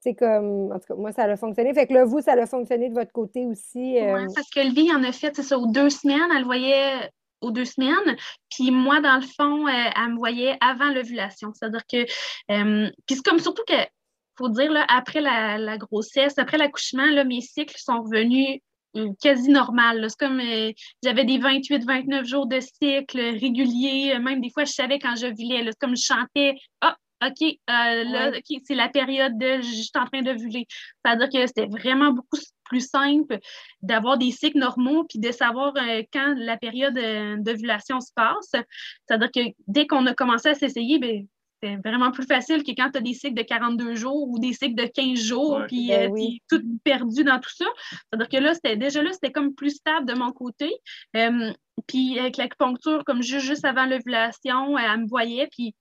c'est 0.00 0.14
comme, 0.14 0.72
en 0.72 0.78
tout 0.80 0.86
cas, 0.88 0.94
moi, 0.94 1.12
ça 1.12 1.24
a 1.24 1.36
fonctionné. 1.36 1.72
Fait 1.74 1.86
que 1.86 1.92
là, 1.92 2.04
vous, 2.04 2.20
ça 2.22 2.32
a 2.32 2.46
fonctionné 2.46 2.88
de 2.88 2.94
votre 2.94 3.12
côté 3.12 3.46
aussi. 3.46 3.98
euh, 3.98 4.14
Ouais, 4.14 4.26
parce 4.34 4.48
que 4.50 4.58
Levie 4.60 4.90
en 4.92 5.04
a 5.04 5.12
fait, 5.12 5.36
c'est 5.36 5.42
ça, 5.42 5.58
aux 5.58 5.66
deux 5.66 5.90
semaines, 5.90 6.18
elle 6.32 6.40
le 6.40 6.44
voyait 6.46 7.10
aux 7.40 7.50
deux 7.50 7.64
semaines. 7.64 8.16
Puis 8.50 8.70
moi, 8.70 9.00
dans 9.00 9.16
le 9.16 9.26
fond, 9.26 9.66
euh, 9.66 9.90
elle 9.96 10.12
me 10.12 10.16
voyait 10.16 10.56
avant 10.60 10.90
l'ovulation. 10.90 11.52
C'est-à-dire 11.54 11.86
que, 11.90 12.06
euh, 12.52 12.90
puis 13.06 13.16
c'est 13.16 13.24
comme 13.24 13.38
surtout 13.38 13.64
que, 13.66 13.74
faut 14.38 14.48
dire, 14.48 14.70
là, 14.72 14.84
après 14.88 15.20
la, 15.20 15.58
la 15.58 15.78
grossesse, 15.78 16.38
après 16.38 16.58
l'accouchement, 16.58 17.06
mes 17.24 17.40
cycles 17.40 17.76
sont 17.78 18.02
revenus 18.02 18.60
euh, 18.96 19.08
quasi 19.22 19.50
normales. 19.50 20.00
là. 20.00 20.08
C'est 20.08 20.18
comme, 20.18 20.40
j'avais 21.02 21.24
des 21.24 21.38
28, 21.38 21.84
29 21.84 22.26
jours 22.26 22.46
de 22.46 22.60
cycle 22.60 23.20
réguliers. 23.20 24.18
Même 24.18 24.40
des 24.40 24.50
fois, 24.50 24.64
je 24.64 24.72
savais 24.72 24.98
quand 24.98 25.16
j'ovulais. 25.16 25.62
là. 25.62 25.72
C'est 25.72 25.78
comme 25.80 25.96
je 25.96 26.04
chantais, 26.04 26.54
ah, 26.80 26.96
OK, 27.22 27.54
là, 27.68 28.30
Ouais. 28.30 28.38
OK, 28.38 28.60
c'est 28.66 28.74
la 28.74 28.88
période 28.88 29.36
de 29.38 29.60
je 29.60 29.82
suis 29.82 29.90
en 29.94 30.06
train 30.06 30.22
d'ovuler. 30.22 30.66
C'est-à-dire 31.04 31.28
que 31.28 31.46
c'était 31.46 31.66
vraiment 31.66 32.12
beaucoup 32.12 32.38
plus 32.70 32.88
simple 32.88 33.38
d'avoir 33.82 34.16
des 34.16 34.30
cycles 34.30 34.58
normaux 34.58 35.04
puis 35.08 35.18
de 35.18 35.30
savoir 35.32 35.74
euh, 35.76 36.02
quand 36.12 36.34
la 36.38 36.56
période 36.56 36.96
euh, 36.96 37.36
d'ovulation 37.38 38.00
se 38.00 38.12
passe. 38.14 38.52
C'est-à-dire 39.06 39.30
que 39.34 39.40
dès 39.66 39.86
qu'on 39.86 40.06
a 40.06 40.14
commencé 40.14 40.48
à 40.48 40.54
s'essayer, 40.54 40.98
ben, 40.98 41.26
c'est 41.62 41.76
vraiment 41.84 42.10
plus 42.10 42.24
facile 42.26 42.62
que 42.62 42.70
quand 42.70 42.90
tu 42.90 42.98
as 42.98 43.02
des 43.02 43.12
cycles 43.12 43.34
de 43.34 43.42
42 43.42 43.94
jours 43.94 44.28
ou 44.30 44.38
des 44.38 44.54
cycles 44.54 44.76
de 44.76 44.86
15 44.86 45.18
jours, 45.20 45.56
Ouais. 45.58 45.66
puis 45.66 45.88
Ben 45.88 46.08
euh, 46.10 46.14
oui. 46.14 46.40
tout 46.48 46.62
perdu 46.84 47.22
dans 47.24 47.38
tout 47.38 47.54
ça. 47.54 47.66
C'est-à-dire 47.90 48.28
que 48.30 48.36
là, 48.42 48.54
c'était 48.54 48.76
déjà 48.76 49.02
là, 49.02 49.12
c'était 49.12 49.32
comme 49.32 49.54
plus 49.54 49.76
stable 49.76 50.06
de 50.06 50.14
mon 50.14 50.32
côté. 50.32 50.70
Euh, 51.16 51.52
puis 51.86 52.18
avec 52.18 52.36
l'acupuncture, 52.38 53.04
comme 53.04 53.22
juste, 53.22 53.44
juste 53.46 53.64
avant 53.66 53.84
l'ovulation, 53.84 54.78
elle 54.78 55.00
me 55.02 55.06
voyait, 55.08 55.48
puis 55.50 55.74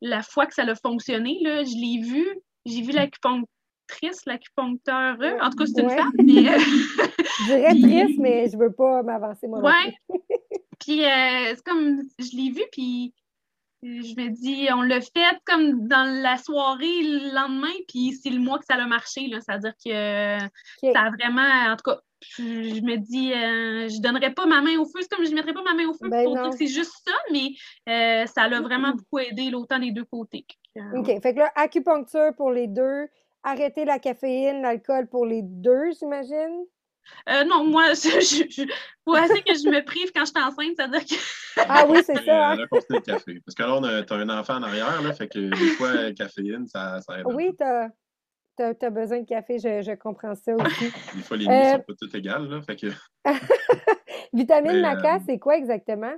la 0.00 0.22
fois 0.22 0.46
que 0.46 0.54
ça 0.54 0.62
a 0.62 0.74
fonctionné, 0.76 1.38
là, 1.42 1.64
je 1.64 1.74
l'ai 1.74 2.00
vu, 2.08 2.24
j'ai 2.66 2.82
vu 2.82 2.92
l'acupunctrice, 3.88 4.26
l'acupuncteur, 4.26 5.16
en 5.42 5.50
tout 5.50 5.56
cas, 5.56 5.66
c'est 5.66 5.80
une 5.80 5.88
Ouais. 5.88 5.96
femme, 5.96 6.12
mais... 6.18 6.48
euh, 6.48 6.58
Je 7.38 7.44
dirais 7.44 7.70
Puis- 7.70 7.82
triste, 7.82 8.18
mais 8.18 8.48
je 8.50 8.56
veux 8.56 8.72
pas 8.72 9.02
m'avancer 9.02 9.46
moi 9.46 9.60
plus. 9.60 9.94
Puis 10.80 11.04
euh, 11.04 11.54
c'est 11.54 11.64
comme, 11.64 12.02
je 12.18 12.36
l'ai 12.36 12.50
vu, 12.50 12.62
puis 12.72 13.12
euh, 13.84 14.00
je 14.00 14.14
me 14.20 14.28
dis, 14.30 14.68
on 14.72 14.82
l'a 14.82 15.00
fait 15.00 15.36
comme 15.44 15.86
dans 15.88 16.08
la 16.22 16.36
soirée 16.38 17.02
le 17.02 17.34
lendemain, 17.34 17.72
puis 17.88 18.12
c'est 18.22 18.30
le 18.30 18.38
mois 18.38 18.58
que 18.58 18.64
ça 18.64 18.74
a 18.74 18.86
marché. 18.86 19.28
C'est-à-dire 19.30 19.74
que 19.84 20.38
ça 20.92 21.00
a 21.00 21.10
vraiment, 21.10 21.72
en 21.72 21.76
tout 21.76 21.90
cas, 21.90 22.00
je, 22.38 22.80
me 22.82 22.96
dis, 22.96 23.32
euh, 23.32 23.88
je 23.88 24.00
donnerais 24.00 24.32
pas 24.32 24.46
ma 24.46 24.62
main 24.62 24.78
au 24.78 24.84
feu. 24.84 25.00
C'est 25.02 25.10
comme 25.10 25.24
je 25.26 25.34
mettrais 25.34 25.52
pas 25.52 25.62
ma 25.64 25.74
main 25.74 25.88
au 25.88 25.94
feu 25.94 26.08
Ben 26.08 26.24
pour 26.24 26.36
non. 26.36 26.42
dire 26.42 26.50
que 26.52 26.56
c'est 26.58 26.66
juste 26.72 26.92
ça, 27.06 27.14
mais 27.32 27.50
euh, 27.88 28.26
ça 28.26 28.48
l'a 28.48 28.60
vraiment 28.60 28.92
beaucoup 28.92 29.18
aidé, 29.18 29.50
là, 29.50 29.58
autant 29.58 29.78
des 29.80 29.90
deux 29.90 30.04
côtés. 30.04 30.46
Euh, 30.76 30.98
OK. 31.00 31.06
Fait 31.22 31.34
que 31.34 31.38
là, 31.40 31.50
acupuncture 31.56 32.30
pour 32.36 32.50
les 32.52 32.68
deux, 32.68 33.08
arrêter 33.42 33.84
la 33.84 33.98
caféine, 33.98 34.62
l'alcool 34.62 35.06
pour 35.08 35.26
les 35.26 35.42
deux, 35.42 35.92
j'imagine? 35.98 36.64
euh, 37.28 37.44
non, 37.44 37.64
moi, 37.64 37.84
je, 37.94 38.20
je, 38.20 38.44
je- 38.50 38.72
faut 39.04 39.14
assez 39.14 39.42
que 39.42 39.54
je 39.54 39.68
me 39.68 39.84
prive 39.84 40.10
quand 40.14 40.24
je 40.24 40.30
suis 40.32 40.44
enceinte, 40.44 40.74
c'est-à-dire 40.76 41.04
que 41.04 41.14
Ah 41.56 41.86
oui, 41.88 42.02
c'est 42.04 42.16
ça. 42.24 42.50
euh, 42.52 42.54
hein? 42.54 42.66
le 42.90 42.98
café. 43.00 43.40
Parce 43.44 43.54
que 43.54 43.62
là, 43.62 43.74
on 43.76 43.84
a, 43.84 44.02
t'as 44.02 44.16
un 44.16 44.28
enfant 44.28 44.56
en 44.56 44.62
arrière, 44.62 45.00
là, 45.02 45.12
fait 45.12 45.28
que 45.28 45.38
des 45.38 45.70
fois, 45.76 45.92
la 45.92 46.12
caféine, 46.12 46.66
ça, 46.66 47.00
ça 47.00 47.18
aide. 47.18 47.26
Oui, 47.26 47.50
tu 47.56 47.64
as, 48.62 48.90
besoin 48.90 49.20
de 49.20 49.26
café, 49.26 49.58
je, 49.58 49.82
je 49.82 49.92
comprends 49.92 50.34
ça 50.34 50.54
aussi. 50.54 50.92
Des 51.14 51.22
fois, 51.22 51.36
les 51.36 51.46
nuits 51.46 51.64
Euh, 51.64 51.72
sont 51.72 51.82
pas 51.82 51.94
toutes 52.00 52.14
égales, 52.14 52.48
là, 52.48 52.62
fait 52.62 52.76
que 52.76 52.88
Vitamine 54.32 54.72
Mais, 54.72 54.82
maca, 54.82 55.16
euh, 55.16 55.18
c'est 55.26 55.38
quoi 55.38 55.56
exactement? 55.56 56.14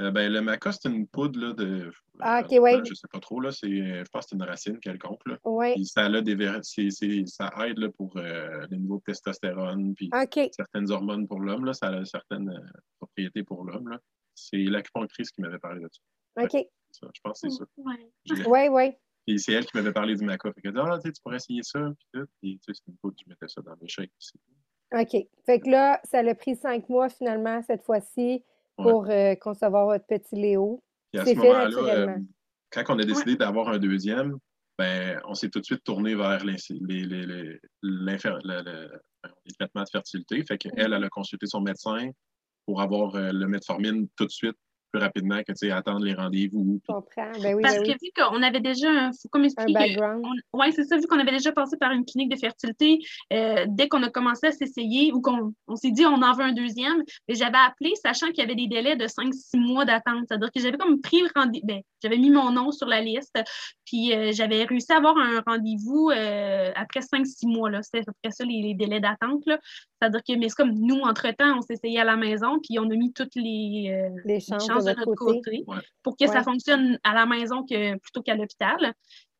Euh, 0.00 0.10
ben, 0.10 0.30
le 0.30 0.40
maca, 0.42 0.72
c'est 0.72 0.88
une 0.88 1.06
poudre 1.06 1.40
là, 1.40 1.52
de. 1.54 1.90
Ah, 2.20 2.40
ok, 2.44 2.52
euh, 2.52 2.58
ouais. 2.60 2.80
Je 2.84 2.94
sais 2.94 3.08
pas 3.12 3.20
trop, 3.20 3.40
là. 3.40 3.50
C'est, 3.52 3.68
je 3.68 4.08
pense 4.10 4.24
que 4.24 4.30
c'est 4.30 4.36
une 4.36 4.42
racine 4.42 4.78
quelconque. 4.80 5.20
Là. 5.26 5.38
Puis 5.74 5.84
ça, 5.86 6.04
a 6.06 6.20
des, 6.20 6.34
ver- 6.34 6.60
c'est- 6.62 6.90
c'est- 6.90 7.26
ça 7.26 7.50
aide 7.66 7.78
là, 7.78 7.88
pour 7.90 8.16
euh, 8.16 8.66
les 8.70 8.78
niveaux 8.78 8.98
de 8.98 9.02
testostérone, 9.04 9.94
puis 9.94 10.10
certaines 10.52 10.90
hormones 10.90 11.26
pour 11.26 11.40
l'homme. 11.40 11.64
Là, 11.64 11.72
ça 11.72 11.88
a 11.88 12.04
certaines 12.04 12.48
euh, 12.50 12.60
propriétés 12.98 13.42
pour 13.42 13.64
l'homme. 13.64 13.88
Là. 13.88 13.98
C'est 14.34 14.58
l'acupunctrice 14.64 15.30
qui 15.30 15.40
m'avait 15.40 15.58
parlé 15.58 15.80
de 15.80 15.88
ça. 15.90 16.42
OK. 16.44 16.66
ça. 16.90 17.08
Je 17.14 17.20
pense 17.22 17.40
que 17.40 17.48
c'est 17.50 17.56
ça. 17.56 17.64
Oui, 17.76 17.94
oui. 18.70 18.92
Puis 19.26 19.40
c'est 19.40 19.52
elle 19.52 19.66
qui 19.66 19.76
m'avait 19.76 19.92
parlé 19.92 20.14
du 20.14 20.24
maca. 20.24 20.52
Fait 20.52 20.70
dit, 20.70 20.78
ah, 20.78 20.98
tu 21.02 21.10
pourrais 21.22 21.36
essayer 21.36 21.62
ça. 21.62 21.80
Puis 21.98 22.08
tout. 22.12 22.26
Puis, 22.40 22.58
tu 22.58 22.72
sais, 22.74 22.80
c'est 22.84 22.90
une 22.90 22.96
poudre, 22.98 23.16
je 23.24 23.28
mettais 23.28 23.48
ça 23.48 23.60
dans 23.62 23.74
mes 23.80 23.88
shakes 23.88 24.12
aussi. 24.20 24.38
OK. 24.92 25.26
Fait 25.46 25.60
que 25.60 25.68
là, 25.68 26.00
ça 26.04 26.18
a 26.20 26.34
pris 26.34 26.54
cinq 26.54 26.88
mois 26.88 27.08
finalement, 27.08 27.60
cette 27.62 27.82
fois-ci, 27.82 28.44
Ouais. 28.78 28.92
pour 28.92 29.06
euh, 29.08 29.34
concevoir 29.36 29.86
votre 29.86 30.04
petit 30.06 30.34
Léo. 30.36 30.82
Puis 31.12 31.20
à 31.20 31.24
ce 31.24 31.30
moment-là, 31.38 31.94
euh, 31.94 32.18
quand 32.70 32.84
on 32.88 32.98
a 32.98 33.04
décidé 33.04 33.36
d'avoir 33.36 33.68
un 33.68 33.78
deuxième, 33.78 34.36
ben, 34.78 35.20
on 35.26 35.34
s'est 35.34 35.48
tout 35.48 35.60
de 35.60 35.64
suite 35.64 35.82
tourné 35.84 36.14
vers 36.14 36.44
les, 36.44 36.56
les, 36.70 37.04
les, 37.04 37.26
les, 37.26 37.60
l'infer- 37.82 38.38
le- 38.44 38.62
le- 38.62 39.00
les 39.46 39.52
traitements 39.54 39.82
de 39.82 39.88
fertilité. 39.90 40.44
Fait 40.44 40.58
qu'elle, 40.58 40.92
elle 40.92 41.04
a 41.04 41.08
consulté 41.08 41.46
son 41.46 41.60
médecin. 41.60 42.10
pour 42.66 42.80
avoir 42.82 43.12
le 43.14 43.46
metformine 43.46 44.08
tout 44.16 44.26
de 44.26 44.30
suite 44.30 44.56
plus 44.92 45.00
rapidement 45.02 45.40
que 45.42 45.52
attendre 45.70 46.04
les 46.04 46.14
rendez-vous. 46.14 46.80
Je 46.88 46.92
comprends. 46.92 47.32
Ben 47.42 47.54
oui, 47.54 47.62
Parce 47.62 47.76
ben 47.76 47.82
que 47.84 47.88
oui. 47.90 47.96
vu 48.02 48.10
qu'on 48.16 48.42
avait 48.42 48.60
déjà 48.60 48.88
un, 48.90 49.10
faut 49.12 49.28
comme 49.30 49.44
expliquer 49.44 49.76
Un 49.78 49.84
que 49.84 49.88
background. 49.88 50.24
on- 50.52 50.58
ouais, 50.58 50.72
c'est 50.72 50.84
ça, 50.84 50.96
vu 50.96 51.06
qu'on 51.06 51.18
avait 51.18 51.32
déjà 51.32 51.52
passé 51.52 51.76
par 51.76 51.90
une 51.92 52.04
clinique 52.04 52.30
de 52.30 52.36
fertilité, 52.38 52.98
euh, 53.32 53.64
dès 53.68 53.88
qu'on 53.88 54.02
a 54.02 54.10
commencé 54.10 54.46
à 54.46 54.52
s'essayer 54.52 55.12
ou 55.12 55.20
qu'on 55.20 55.52
on 55.66 55.76
s'est 55.76 55.90
dit 55.90 56.06
on 56.06 56.22
en 56.22 56.32
veut 56.34 56.44
un 56.44 56.52
deuxième, 56.52 57.02
mais 57.28 57.34
j'avais 57.34 57.58
appelé 57.58 57.92
sachant 58.02 58.26
qu'il 58.28 58.38
y 58.38 58.42
avait 58.42 58.54
des 58.54 58.68
délais 58.68 58.96
de 58.96 59.06
5-6 59.06 59.58
mois 59.58 59.84
d'attente. 59.84 60.24
C'est-à-dire 60.28 60.50
que 60.52 60.60
j'avais 60.60 60.76
comme 60.78 61.00
pris 61.00 61.18
rendez-vous, 61.34 61.66
ben, 61.66 61.80
j'avais 62.02 62.18
mis 62.18 62.30
mon 62.30 62.50
nom 62.52 62.70
sur 62.70 62.86
la 62.86 63.00
liste, 63.00 63.36
puis 63.84 64.12
euh, 64.14 64.30
j'avais 64.32 64.64
réussi 64.64 64.92
à 64.92 64.96
avoir 64.98 65.16
un 65.18 65.42
rendez-vous 65.46 66.10
euh, 66.14 66.70
après 66.76 67.00
5-6 67.00 67.46
mois. 67.46 67.70
là. 67.70 67.82
C'était 67.82 68.00
à 68.00 68.04
peu 68.04 68.12
près 68.22 68.30
ça 68.32 68.44
les, 68.44 68.62
les 68.62 68.74
délais 68.74 69.00
d'attente. 69.00 69.42
là. 69.46 69.58
C'est-à-dire 70.00 70.20
que, 70.28 70.38
mais 70.38 70.48
c'est 70.48 70.56
comme 70.56 70.74
nous, 70.74 71.00
entre-temps, 71.00 71.58
on 71.58 71.62
essayé 71.72 71.98
à 72.00 72.04
la 72.04 72.16
maison, 72.16 72.58
puis 72.62 72.78
on 72.78 72.84
a 72.90 72.94
mis 72.94 73.12
toutes 73.12 73.34
les, 73.34 73.88
euh, 73.90 74.14
Les 74.26 74.34
les 74.34 74.40
chances, 74.40 74.68
de 74.84 74.88
notre 74.90 75.14
côté. 75.14 75.38
côté 75.38 75.64
Ouais. 75.66 75.76
pour 76.02 76.16
que 76.16 76.26
ça 76.26 76.42
fonctionne 76.42 76.98
à 77.04 77.14
la 77.14 77.26
maison 77.26 77.64
que, 77.64 77.96
plutôt 77.98 78.22
qu'à 78.22 78.34
l'hôpital. 78.34 78.92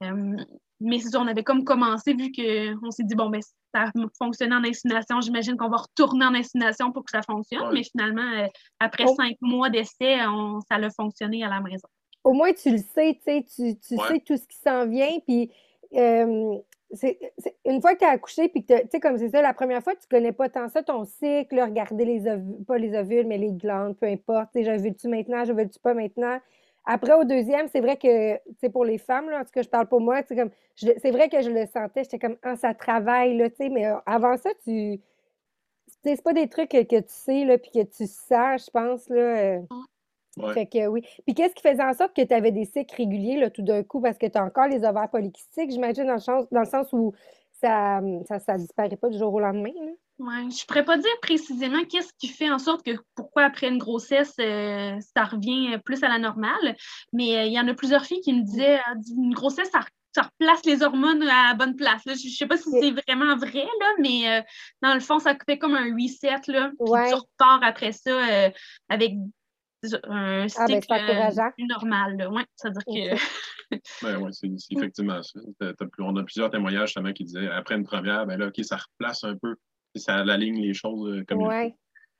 Euh, 0.03 0.37
mais 0.81 0.99
c'est 0.99 1.09
ça, 1.09 1.21
on 1.21 1.27
avait 1.27 1.43
comme 1.45 1.65
commencé, 1.65 2.13
vu 2.15 2.31
qu'on 2.33 2.91
s'est 2.91 3.05
dit, 3.05 3.15
bon, 3.15 3.31
ben, 3.31 3.41
ça 3.75 3.85
a 3.85 3.91
fonctionné 4.19 4.55
en 4.55 4.65
insémination, 4.65 5.21
j'imagine 5.21 5.57
qu'on 5.57 5.69
va 5.71 5.79
retourner 5.79 6.27
en 6.27 6.35
insémination 6.35 6.93
pour 6.93 7.05
que 7.05 7.11
ça 7.11 7.23
fonctionne. 7.23 7.69
Ouais. 7.69 7.73
Mais 7.75 7.83
finalement, 7.83 8.31
euh, 8.39 8.47
après 8.81 9.05
Oh. 9.07 9.15
cinq 9.17 9.37
mois 9.41 9.71
d'essai, 9.71 10.19
ça 10.69 10.77
a 10.77 10.91
fonctionné 10.91 11.43
à 11.45 11.49
la 11.49 11.61
maison. 11.61 11.89
Au 12.25 12.33
moins, 12.33 12.53
tu 12.53 12.71
le 12.73 12.79
sais, 12.79 13.15
tu 13.15 13.23
sais, 13.25 13.45
tu, 13.55 13.79
tu 13.79 13.95
Ouais. 13.95 14.09
sais 14.09 14.21
tout 14.27 14.37
ce 14.37 14.47
qui 14.47 14.57
s'en 14.59 14.87
vient. 14.87 15.19
Puis, 15.27 15.51
euh, 15.95 16.59
c'est, 16.93 17.19
une 17.65 17.81
fois 17.81 17.95
que 17.95 18.01
tu 18.01 18.05
as 18.05 18.11
accouché, 18.11 18.49
puis 18.49 18.65
que 18.65 18.81
tu 18.83 18.89
sais, 18.93 19.01
comme 19.01 19.19
c'est 19.19 19.29
ça, 19.31 19.43
la 19.43 19.55
première 19.55 19.83
fois, 19.83 19.95
tu 19.97 20.07
connais 20.09 20.33
pas 20.33 20.49
tant 20.49 20.69
ça, 20.69 20.83
ton 20.83 21.05
cycle, 21.05 21.61
regarder 21.61 22.05
les 22.05 22.27
ovules, 22.29 22.65
pas 22.65 22.79
les 22.79 22.97
ovules, 22.97 23.27
mais 23.27 23.39
les 23.39 23.53
glandes, 23.53 23.97
peu 23.97 24.07
importe. 24.07 24.51
Tu 24.53 24.65
sais, 24.65 24.65
j'ovule-tu 24.73 25.09
maintenant, 25.09 25.45
j'ovule-tu 25.45 25.79
pas 25.81 25.95
maintenant? 25.95 26.39
Après, 26.85 27.15
au 27.15 27.25
deuxième, 27.25 27.67
c'est 27.69 27.81
vrai 27.81 27.97
que, 27.97 28.37
tu 28.37 28.43
sais, 28.61 28.71
pour 28.71 28.85
les 28.85 28.99
femmes, 28.99 29.29
là, 29.31 29.41
en 29.41 29.45
tout 29.45 29.51
cas, 29.53 29.63
je 29.63 29.69
parle 29.69 29.89
pour 29.89 30.01
moi, 30.01 30.23
comme, 30.23 30.51
je- 30.77 30.93
c'est 31.03 31.11
vrai 31.11 31.29
que 31.29 31.43
je 31.43 31.51
le 31.51 31.67
sentais, 31.67 32.05
j'étais 32.05 32.19
comme, 32.21 32.37
ah, 32.43 32.57
ça 32.57 32.75
travaille, 32.75 33.37
là, 33.37 33.51
tu 33.51 33.57
sais, 33.57 33.69
mais 33.69 33.87
euh, 33.87 33.97
avant 34.07 34.37
ça, 34.37 34.51
tu. 34.65 35.01
C'est 36.05 36.23
pas 36.23 36.33
des 36.33 36.49
trucs 36.49 36.71
que, 36.71 36.83
que 36.85 37.01
tu 37.01 37.05
sais, 37.09 37.45
là, 37.45 37.59
puis 37.59 37.71
que 37.73 37.83
tu 37.83 38.07
sens, 38.07 38.67
je 38.67 38.71
pense, 38.71 39.09
là. 39.09 39.17
euh, 39.59 39.61
Ouais. 40.37 40.53
fait 40.55 40.67
que 40.67 40.87
oui. 40.89 41.03
Puis 41.27 41.35
qu'est-ce 41.35 41.55
qui 41.55 41.63
faisait 41.63 41.83
en 41.83 41.95
sorte 41.95 42.15
que 42.15 42.23
tu 42.23 42.35
avais 42.35 42.53
des 42.53 42.65
cycles 42.67 42.95
réguliers 42.95 43.39
là, 43.39 43.51
tout 43.51 43.63
d'un 43.63 43.83
coup? 43.83 44.01
Parce 44.01 44.19
que 44.19 44.27
tu 44.27 44.37
as 44.39 44.45
encore 44.45 44.69
les 44.69 44.85
ovaires 44.85 45.09
polykystiques, 45.11 45.71
j'imagine, 45.71 46.07
dans 46.07 46.15
le, 46.15 46.21
sens- 46.21 46.47
dans 46.51 46.61
le 46.61 46.67
sens 46.67 46.89
où 46.93 47.13
ça 47.61 48.01
ça, 48.29 48.39
ça 48.39 48.57
disparaît 48.59 48.97
pas 48.97 49.09
du 49.09 49.19
jour 49.19 49.33
au 49.33 49.41
lendemain. 49.41 49.73
là? 49.75 49.93
Ouais, 50.19 50.51
je 50.51 50.65
pourrais 50.67 50.85
pas 50.85 50.97
dire 50.97 51.11
précisément 51.21 51.83
qu'est-ce 51.91 52.13
qui 52.19 52.29
fait 52.29 52.51
en 52.51 52.59
sorte 52.59 52.83
que 52.85 52.93
pourquoi 53.15 53.45
après 53.45 53.69
une 53.69 53.77
grossesse, 53.79 54.35
euh, 54.41 54.97
ça 55.15 55.25
revient 55.25 55.79
plus 55.85 56.03
à 56.03 56.09
la 56.09 56.19
normale. 56.19 56.77
Mais 57.13 57.37
euh, 57.37 57.43
il 57.45 57.53
y 57.53 57.61
en 57.61 57.69
a 57.69 57.75
plusieurs 57.75 58.05
filles 58.07 58.21
qui 58.23 58.33
me 58.33 58.43
disaient 58.43 58.79
ah, 58.87 58.95
une 59.15 59.35
grossesse, 59.35 59.71
ça, 59.71 59.81
ça 60.15 60.23
replace 60.23 60.65
les 60.65 60.83
hormones 60.83 61.23
à 61.23 61.49
la 61.49 61.55
bonne 61.55 61.77
place. 61.77 62.03
Là. 62.07 62.15
Je, 62.15 62.29
je 62.31 62.35
sais 62.35 62.47
pas 62.47 62.57
si 62.57 62.71
c'est 62.71 62.93
vraiment 62.93 63.37
vrai, 63.37 63.65
là, 63.81 63.87
mais 63.99 64.39
euh, 64.39 64.43
dans 64.81 64.95
le 64.95 65.01
fond, 65.01 65.19
ça 65.19 65.35
fait 65.47 65.59
comme 65.59 65.75
un 65.75 65.95
reset. 65.95 66.51
Là, 66.51 66.71
puis 66.79 66.91
Ouais. 66.91 67.09
tu 67.11 67.15
repars 67.15 67.61
après 67.63 67.93
ça 67.93 68.11
euh, 68.11 68.51
avec 68.89 69.13
un 69.95 70.47
Ah, 70.57 70.67
ben, 70.67 70.81
cycle 70.81 70.85
c'est 70.89 70.95
encourageant. 71.03 71.47
euh, 71.47 71.51
plus 71.57 71.67
normal. 71.67 72.17
Là. 72.17 72.31
Ouais, 72.31 72.45
c'est-à-dire 72.55 72.83
que. 72.85 73.17
Ben 74.03 74.19
ouais, 74.19 74.31
c'est 74.33 74.49
c'est 74.59 74.75
effectivement 74.77 75.21
ça. 75.25 75.41
T'as- 75.59 75.75
t'as 75.75 75.87
plus- 75.87 76.05
on 76.05 76.15
a 76.17 76.23
plusieurs 76.23 76.51
témoignages 76.51 76.89
justement 76.91 77.13
qui 77.13 77.25
disaient 77.25 77.49
après 77.49 77.75
une 77.75 77.83
première, 77.85 78.25
ben 78.27 78.39
là, 78.39 78.47
OK, 78.47 78.63
ça 78.65 78.77
replace 78.77 79.25
un 79.25 79.37
peu. 79.37 79.57
Ça 79.97 80.17
aligne 80.19 80.61
les 80.63 80.73
choses 80.75 81.09
euh, 81.11 81.25
comme 81.27 81.41
il 81.41 81.47
Ouais. 81.49 81.75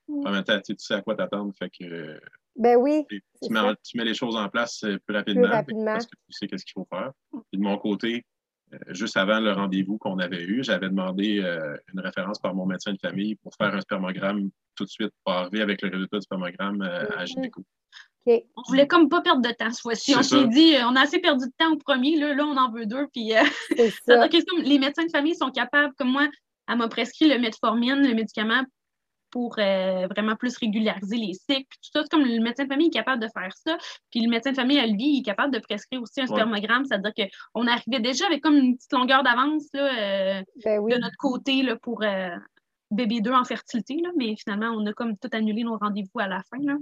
faut. 0.07 0.27
En 0.27 0.33
même 0.33 0.43
temps, 0.43 0.59
tu 0.61 0.75
sais, 0.79 0.95
à 0.95 1.03
quoi 1.03 1.15
t'attendre. 1.15 1.53
Fait 1.57 1.71
que 1.71 1.85
euh, 1.85 2.19
Ben 2.57 2.77
oui, 2.77 3.05
tu, 3.09 3.23
mets, 3.51 3.61
ça. 3.61 3.75
tu 3.85 3.97
mets 3.97 4.05
les 4.05 4.15
choses 4.15 4.35
en 4.37 4.49
place 4.49 4.81
plus 5.07 5.17
rapidement, 5.17 5.51
parce 5.51 6.07
que 6.07 6.17
tu 6.17 6.33
sais 6.33 6.47
qu'est-ce 6.49 6.65
qu'il 6.65 6.73
faut 6.75 6.87
faire. 6.91 7.13
Puis 7.31 7.59
de 7.61 7.63
mon 7.63 7.77
côté, 7.79 8.25
juste 8.89 9.17
avant 9.17 9.39
le 9.39 9.53
rendez-vous 9.53 9.99
qu'on 9.99 10.19
avait 10.19 10.43
eu, 10.43 10.65
j'avais 10.65 10.89
demandé 10.89 11.41
euh, 11.41 11.77
une 11.95 12.01
référence 12.01 12.41
par 12.41 12.55
mon 12.55 12.67
médecin 12.67 12.93
de 12.93 12.99
famille 12.99 13.37
pour 13.37 13.55
faire 13.55 13.73
un 13.75 13.81
spermogramme 13.81 14.51
tout 14.77 14.85
de 14.85 14.89
suite, 14.91 15.11
pour 15.25 15.35
arriver 15.35 15.61
avec 15.63 15.83
le 15.83 15.89
résultat 15.91 16.19
du 16.19 16.23
spermogramme 16.23 16.83
euh, 16.83 17.07
à 17.17 17.21
Mhm. 17.23 17.27
gynéco. 17.27 17.63
OK. 18.29 18.43
on 18.57 18.63
voulait 18.67 18.89
comme 18.89 19.09
pas 19.09 19.21
perdre 19.21 19.41
de 19.41 19.53
temps 19.55 19.71
ce 19.71 19.81
fois-ci. 19.81 20.15
On 20.17 20.23
s'est 20.23 20.49
dit, 20.49 20.75
euh, 20.75 20.81
on 20.89 20.97
a 20.97 21.03
assez 21.03 21.21
perdu 21.21 21.45
de 21.47 21.53
temps 21.57 21.73
au 21.73 21.77
premier, 21.77 22.17
là, 22.19 22.35
là 22.35 22.45
on 22.45 22.57
en 22.57 22.71
veut 22.73 22.85
deux. 22.87 23.07
Puis, 23.13 23.33
euh, 23.37 23.43
ça. 24.05 24.29
Que 24.29 24.45
comme 24.45 24.63
les 24.63 24.79
médecins 24.81 25.05
de 25.05 25.11
famille 25.11 25.37
sont 25.37 25.51
capables, 25.51 25.95
comme 25.97 26.11
moi, 26.11 26.27
elle 26.69 26.77
m'a 26.79 26.89
prescrit 26.89 27.29
le 27.29 27.39
metformine, 27.39 28.05
le 28.07 28.15
médicament 28.15 28.63
pour 29.31 29.57
euh, 29.59 30.07
vraiment 30.09 30.35
plus 30.35 30.57
régulariser 30.57 31.17
les 31.19 31.35
cycles. 31.35 31.67
Puis 31.69 31.79
tout 31.83 31.91
ça, 31.93 32.03
c'est 32.03 32.09
comme 32.11 32.25
le 32.25 32.41
médecin 32.41 32.65
de 32.65 32.69
famille 32.69 32.89
est 32.89 32.91
capable 32.91 33.23
de 33.23 33.29
faire 33.29 33.53
ça. 33.65 33.77
Puis 34.11 34.21
le 34.21 34.29
médecin 34.31 34.51
de 34.51 34.57
famille, 34.57 34.79
à 34.81 34.87
lui, 34.87 34.97
il 35.17 35.21
est 35.21 35.25
capable 35.25 35.53
de 35.55 35.59
prescrire 35.61 36.01
aussi 36.03 36.21
un 36.21 36.25
Ouais. 36.27 36.29
spermogramme. 36.35 36.85
C'est-à-dire 36.85 37.13
qu'on 37.53 37.67
arrivait 37.69 38.01
déjà 38.01 38.27
avec 38.27 38.43
comme 38.43 38.57
une 38.57 38.77
petite 38.77 38.93
longueur 38.93 39.23
d'avance 39.23 39.67
là, 39.73 40.39
euh, 40.39 40.43
Ben 40.65 40.79
oui. 40.81 40.93
de 40.95 40.99
notre 40.99 41.17
côté 41.19 41.63
là, 41.63 41.77
pour 41.77 42.03
euh, 42.03 42.31
bébé 42.91 43.21
2 43.21 43.33
en 43.33 43.45
fertilité. 43.45 43.97
Là, 44.03 44.11
mais 44.17 44.35
finalement, 44.37 44.71
on 44.77 44.87
a 44.87 44.93
comme 44.93 45.17
tout 45.17 45.29
annulé 45.33 45.65
nos 45.65 45.77
rendez-vous 45.77 46.19
à 46.21 46.29
la 46.29 46.43
fin. 46.43 46.59
Là. 46.61 46.77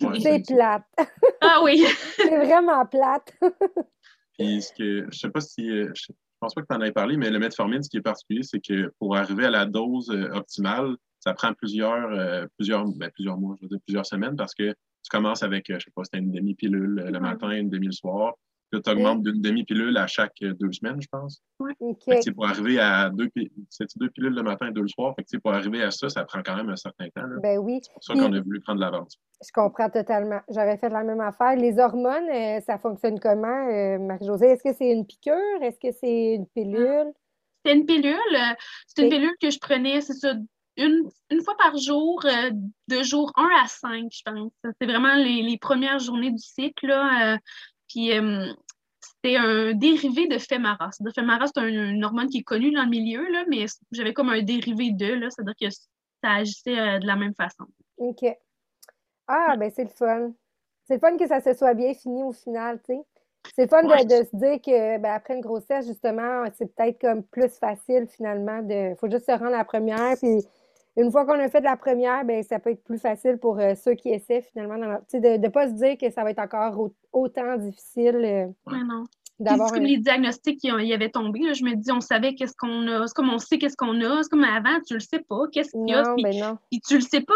Ouais, 0.00 0.20
C'est 0.20 0.46
plate. 0.46 0.84
ah 1.40 1.60
oui! 1.62 1.84
C'est 2.16 2.36
vraiment 2.36 2.84
plate. 2.86 3.36
Puis 4.38 4.62
ce 4.62 4.72
que 4.72 5.06
je 5.10 5.18
sais 5.18 5.30
pas 5.30 5.40
si 5.40 5.68
euh, 5.68 5.90
je 5.94 6.12
pense 6.40 6.54
pas 6.54 6.62
que 6.62 6.66
tu 6.70 6.74
en 6.76 6.80
aies 6.82 6.92
parlé, 6.92 7.16
mais 7.16 7.30
le 7.30 7.40
metformine, 7.40 7.82
ce 7.82 7.90
qui 7.90 7.96
est 7.96 8.02
particulier, 8.02 8.42
c'est 8.44 8.60
que 8.60 8.92
pour 9.00 9.16
arriver 9.16 9.46
à 9.46 9.50
la 9.50 9.66
dose 9.66 10.10
euh, 10.10 10.30
optimale, 10.32 10.96
ça 11.18 11.34
prend 11.34 11.52
plusieurs, 11.54 12.12
euh, 12.12 12.46
plusieurs, 12.56 12.86
ben, 12.86 13.10
plusieurs 13.10 13.36
mois, 13.36 13.56
je 13.58 13.64
veux 13.64 13.68
dire 13.68 13.80
plusieurs 13.84 14.06
semaines, 14.06 14.36
parce 14.36 14.54
que 14.54 14.70
tu 14.70 15.10
commences 15.10 15.42
avec, 15.42 15.66
je 15.68 15.78
sais 15.84 15.90
pas, 15.94 16.04
c'était 16.04 16.18
une 16.18 16.30
demi-pilule 16.30 17.02
le 17.06 17.12
Ouais. 17.12 17.20
matin, 17.20 17.50
une 17.50 17.68
demi 17.68 17.86
le 17.86 17.92
soir. 17.92 18.34
Tu 18.70 18.90
augmentes 18.90 19.22
d'une 19.22 19.40
demi-pilule 19.40 19.96
à 19.96 20.06
chaque 20.06 20.34
euh, 20.42 20.52
deux 20.54 20.72
semaines, 20.72 21.00
je 21.00 21.08
pense. 21.10 21.42
OK. 21.80 22.04
Fait 22.04 22.10
que, 22.10 22.16
tu 22.16 22.22
sais, 22.24 22.32
pour 22.32 22.46
arriver 22.46 22.78
à 22.78 23.08
deux, 23.10 23.28
c'est 23.70 23.86
deux 23.96 24.10
pilules 24.10 24.34
le 24.34 24.42
matin 24.42 24.68
et 24.68 24.72
deux 24.72 24.82
le 24.82 24.88
soir? 24.88 25.14
Fait 25.16 25.24
que, 25.24 25.36
pour 25.38 25.52
arriver 25.54 25.82
à 25.82 25.90
ça, 25.90 26.08
ça 26.08 26.24
prend 26.24 26.42
quand 26.42 26.56
même 26.56 26.68
un 26.68 26.76
certain 26.76 27.08
temps. 27.08 27.22
là. 27.22 27.36
Ben 27.42 27.58
oui. 27.58 27.80
C'est 27.82 27.92
pour 27.94 28.04
ça 28.04 28.14
qu'on 28.14 28.32
a 28.32 28.40
voulu 28.40 28.60
prendre 28.60 28.80
l'avance. 28.80 29.16
Je 29.42 29.50
comprends 29.54 29.88
totalement. 29.88 30.40
J'aurais 30.50 30.76
fait 30.78 30.88
la 30.90 31.02
même 31.04 31.20
affaire. 31.20 31.56
Les 31.56 31.78
hormones, 31.78 32.28
euh, 32.28 32.60
ça 32.60 32.78
fonctionne 32.78 33.18
comment, 33.20 33.68
euh, 33.68 33.98
Marie-Josée? 33.98 34.48
Est-ce 34.48 34.62
que 34.62 34.74
c'est 34.76 34.90
une 34.92 35.06
piqûre? 35.06 35.62
Est-ce 35.62 35.78
que 35.78 35.92
c'est 35.98 36.34
une 36.34 36.46
pilule? 36.48 37.12
C'était 37.64 37.78
une 37.78 37.86
pilule. 37.86 38.16
C'est 38.86 39.02
une 39.02 39.08
Oui. 39.08 39.16
pilule 39.18 39.34
que 39.40 39.50
je 39.50 39.58
prenais, 39.58 40.00
c'est 40.00 40.14
ça, 40.14 40.34
une, 40.76 41.08
une 41.30 41.42
fois 41.42 41.56
par 41.56 41.76
jour, 41.76 42.20
euh, 42.24 42.50
de 42.88 43.02
jour 43.02 43.32
1 43.36 43.48
à 43.64 43.66
5, 43.66 44.06
je 44.12 44.22
pense. 44.24 44.52
C'est 44.80 44.86
vraiment 44.86 45.14
les, 45.16 45.42
les 45.42 45.58
premières 45.58 45.98
journées 45.98 46.30
du 46.30 46.38
cycle. 46.38 46.86
Là, 46.86 47.34
euh, 47.34 47.38
puis 47.88 48.12
euh, 48.12 48.52
c'était 49.00 49.36
un 49.36 49.72
dérivé 49.74 50.26
de 50.26 50.38
Femara. 50.38 50.90
Le 51.00 51.10
Femara, 51.12 51.46
c'est 51.46 51.58
un- 51.60 51.66
une 51.68 52.04
hormone 52.04 52.28
qui 52.28 52.38
est 52.38 52.42
connue 52.42 52.72
dans 52.72 52.84
le 52.84 52.90
milieu, 52.90 53.26
là, 53.30 53.44
mais 53.48 53.66
j'avais 53.92 54.12
comme 54.12 54.28
un 54.30 54.42
dérivé 54.42 54.90
de, 54.92 55.14
là, 55.14 55.28
c'est-à-dire 55.30 55.54
que 55.60 55.74
ça 56.22 56.32
agissait 56.32 56.78
euh, 56.78 56.98
de 56.98 57.06
la 57.06 57.16
même 57.16 57.34
façon. 57.34 57.64
OK. 57.98 58.24
Ah, 59.26 59.56
ben 59.56 59.70
c'est 59.74 59.84
le 59.84 59.90
fun. 59.90 60.32
C'est 60.86 60.94
le 60.94 61.00
fun 61.00 61.16
que 61.16 61.26
ça 61.26 61.40
se 61.40 61.52
soit 61.54 61.74
bien 61.74 61.92
fini 61.94 62.22
au 62.22 62.32
final, 62.32 62.80
tu 62.82 62.94
sais. 62.94 63.00
C'est 63.54 63.62
le 63.62 63.68
fun 63.68 63.82
de 63.82 64.08
se 64.24 64.36
dire 64.36 64.60
que 64.60 64.98
ben, 64.98 65.12
après 65.12 65.34
une 65.34 65.40
grossesse, 65.40 65.86
justement, 65.86 66.44
c'est 66.54 66.74
peut-être 66.74 67.00
comme 67.00 67.22
plus 67.22 67.48
facile 67.58 68.06
finalement 68.08 68.62
de. 68.62 68.94
faut 68.96 69.10
juste 69.10 69.26
se 69.26 69.32
rendre 69.32 69.46
à 69.54 69.58
la 69.58 69.64
première. 69.64 70.16
Puis 70.18 70.42
une 70.96 71.10
fois 71.12 71.24
qu'on 71.26 71.38
a 71.38 71.48
fait 71.48 71.60
de 71.60 71.64
la 71.66 71.76
première, 71.76 72.24
ben 72.24 72.42
ça 72.42 72.58
peut 72.58 72.70
être 72.70 72.82
plus 72.82 72.98
facile 72.98 73.38
pour 73.38 73.58
euh, 73.60 73.74
ceux 73.74 73.94
qui 73.94 74.08
essaient 74.10 74.42
finalement. 74.42 74.76
Dans 74.78 74.98
de 75.20 75.36
ne 75.38 75.48
pas 75.48 75.68
se 75.68 75.74
dire 75.74 75.96
que 75.96 76.10
ça 76.10 76.24
va 76.24 76.30
être 76.30 76.38
encore 76.40 76.78
au- 76.80 76.94
autant 77.12 77.56
difficile 77.56 78.16
euh, 78.16 78.46
Ouais, 78.66 78.82
non. 78.84 79.04
D'avoir 79.40 79.68
c'est 79.68 79.74
comme 79.76 79.84
un. 79.84 79.88
les 79.88 79.98
diagnostics 79.98 80.58
qui 80.58 80.72
ont- 80.72 80.78
y 80.80 80.92
avaient 80.92 81.10
tombé. 81.10 81.38
là, 81.40 81.52
je 81.52 81.62
me 81.62 81.74
dis, 81.76 81.92
on 81.92 82.00
savait 82.00 82.34
qu'est-ce 82.34 82.54
qu'on 82.58 82.88
a. 82.88 83.06
C'est 83.06 83.14
comme 83.14 83.30
on 83.30 83.38
sait 83.38 83.58
qu'est-ce 83.58 83.76
qu'on 83.76 84.00
a. 84.00 84.22
C'est 84.24 84.30
comme 84.30 84.42
avant, 84.42 84.80
tu 84.84 84.94
le 84.94 85.00
sais 85.00 85.20
pas. 85.20 85.42
Qu'est-ce 85.52 85.70
qu'il 85.70 85.88
y 85.88 85.94
a. 85.94 86.02
Non, 86.02 86.14
puis- 86.16 86.24
ben 86.24 86.40
non. 86.40 86.58
puis 86.70 86.80
tu 86.80 86.94
le 86.96 87.00
sais 87.02 87.20
pas. 87.20 87.34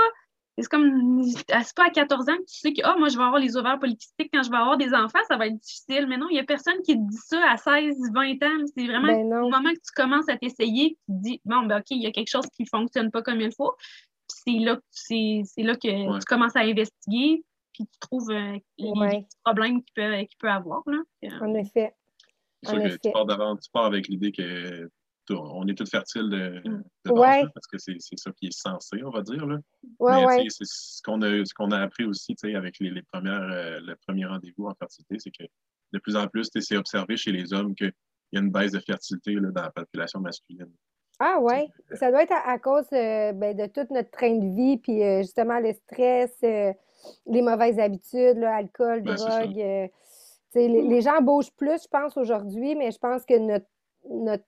C'est 0.59 0.69
comme, 0.69 1.23
c'est 1.25 1.47
pas 1.75 1.87
à 1.87 1.91
14 1.91 2.29
ans 2.29 2.37
que 2.37 2.43
tu 2.43 2.59
sais 2.59 2.73
que, 2.75 2.83
ah, 2.85 2.95
moi, 2.99 3.09
je 3.09 3.17
vais 3.17 3.23
avoir 3.25 3.41
les 3.41 3.57
ovaires 3.57 3.79
polykystiques 3.79 4.31
quand 4.33 4.43
je 4.43 4.51
vais 4.51 4.57
avoir 4.59 4.77
des 4.77 4.93
enfants, 4.93 5.19
ça 5.27 5.37
va 5.39 5.47
être 5.47 5.57
difficile. 5.59 6.07
Mais 6.09 6.19
non, 6.19 6.27
il 6.31 6.37
y 6.37 6.41
a 6.41 6.45
personne 6.45 6.81
qui 6.85 6.95
te 6.95 7.01
dit 7.01 7.17
ça 7.17 7.43
à 7.51 7.57
16, 7.57 7.97
20 8.13 8.43
ans. 8.43 8.65
C'est 8.77 8.87
vraiment 8.87 9.07
Ben 9.09 9.33
au 9.43 9.49
moment 9.49 9.71
que 9.71 9.79
tu 9.81 9.93
commences 9.97 10.29
à 10.29 10.37
t'essayer, 10.37 10.91
tu 10.91 11.15
te 11.15 11.23
dis, 11.23 11.41
bon, 11.47 11.63
ben, 11.63 11.79
OK, 11.79 11.87
il 11.91 12.03
y 12.03 12.07
a 12.07 12.11
quelque 12.11 12.29
chose 12.31 12.47
qui 12.55 12.67
fonctionne 12.67 13.11
pas 13.11 13.23
comme 13.23 13.41
il 13.41 13.51
faut. 13.57 13.73
Puis 14.29 14.59
c'est 14.59 14.65
là, 14.65 14.77
que- 14.77 14.83
c'est, 14.91 15.41
c'est 15.47 15.63
là 15.63 15.75
que 15.75 15.89
Ouais. 15.89 16.19
tu 16.19 16.25
commences 16.27 16.55
à 16.57 16.61
investiguer, 16.61 17.45
puis 17.73 17.85
tu 17.87 17.99
trouves 18.01 18.31
euh, 18.31 18.59
les, 18.79 18.91
Ouais. 18.91 19.27
problèmes 19.45 19.83
qu'il 19.83 19.95
peut, 19.95 20.17
qu'il 20.19 20.37
peut 20.39 20.51
avoir. 20.51 20.83
Là. 20.87 20.99
En 21.41 21.55
effet. 21.55 21.95
C'est 22.63 22.69
sûr 22.71 22.79
En 22.79 22.83
que 22.83 22.87
effet. 22.89 22.99
tu 23.05 23.11
pars 23.11 23.25
d'avant, 23.27 23.57
tu 23.57 23.71
pars 23.73 23.87
avec 23.87 24.07
l'idée 24.09 24.33
que 24.33 24.89
on 25.31 25.67
est 25.69 25.75
toutes 25.75 25.91
fertiles 25.91 26.29
de, 26.29 26.63
de 26.65 27.11
Ouais. 27.13 27.43
parce 27.55 27.67
que 27.67 27.79
c'est 27.79 27.97
ça 28.17 28.31
qui 28.33 28.47
est 28.47 28.53
censé, 28.53 29.03
on 29.05 29.11
va 29.11 29.23
dire. 29.23 29.47
Là. 29.47 29.59
Ouais, 29.99 30.17
Mais 30.21 30.27
ouais. 30.27 30.47
c'est 30.49 30.65
ce 30.65 31.01
qu'on 31.03 31.23
a, 31.23 31.45
ce 31.45 31.55
qu'on 31.55 31.71
a 31.71 31.79
appris 31.79 32.05
aussi 32.05 32.35
avec 32.55 32.79
les, 32.81 32.91
les 32.91 33.03
premières, 33.03 33.43
euh, 33.43 33.81
le 33.81 33.97
premier 34.07 34.27
rendez-vous 34.27 34.67
en 34.67 34.75
fertilité, 34.75 35.17
c'est 35.19 35.31
que 35.31 35.45
de 35.93 35.99
plus 35.99 36.17
en 36.17 36.27
plus, 36.27 36.49
c'est 36.59 36.77
observé 36.77 37.17
chez 37.17 37.33
les 37.33 37.53
hommes 37.53 37.75
qu'il 37.75 37.93
y 38.33 38.39
a 38.39 38.41
une 38.41 38.51
baisse 38.51 38.73
de 38.73 38.81
fertilité 38.81 39.35
là, 39.35 39.51
dans 39.51 39.63
la 39.63 39.71
population 39.71 40.21
masculine. 40.21 40.73
Ah 41.19 41.39
ouais, 41.41 41.69
ça 41.95 42.11
doit 42.11 42.23
être 42.25 42.35
à, 42.45 42.59
cause 42.59 42.87
euh, 42.93 43.33
ben, 43.33 43.57
de 43.57 43.67
tout 43.67 43.87
notre 43.93 44.11
train 44.11 44.35
de 44.39 44.55
vie, 44.57 44.79
puis 44.79 45.03
euh, 45.05 45.19
justement 45.19 45.61
le 45.61 45.73
stress, 45.73 46.37
les 46.43 47.43
mauvaises 47.43 47.79
habitudes, 47.79 48.39
l'alcool, 48.39 49.03
Ben, 49.03 49.15
drogue. 49.15 49.55
les, 49.55 49.89
les 50.55 51.01
gens 51.01 51.21
bougent 51.21 51.53
plus, 51.53 51.83
je 51.83 51.89
pense, 51.89 52.17
aujourd'hui, 52.17 52.75
mais 52.75 52.91
je 52.91 52.99
pense 52.99 53.25
que 53.25 53.39
notre, 53.39 53.67
notre 54.11 54.45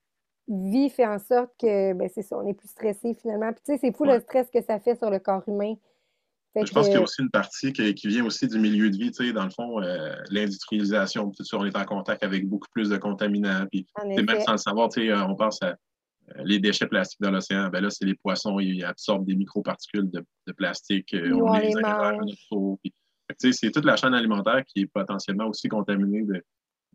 vie 0.48 0.90
fait 0.90 1.06
en 1.06 1.18
sorte 1.18 1.52
que, 1.60 1.92
ben, 1.94 2.08
c'est 2.12 2.22
ça, 2.22 2.36
on 2.38 2.46
est 2.46 2.54
plus 2.54 2.68
stressé 2.68 3.14
finalement. 3.14 3.52
Puis 3.52 3.62
tu 3.64 3.72
sais, 3.72 3.78
c'est 3.78 3.96
fou 3.96 4.04
Ouais. 4.04 4.14
le 4.16 4.20
stress 4.20 4.50
que 4.50 4.60
ça 4.62 4.78
fait 4.78 4.96
sur 4.96 5.10
le 5.10 5.18
corps 5.18 5.42
humain. 5.48 5.74
Fait 6.52 6.64
Je 6.66 6.72
pense 6.72 6.82
que- 6.84 6.90
qu'il 6.90 6.94
y 6.94 7.00
a 7.00 7.02
aussi 7.02 7.20
une 7.22 7.30
partie 7.30 7.72
qui, 7.72 7.94
qui 7.94 8.08
vient 8.08 8.24
aussi 8.24 8.46
du 8.46 8.58
milieu 8.58 8.88
de 8.90 8.96
vie, 8.96 9.10
tu 9.10 9.26
sais, 9.26 9.32
dans 9.32 9.44
le 9.44 9.50
fond, 9.50 9.82
euh, 9.82 10.14
l'industrialisation, 10.30 11.30
tout 11.30 11.44
ça, 11.44 11.56
on 11.58 11.64
est 11.64 11.76
en 11.76 11.84
contact 11.84 12.22
avec 12.22 12.46
beaucoup 12.48 12.68
plus 12.72 12.88
de 12.90 12.96
contaminants, 12.96 13.66
puis 13.70 13.86
même 14.06 14.26
sans 14.46 14.52
le 14.52 14.58
savoir, 14.58 14.88
tu 14.88 15.00
sais, 15.02 15.10
euh, 15.10 15.24
on 15.26 15.34
pense 15.34 15.60
à 15.62 15.70
euh, 15.70 16.42
les 16.44 16.58
déchets 16.58 16.86
plastiques 16.86 17.20
dans 17.20 17.30
l'océan, 17.30 17.68
ben 17.68 17.80
là, 17.82 17.90
c'est 17.90 18.04
les 18.06 18.14
poissons, 18.14 18.58
ils 18.60 18.84
absorbent 18.84 19.26
des 19.26 19.34
microparticules 19.34 20.10
de, 20.10 20.24
de 20.46 20.52
plastique, 20.52 21.12
Nous, 21.12 21.36
on 21.38 21.50
on 21.50 21.58
les 21.58 21.74
ingère 21.76 21.98
mange. 21.98 22.20
notre 22.20 22.38
peau, 22.48 22.78
puis- 22.82 22.94
fait 23.28 23.34
que, 23.34 23.38
tu 23.40 23.52
sais, 23.52 23.58
c'est 23.66 23.70
toute 23.72 23.84
la 23.84 23.96
chaîne 23.96 24.14
alimentaire 24.14 24.62
qui 24.66 24.82
est 24.82 24.86
potentiellement 24.86 25.46
aussi 25.48 25.68
contaminée 25.68 26.22
de, 26.22 26.42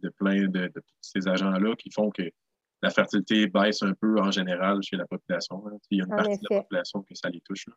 de 0.03 0.09
plein 0.09 0.47
de, 0.47 0.67
de 0.67 0.83
ces 1.01 1.27
agents-là 1.27 1.75
qui 1.75 1.91
font 1.91 2.09
que 2.11 2.23
la 2.81 2.89
fertilité 2.89 3.47
baisse 3.47 3.81
un 3.83 3.93
peu 3.93 4.19
en 4.19 4.31
général 4.31 4.81
chez 4.81 4.95
la 4.95 5.05
population. 5.05 5.63
hein. 5.67 5.77
Il 5.91 5.97
y 5.99 6.01
a 6.01 6.05
une 6.05 6.13
En 6.13 6.17
partie 6.17 6.37
de 6.37 6.47
la 6.49 6.61
population 6.61 7.01
que 7.03 7.13
ça 7.15 7.29
les 7.29 7.41
touche. 7.41 7.67
là. 7.67 7.73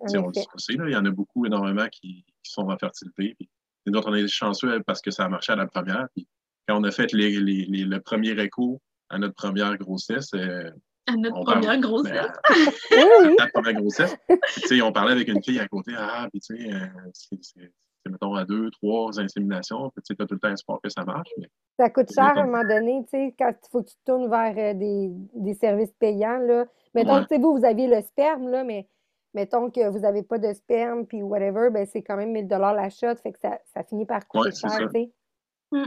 On, 0.00 0.04
le 0.06 0.10
effet. 0.10 0.18
on 0.18 0.28
le 0.54 0.58
sait, 0.58 0.72
là, 0.74 0.84
il 0.88 0.92
y 0.92 0.96
en 0.96 1.04
a 1.06 1.10
beaucoup, 1.10 1.46
énormément, 1.46 1.86
qui, 1.88 2.24
qui 2.42 2.50
sont 2.52 2.68
en 2.68 2.76
fertilité. 2.76 3.34
Puis, 3.38 3.48
nous 3.86 3.96
autres, 3.98 4.10
on 4.10 4.14
est 4.14 4.26
chanceux 4.28 4.82
parce 4.84 5.00
que 5.00 5.10
ça 5.10 5.24
a 5.24 5.28
marché 5.28 5.52
à 5.52 5.56
la 5.56 5.66
première. 5.66 6.08
Puis, 6.14 6.26
quand 6.66 6.78
on 6.80 6.84
a 6.84 6.90
fait 6.90 7.12
les, 7.12 7.30
les- 7.38 7.64
les- 7.66 7.84
le 7.84 8.00
premier 8.00 8.30
écho 8.40 8.80
à 9.08 9.18
notre 9.18 9.34
première 9.34 9.76
grossesse, 9.78 10.30
euh, 10.34 10.70
À 11.06 11.16
notre 11.16 11.36
on 11.36 11.44
première 11.44 11.70
parle- 11.70 11.80
grossesse? 11.80 12.26
ben, 12.90 13.04
Oui, 13.28 13.36
la 13.38 13.46
première 13.48 13.74
grossesse. 13.74 14.16
Puis, 14.28 14.38
tu 14.62 14.68
sais, 14.68 14.82
on 14.82 14.90
parlait 14.92 15.12
avec 15.12 15.28
une 15.28 15.42
fille 15.44 15.60
à 15.60 15.68
côté, 15.68 15.92
ah, 15.96 16.26
puis 16.30 16.40
tu 16.40 16.56
sais, 16.56 16.72
euh, 16.72 16.86
mettons, 18.10 18.34
à 18.34 18.44
deux, 18.44 18.70
trois 18.70 19.18
inséminations, 19.20 19.90
tu 19.90 20.00
sais, 20.04 20.14
t'as 20.14 20.26
tout 20.26 20.34
le 20.34 20.40
temps 20.40 20.52
espoir 20.52 20.80
que 20.82 20.88
ça 20.90 21.04
marche. 21.04 21.28
Mais, 21.38 21.48
Ça 21.78 21.90
coûte 21.90 22.12
cher 22.12 22.24
à 22.36 22.40
un 22.40 22.46
moment 22.46 22.62
donné, 22.62 23.02
tu 23.04 23.10
sais, 23.10 23.34
quand 23.38 23.50
il 23.50 23.68
faut 23.70 23.82
que 23.82 23.88
tu 23.88 23.96
te 23.96 24.04
tournes 24.04 24.28
vers 24.30 24.54
euh, 24.56 24.74
des, 24.74 25.10
des 25.34 25.54
services 25.54 25.92
payants, 25.98 26.38
là. 26.38 26.66
Mettons 26.94 27.14
Ouais. 27.14 27.22
que, 27.22 27.28
tu 27.28 27.34
sais, 27.36 27.40
vous, 27.40 27.56
vous 27.56 27.64
aviez 27.64 27.86
le 27.88 28.00
sperme, 28.02 28.48
là, 28.48 28.64
mais 28.64 28.88
mettons 29.34 29.70
que 29.70 29.88
vous 29.88 29.98
n'avez 30.00 30.22
pas 30.22 30.38
de 30.38 30.52
sperme, 30.52 31.06
puis 31.06 31.22
whatever, 31.22 31.70
ben 31.70 31.86
c'est 31.86 32.02
quand 32.02 32.16
même 32.16 32.30
1000 32.32 32.46
la 32.48 32.88
shot, 32.90 33.16
fait 33.22 33.32
que 33.32 33.38
ça, 33.40 33.58
ça 33.74 33.82
finit 33.82 34.06
par 34.06 34.26
coûter 34.28 34.48
Ouais, 34.48 34.54
cher, 34.54 34.70
ça. 34.70 34.78
tu 34.78 34.88
sais. 34.92 35.12
Mm. 35.72 35.84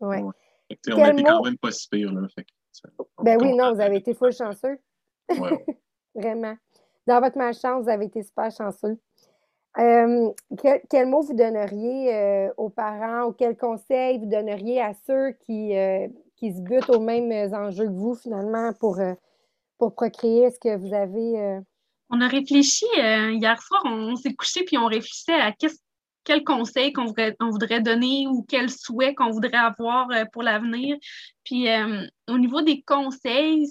Ouais. 0.00 0.22
Ouais. 0.22 0.32
fait 0.68 0.76
que, 0.76 0.92
on 0.94 1.02
a 1.02 1.22
quand 1.22 1.44
même 1.44 1.58
pas 1.58 1.70
si 1.72 1.88
pire, 1.88 2.12
là. 2.12 2.28
Fait 2.34 2.44
que, 2.44 2.50
ça- 2.72 2.88
on 3.18 3.24
Ben 3.24 3.38
oui, 3.40 3.54
non, 3.56 3.72
vous 3.74 3.80
avez 3.80 3.96
été 3.96 4.14
full 4.14 4.32
chanceux, 4.32 4.78
Ouais, 5.30 5.40
ouais. 5.40 5.66
vraiment. 6.14 6.56
Dans 7.08 7.20
votre 7.20 7.38
malchance, 7.38 7.84
vous 7.84 7.88
avez 7.90 8.06
été 8.06 8.22
super 8.22 8.50
chanceux. 8.50 8.98
Euh, 9.78 10.30
quel, 10.62 10.80
quel 10.88 11.06
mot 11.06 11.20
vous 11.20 11.34
donneriez 11.34 12.14
euh, 12.14 12.52
aux 12.56 12.70
parents 12.70 13.28
ou 13.28 13.32
quel 13.32 13.56
conseil 13.56 14.18
vous 14.18 14.26
donneriez 14.26 14.80
à 14.80 14.92
ceux 15.06 15.32
qui, 15.44 15.76
euh, 15.76 16.08
qui 16.36 16.54
se 16.54 16.62
butent 16.62 16.88
aux 16.88 17.00
mêmes 17.00 17.30
enjeux 17.54 17.84
que 17.86 17.92
vous, 17.92 18.14
finalement, 18.14 18.72
pour, 18.80 18.98
pour 19.78 19.94
procréer? 19.94 20.44
Est-ce 20.44 20.58
que 20.58 20.76
vous 20.76 20.94
avez. 20.94 21.60
On 22.08 22.20
a 22.20 22.28
réfléchi 22.28 22.86
hier 22.96 23.60
soir, 23.60 23.82
on, 23.84 24.16
s'est 24.16 24.34
couché 24.34 24.64
puis 24.64 24.78
on 24.78 24.86
réfléchissait 24.86 25.34
à 25.34 25.52
qu'est-ce- 25.52 25.80
quel 26.24 26.42
conseil 26.44 26.92
qu'on 26.92 27.06
voudrait, 27.06 27.36
on 27.40 27.50
voudrait 27.50 27.80
donner 27.80 28.26
ou 28.28 28.44
quel 28.48 28.70
souhait 28.70 29.14
qu'on 29.14 29.30
voudrait 29.30 29.56
avoir 29.56 30.08
pour 30.32 30.42
l'avenir. 30.42 30.96
Puis 31.44 31.66
au 32.28 32.38
niveau 32.38 32.62
des 32.62 32.82
conseils, 32.82 33.68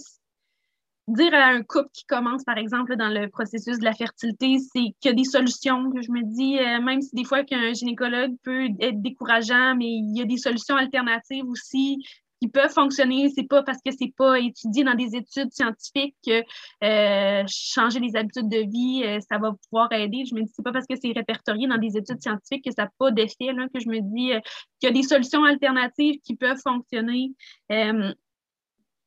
dire 1.07 1.33
à 1.33 1.47
un 1.47 1.61
couple 1.61 1.89
qui 1.93 2.05
commence, 2.05 2.43
par 2.43 2.57
exemple, 2.57 2.95
dans 2.95 3.09
le 3.09 3.29
processus 3.29 3.79
de 3.79 3.83
la 3.83 3.93
fertilité, 3.93 4.57
c'est 4.59 4.93
qu'il 4.99 5.05
y 5.05 5.09
a 5.09 5.13
des 5.13 5.23
solutions, 5.23 5.91
je 6.01 6.11
me 6.11 6.23
dis, 6.23 6.57
euh, 6.57 6.81
même 6.81 7.01
si 7.01 7.15
des 7.15 7.23
fois 7.23 7.43
qu'un 7.43 7.73
gynécologue 7.73 8.35
peut 8.43 8.67
être 8.79 9.01
décourageant, 9.01 9.75
mais 9.75 9.85
il 9.87 10.17
y 10.17 10.21
a 10.21 10.25
des 10.25 10.37
solutions 10.37 10.75
alternatives 10.75 11.45
aussi 11.47 12.03
qui 12.41 12.49
peuvent 12.49 12.71
fonctionner. 12.71 13.29
C'est 13.29 13.47
pas 13.47 13.63
parce 13.63 13.77
que 13.85 13.91
c'est 13.97 14.13
pas 14.17 14.39
étudié 14.39 14.83
dans 14.83 14.95
des 14.95 15.15
études 15.15 15.51
scientifiques 15.51 16.15
que 16.25 16.43
euh, 16.83 17.43
changer 17.47 17.99
les 17.99 18.15
habitudes 18.15 18.49
de 18.49 18.67
vie, 18.69 19.03
euh, 19.05 19.19
ça 19.29 19.37
va 19.37 19.53
pouvoir 19.69 19.91
aider. 19.93 20.25
Je 20.25 20.33
me 20.35 20.41
dis, 20.41 20.51
c'est 20.53 20.63
pas 20.63 20.73
parce 20.73 20.87
que 20.87 20.95
c'est 21.01 21.11
répertorié 21.11 21.67
dans 21.67 21.77
des 21.77 21.97
études 21.97 22.21
scientifiques 22.21 22.65
que 22.65 22.71
ça 22.71 22.85
n'a 22.85 22.91
pas 22.97 23.11
d'effet, 23.11 23.53
que 23.73 23.79
je 23.79 23.89
me 23.89 24.01
dis 24.01 24.31
qu'il 24.79 24.83
y 24.83 24.87
a 24.87 24.91
des 24.91 25.03
solutions 25.03 25.43
alternatives 25.43 26.19
qui 26.23 26.35
peuvent 26.35 26.61
fonctionner. 26.61 27.31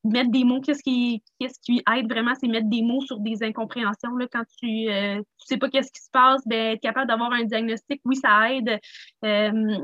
Euh, 0.09 0.13
mettre 0.13 0.31
des 0.31 0.45
mots, 0.45 0.61
qu'est-ce 0.61 0.83
qui, 0.83 1.23
qui 1.65 1.83
aide 1.97 2.11
vraiment, 2.11 2.35
c'est 2.41 2.49
mettre 2.49 2.69
des 2.69 2.83
mots 2.83 3.01
sur 3.01 3.21
des 3.21 3.43
incompréhensions. 3.43 4.17
Là, 4.17 4.27
quand 4.31 4.45
tu 4.59 4.87
ne 4.87 5.23
sais 5.39 5.57
pas 5.57 5.69
qu'est-ce 5.69 5.93
qui 5.93 6.03
se 6.03 6.11
passe, 6.11 6.43
ben, 6.47 6.75
être 6.75 6.81
capable 6.81 7.09
d'avoir 7.09 7.33
un 7.33 7.45
diagnostic, 7.45 8.01
oui, 8.05 8.17
ça 8.17 8.53
aide. 8.53 8.79
Euh, 9.25 9.79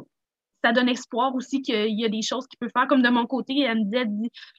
ça 0.64 0.72
donne 0.72 0.88
espoir 0.88 1.34
aussi 1.34 1.60
qu'il 1.60 2.00
y 2.00 2.06
a 2.06 2.08
des 2.08 2.22
choses 2.22 2.46
qu'il 2.46 2.58
peut 2.58 2.70
faire. 2.74 2.88
Comme 2.88 3.02
de 3.02 3.10
mon 3.10 3.26
côté, 3.26 3.60
elle 3.60 3.80
me 3.80 3.84
disait, 3.84 4.06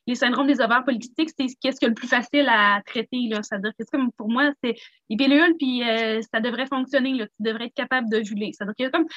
les 0.06 0.14
syndromes 0.14 0.46
des 0.46 0.62
ovaires 0.62 0.84
polykystiques, 0.86 1.32
c'est 1.38 1.48
qu'est-ce 1.60 1.80
que 1.80 1.88
le 1.88 1.96
plus 1.96 2.08
facile 2.08 2.48
à 2.48 2.80
traiter. 2.86 3.28
Là. 3.28 3.42
C'est-à-dire 3.42 3.72
que 3.72 3.78
c'est 3.80 3.98
comme 3.98 4.12
pour 4.12 4.30
moi, 4.30 4.52
c'est 4.64 4.76
les 5.10 5.18
pilules, 5.18 5.56
puis 5.58 5.82
euh, 5.84 6.22
ça 6.32 6.42
devrait 6.42 6.68
fonctionner. 6.68 7.14
Là. 7.14 7.26
Tu 7.26 7.34
devrais 7.40 7.66
être 7.66 7.74
capable 7.74 8.08
de 8.12 8.22
juler. 8.22 8.52
C'est-à-dire 8.54 8.76
que 8.78 8.96
comme 8.96 9.08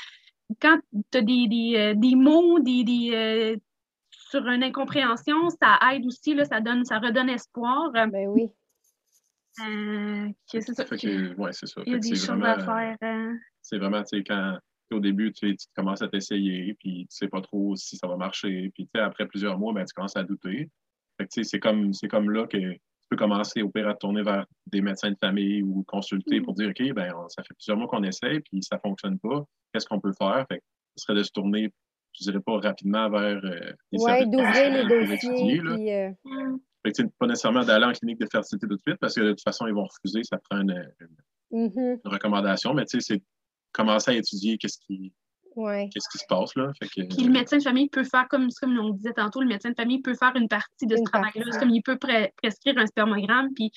quand 0.62 0.78
tu 1.12 1.18
as 1.18 1.20
des, 1.20 1.46
des, 1.46 1.74
euh, 1.76 1.94
des 1.94 2.14
mots, 2.14 2.58
des, 2.58 2.84
des 2.84 3.10
euh, 3.12 3.56
sur 4.30 4.46
une 4.46 4.62
incompréhension, 4.62 5.48
ça 5.50 5.78
aide 5.92 6.04
aussi, 6.06 6.34
là, 6.34 6.44
ça 6.44 6.60
donne, 6.60 6.84
ça 6.84 6.98
redonne 6.98 7.28
espoir. 7.30 7.90
Ben 7.92 8.10
oui. 8.28 8.48
Euh, 9.60 10.28
que 10.52 10.60
c'est 10.60 10.74
ça. 10.74 10.84
Fait 10.84 10.96
que- 10.96 11.34
ouais, 11.36 11.52
c'est 11.52 11.66
ça. 11.66 11.80
il 11.86 11.92
y 11.92 11.96
a 11.96 11.98
des 11.98 12.08
choses 12.10 12.26
vraiment, 12.28 12.44
à 12.44 12.58
faire. 12.64 12.96
euh, 13.02 13.34
C'est 13.62 13.78
vraiment, 13.78 14.02
tu 14.04 14.18
sais, 14.18 14.24
quand 14.24 14.58
au 14.92 15.00
début, 15.00 15.32
tu, 15.32 15.48
sais, 15.50 15.56
tu 15.56 15.66
commences 15.74 16.00
à 16.00 16.08
t'essayer, 16.08 16.74
puis 16.80 17.06
tu 17.10 17.16
sais 17.16 17.28
pas 17.28 17.40
trop 17.42 17.74
si 17.76 17.96
ça 17.96 18.06
va 18.06 18.16
marcher, 18.16 18.70
puis 18.74 18.84
tu 18.84 18.90
sais, 18.94 19.02
après 19.02 19.26
plusieurs 19.26 19.58
mois, 19.58 19.72
ben, 19.72 19.84
tu 19.84 19.92
commences 19.92 20.16
à 20.16 20.22
douter. 20.22 20.70
Fait 21.18 21.24
que, 21.26 21.30
tu 21.32 21.42
sais, 21.42 21.44
c'est 21.44 21.58
comme, 21.60 21.92
c'est 21.92 22.08
comme 22.08 22.30
là 22.30 22.46
que 22.46 22.56
tu 22.56 22.80
peux 23.10 23.16
commencer 23.16 23.62
au 23.62 23.68
pire 23.68 23.88
à 23.88 23.94
te 23.94 23.98
tourner 23.98 24.22
vers 24.22 24.46
des 24.66 24.80
médecins 24.80 25.10
de 25.10 25.16
famille 25.20 25.62
ou 25.62 25.82
consulter 25.88 26.40
Mm. 26.40 26.44
pour 26.44 26.54
dire, 26.54 26.68
OK, 26.70 26.92
ben, 26.94 27.12
on- 27.16 27.28
ça 27.28 27.42
fait 27.42 27.54
plusieurs 27.54 27.76
mois 27.76 27.88
qu'on 27.88 28.02
essaye, 28.04 28.40
puis 28.40 28.62
ça 28.62 28.78
fonctionne 28.78 29.18
pas. 29.18 29.44
Qu'est-ce 29.72 29.86
qu'on 29.86 30.00
peut 30.00 30.12
faire? 30.16 30.46
Fait 30.48 30.58
que 30.58 30.64
ce 30.96 31.04
serait 31.04 31.18
de 31.18 31.22
se 31.24 31.32
tourner, 31.32 31.70
je 32.18 32.24
dirais 32.30 32.40
pas 32.44 32.58
rapidement 32.58 33.08
vers 33.10 33.36
euh, 33.44 33.60
des 33.92 33.98
Oui, 33.98 34.00
services 34.00 34.28
d'ouvrir 34.30 34.70
les 34.72 34.80
pour 34.88 34.88
dossiers, 34.98 35.14
étudier, 35.14 35.60
là. 35.62 35.74
puis 35.74 35.92
euh, 35.92 36.56
Fait 36.84 36.92
que, 36.92 37.02
pas 37.18 37.26
nécessairement 37.26 37.64
d'aller 37.64 37.86
en 37.86 37.92
clinique 37.92 38.20
de 38.20 38.26
fertilité 38.30 38.66
tout 38.66 38.74
de 38.76 38.80
suite, 38.80 38.96
parce 39.00 39.14
que 39.14 39.20
de 39.20 39.30
toute 39.30 39.42
façon, 39.42 39.66
ils 39.66 39.74
vont 39.74 39.84
refuser, 39.86 40.22
ça 40.24 40.38
prend 40.50 40.60
une, 40.60 40.92
une- 41.00 41.66
mhm, 41.66 41.98
une 42.04 42.10
recommandation, 42.12 42.74
mais 42.74 42.84
tu 42.84 43.00
sais, 43.00 43.14
c'est 43.14 43.22
commencer 43.72 44.10
à 44.12 44.14
étudier 44.14 44.56
qu'est-ce 44.58 44.78
qui, 44.86 45.12
ouais. 45.56 45.88
qu'est-ce 45.92 46.08
qui 46.10 46.18
se 46.18 46.24
passe, 46.28 46.54
là. 46.56 46.70
Fait 46.78 46.86
que, 46.88 47.14
Puis 47.14 47.24
le 47.24 47.30
médecin 47.30 47.58
de 47.58 47.62
famille 47.62 47.88
peut 47.88 48.04
faire, 48.04 48.26
comme, 48.28 48.48
comme 48.60 48.78
on 48.78 48.90
disait 48.90 49.12
tantôt, 49.12 49.40
le 49.40 49.48
médecin 49.48 49.70
de 49.70 49.74
famille 49.74 50.00
peut 50.00 50.14
faire 50.14 50.32
une 50.36 50.48
partie 50.48 50.86
de 50.86 50.96
ce 50.96 51.02
travail-là. 51.02 51.58
comme 51.58 51.70
il 51.70 51.82
peut 51.82 51.94
pre- 51.96 52.30
prescrire 52.36 52.78
un 52.78 52.86
spermogramme, 52.86 53.48
puis 53.54 53.70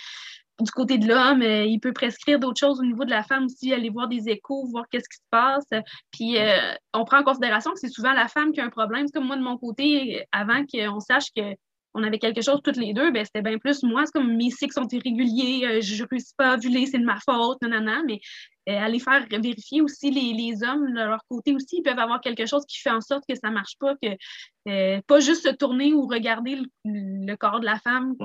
du 0.59 0.71
côté 0.71 0.97
de 0.97 1.07
l'homme, 1.07 1.41
euh, 1.41 1.65
il 1.65 1.79
peut 1.79 1.93
prescrire 1.93 2.39
d'autres 2.39 2.59
choses 2.59 2.79
au 2.79 2.83
niveau 2.83 3.05
de 3.05 3.09
la 3.09 3.23
femme 3.23 3.45
aussi, 3.45 3.73
aller 3.73 3.89
voir 3.89 4.07
des 4.07 4.29
échos, 4.29 4.67
voir 4.67 4.85
qu'est-ce 4.89 5.09
qui 5.09 5.17
se 5.17 5.29
passe. 5.29 5.67
Puis 6.11 6.37
euh, 6.37 6.73
on 6.93 7.05
prend 7.05 7.19
en 7.19 7.23
considération 7.23 7.71
que 7.71 7.79
c'est 7.79 7.89
souvent 7.89 8.13
la 8.13 8.27
femme 8.27 8.51
qui 8.51 8.61
a 8.61 8.65
un 8.65 8.69
problème. 8.69 9.07
C'est 9.07 9.13
comme 9.13 9.27
moi, 9.27 9.37
de 9.37 9.41
mon 9.41 9.57
côté, 9.57 10.25
avant 10.31 10.63
qu'on 10.65 10.99
sache 10.99 11.31
que 11.35 11.55
on 11.93 12.03
avait 12.03 12.19
quelque 12.19 12.41
chose 12.41 12.61
toutes 12.63 12.77
les 12.77 12.93
deux, 12.93 13.11
ben, 13.11 13.25
c'était 13.25 13.41
bien 13.41 13.57
plus 13.57 13.83
moi. 13.83 14.05
C'est 14.05 14.13
comme 14.13 14.35
mes 14.35 14.49
cycles 14.49 14.73
sont 14.73 14.87
irréguliers, 14.87 15.65
euh, 15.65 15.81
je 15.81 16.01
ne 16.01 16.07
réussis 16.09 16.33
pas 16.37 16.51
à 16.51 16.55
ovuler, 16.55 16.85
c'est 16.85 16.99
de 16.99 17.05
ma 17.05 17.19
faute, 17.19 17.61
nanana. 17.61 18.01
Mais 18.05 18.19
euh, 18.69 18.77
aller 18.79 18.99
faire 18.99 19.25
vérifier 19.29 19.81
aussi 19.81 20.09
les, 20.09 20.33
les 20.33 20.63
hommes, 20.63 20.93
de 20.93 20.99
leur 20.99 21.21
côté 21.27 21.53
aussi, 21.53 21.77
ils 21.77 21.83
peuvent 21.83 21.99
avoir 21.99 22.21
quelque 22.21 22.45
chose 22.45 22.65
qui 22.65 22.79
fait 22.79 22.91
en 22.91 23.01
sorte 23.01 23.23
que 23.27 23.35
ça 23.35 23.49
ne 23.49 23.55
marche 23.55 23.77
pas, 23.79 23.95
que 23.95 25.01
pas 25.01 25.19
juste 25.19 25.43
se 25.43 25.53
tourner 25.53 25.93
ou 25.93 26.07
regarder 26.07 26.61
le, 26.85 27.35
corps 27.35 27.59
de 27.59 27.65
la 27.65 27.79
femme. 27.79 28.15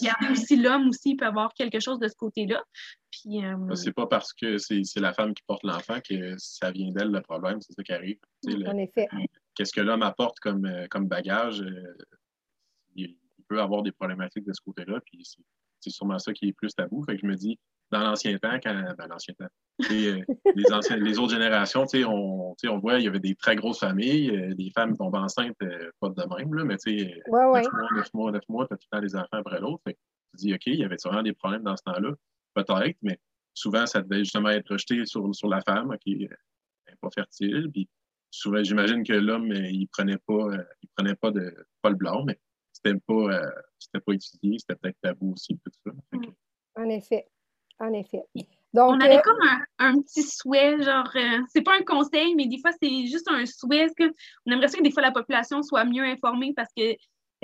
Regarder 0.00 0.30
aussi 0.32 0.56
l'homme 0.56 0.88
aussi, 0.88 1.10
il 1.10 1.16
peut 1.16 1.26
avoir 1.26 1.52
quelque 1.54 1.80
chose 1.80 1.98
de 1.98 2.08
ce 2.08 2.14
côté-là. 2.14 2.62
Puis, 3.10 3.44
euh, 3.44 3.74
C'est 3.74 3.92
pas 3.92 4.06
parce 4.06 4.32
que 4.32 4.58
c'est 4.58 4.82
c'est 4.84 5.00
la 5.00 5.12
femme 5.12 5.34
qui 5.34 5.42
porte 5.46 5.62
l'enfant 5.64 6.00
que 6.00 6.34
ça 6.38 6.70
vient 6.70 6.90
d'elle 6.92 7.10
le 7.10 7.20
problème, 7.22 7.60
c'est 7.60 7.72
ça 7.72 7.82
qui 7.82 7.92
arrive. 7.92 8.18
Tu 8.44 8.52
sais, 8.52 8.56
le- 8.58 8.68
En 8.68 8.76
effet. 8.78 9.06
Qu'est-ce 9.54 9.72
que 9.72 9.80
l'homme 9.80 10.02
apporte 10.02 10.38
comme, 10.40 10.66
euh, 10.66 10.86
comme 10.90 11.08
bagage, 11.08 11.62
euh, 11.62 11.96
il, 12.94 13.16
il 13.38 13.44
peut 13.48 13.60
avoir 13.60 13.82
des 13.82 13.92
problématiques 13.92 14.44
de 14.44 14.52
ce 14.52 14.60
côté-là, 14.60 15.00
puis 15.04 15.22
c'est- 15.24 15.42
c'est 15.80 15.90
sûrement 15.90 16.18
ça 16.18 16.32
qui 16.32 16.48
est 16.48 16.52
plus 16.52 16.74
tabou. 16.74 17.02
Fait 17.04 17.14
que 17.16 17.22
je 17.22 17.26
me 17.26 17.34
dis, 17.36 17.58
dans 17.90 18.00
l'ancien 18.00 18.36
temps, 18.38 18.58
quand. 18.62 18.94
Ben, 18.98 19.06
l'ancien 19.08 19.34
temps. 19.34 19.46
Euh, 19.90 20.22
les, 20.54 20.72
anciens- 20.72 20.96
les 20.96 21.18
autres 21.18 21.32
générations, 21.32 21.84
tu 21.86 21.98
sais, 21.98 22.04
on, 22.04 22.54
tu 22.58 22.68
on 22.68 22.78
voit, 22.78 22.98
il 22.98 23.04
y 23.04 23.08
avait 23.08 23.20
des 23.20 23.34
très 23.34 23.56
grosses 23.56 23.80
familles, 23.80 24.30
euh, 24.30 24.54
des 24.54 24.70
femmes 24.70 24.96
tombent 24.96 25.14
enceintes, 25.16 25.54
euh, 25.62 25.90
pas 26.00 26.08
de 26.08 26.34
même, 26.36 26.54
là, 26.54 26.64
mais 26.64 26.76
tu 26.78 26.98
sais, 26.98 27.22
Ouais, 27.28 27.44
ouais. 27.44 27.62
neuf 27.62 27.72
mois, 27.72 27.88
neuf 27.92 28.08
mois, 28.14 28.32
neuf 28.32 28.42
mois, 28.48 28.66
t'as 28.68 28.76
tout 28.76 28.86
le 28.90 28.96
temps 28.98 29.02
des 29.02 29.14
enfants 29.16 29.26
après 29.38 29.60
l'autre. 29.60 29.82
Tu 29.86 29.92
te 29.92 30.36
dis, 30.38 30.54
OK, 30.54 30.66
il 30.66 30.76
y 30.76 30.84
avait 30.84 30.96
vraiment 31.04 31.22
des 31.22 31.32
problèmes 31.34 31.62
dans 31.62 31.76
ce 31.76 31.82
temps-là? 31.84 32.12
Peut-être, 32.54 32.96
mais 33.02 33.20
souvent, 33.54 33.86
ça 33.86 34.00
devait 34.02 34.20
justement 34.20 34.48
être 34.50 34.70
rejeté 34.72 35.04
sur, 35.04 35.34
sur 35.34 35.48
la 35.48 35.60
femme, 35.60 35.90
OK, 35.90 36.00
elle 36.06 36.18
n'est 36.20 36.96
pas 37.00 37.10
fertile. 37.14 37.68
Puis 37.72 37.88
souvent, 38.30 38.62
j'imagine 38.62 39.04
que 39.04 39.12
l'homme, 39.12 39.52
il 39.52 39.86
prenait 39.88 40.18
pas, 40.26 40.48
il 40.82 40.88
prenait 40.96 41.14
pas 41.16 41.30
de 41.30 41.54
pas 41.82 41.90
le 41.90 41.96
blanc, 41.96 42.24
mais 42.24 42.38
c'était 42.72 42.98
pas, 43.06 43.14
euh, 43.14 43.50
c'était 43.78 44.00
pas 44.00 44.12
étudié, 44.14 44.58
c'était 44.58 44.74
peut-être 44.76 44.96
tabou 45.02 45.32
aussi, 45.32 45.58
tout 45.58 45.70
ça. 45.84 45.92
En 46.76 46.88
effet. 46.88 47.26
En 47.78 47.92
effet. 47.92 48.22
Donc, 48.72 48.94
on 48.94 49.00
avait 49.00 49.22
comme 49.22 49.38
un, 49.78 50.00
petit 50.00 50.22
souhait, 50.22 50.82
genre, 50.82 51.10
c'est 51.48 51.62
pas 51.62 51.76
un 51.78 51.82
conseil, 51.82 52.34
mais 52.34 52.46
des 52.46 52.58
fois, 52.58 52.70
c'est 52.80 53.06
juste 53.06 53.28
un 53.30 53.46
souhait. 53.46 53.88
que 53.96 54.04
on 54.46 54.52
aimerait 54.52 54.68
que 54.68 54.82
des 54.82 54.90
fois 54.90 55.02
la 55.02 55.12
population 55.12 55.62
soit 55.62 55.84
mieux 55.84 56.04
informée 56.04 56.52
parce 56.54 56.70
que 56.76 56.94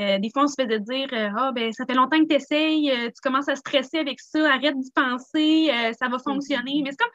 euh, 0.00 0.18
des 0.18 0.30
fois, 0.30 0.44
on 0.44 0.46
se 0.46 0.62
de 0.62 0.78
dire 0.78 1.08
euh, 1.12 1.28
Ah, 1.36 1.52
ben, 1.52 1.72
ça 1.72 1.84
fait 1.84 1.94
longtemps 1.94 2.18
que 2.20 2.28
tu 2.28 2.34
essayes, 2.34 2.90
euh, 2.90 3.08
tu 3.08 3.20
commences 3.22 3.48
à 3.48 3.56
stresser 3.56 3.98
avec 3.98 4.20
ça, 4.20 4.50
arrête 4.50 4.78
d'y 4.78 4.90
penser, 4.90 5.70
ça 5.98 6.08
va 6.08 6.18
fonctionner. 6.18 6.72
Mm-hmm. 6.72 6.84
Mais 6.84 6.90
c'est 6.90 6.96
comme 6.96 7.12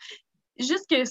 juste 0.60 0.90
que 0.90 1.04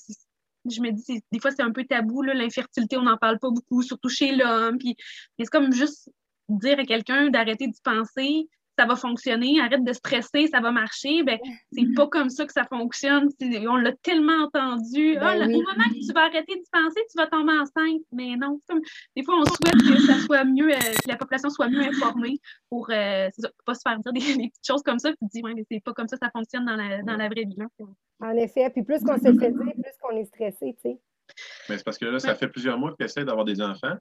je 0.70 0.80
me 0.80 0.90
dis, 0.90 1.22
des 1.32 1.40
fois, 1.40 1.50
c'est 1.50 1.62
un 1.62 1.72
peu 1.72 1.84
tabou, 1.84 2.22
l'infertilité, 2.22 2.96
on 2.96 3.02
n'en 3.02 3.16
parle 3.16 3.38
pas 3.38 3.50
beaucoup, 3.50 3.82
surtout 3.82 4.09
chez 4.09 4.32
l'homme. 4.32 4.78
Puis, 4.78 4.96
c'est 5.38 5.46
comme 5.46 5.72
juste 5.72 6.11
dire 6.48 6.78
à 6.78 6.84
quelqu'un 6.84 7.30
d'arrêter 7.30 7.66
d'y 7.66 7.80
penser, 7.82 8.48
ça 8.79 8.87
va 8.87 8.97
fonctionner, 8.97 9.61
arrête 9.61 9.85
de 9.85 9.93
stresser, 9.93 10.47
ça 10.49 10.61
va 10.61 10.70
marcher. 10.70 11.22
Ben, 11.22 11.39
c'est 11.72 11.95
pas 11.95 12.07
comme 12.09 12.31
ça 12.31 12.47
que 12.47 12.53
ça 12.53 12.64
fonctionne. 12.64 13.29
On 13.68 13.77
l'a 13.77 13.93
tellement 14.03 14.45
entendu. 14.45 15.14
Ben 15.14 15.22
ah, 15.22 15.45
Au 15.45 15.49
moment 15.49 15.89
que 15.89 16.07
tu 16.07 16.12
vas 16.12 16.24
arrêter 16.24 16.57
de 16.57 16.64
penser, 16.70 17.01
tu 17.11 17.16
vas 17.16 17.27
tomber 17.27 17.53
enceinte. 17.53 18.03
Mais 18.12 18.37
non, 18.37 18.61
comme, 18.68 18.81
des 19.16 19.24
fois, 19.24 19.37
on 19.39 19.45
souhaite 19.45 19.83
que 19.83 20.01
ça 20.03 20.18
soit 20.20 20.45
mieux, 20.45 20.70
euh, 20.70 20.79
que 20.79 21.09
la 21.09 21.16
population 21.16 21.51
soit 21.51 21.68
mieux 21.68 21.83
informée 21.83 22.39
pour 22.68 22.89
euh, 22.91 23.29
pas 23.64 23.74
se 23.74 23.81
faire 23.87 23.99
dire 23.99 24.12
des, 24.12 24.20
petites 24.20 24.66
choses 24.66 24.83
comme 24.83 24.99
ça. 24.99 25.11
Puis 25.11 25.29
dire, 25.33 25.45
ouais, 25.45 25.55
mais 25.55 25.64
c'est 25.70 25.83
pas 25.83 25.93
comme 25.93 26.09
ça 26.09 26.16
que 26.16 26.24
ça 26.24 26.31
fonctionne 26.31 26.64
dans 26.64 26.77
la, 26.77 27.03
dans 27.03 27.16
la 27.16 27.29
vraie 27.29 27.45
vie. 27.45 27.57
En 28.20 28.37
effet, 28.37 28.70
puis 28.70 28.83
plus 28.83 29.03
qu'on 29.03 29.16
se 29.16 29.22
fait 29.22 29.33
dire, 29.33 29.51
plus 29.51 29.97
qu'on 30.01 30.16
est 30.16 30.24
stressé, 30.24 30.74
tu 30.83 30.91
sais. 30.91 31.01
Mais 31.68 31.77
c'est 31.77 31.85
parce 31.85 31.99
que 31.99 32.05
là, 32.05 32.18
ça 32.18 32.35
fait 32.35 32.49
plusieurs 32.49 32.79
mois 32.79 32.93
que 32.93 32.97
tu 32.99 33.05
essaies 33.05 33.24
d'avoir 33.24 33.45
des 33.45 33.61
enfants. 33.61 33.97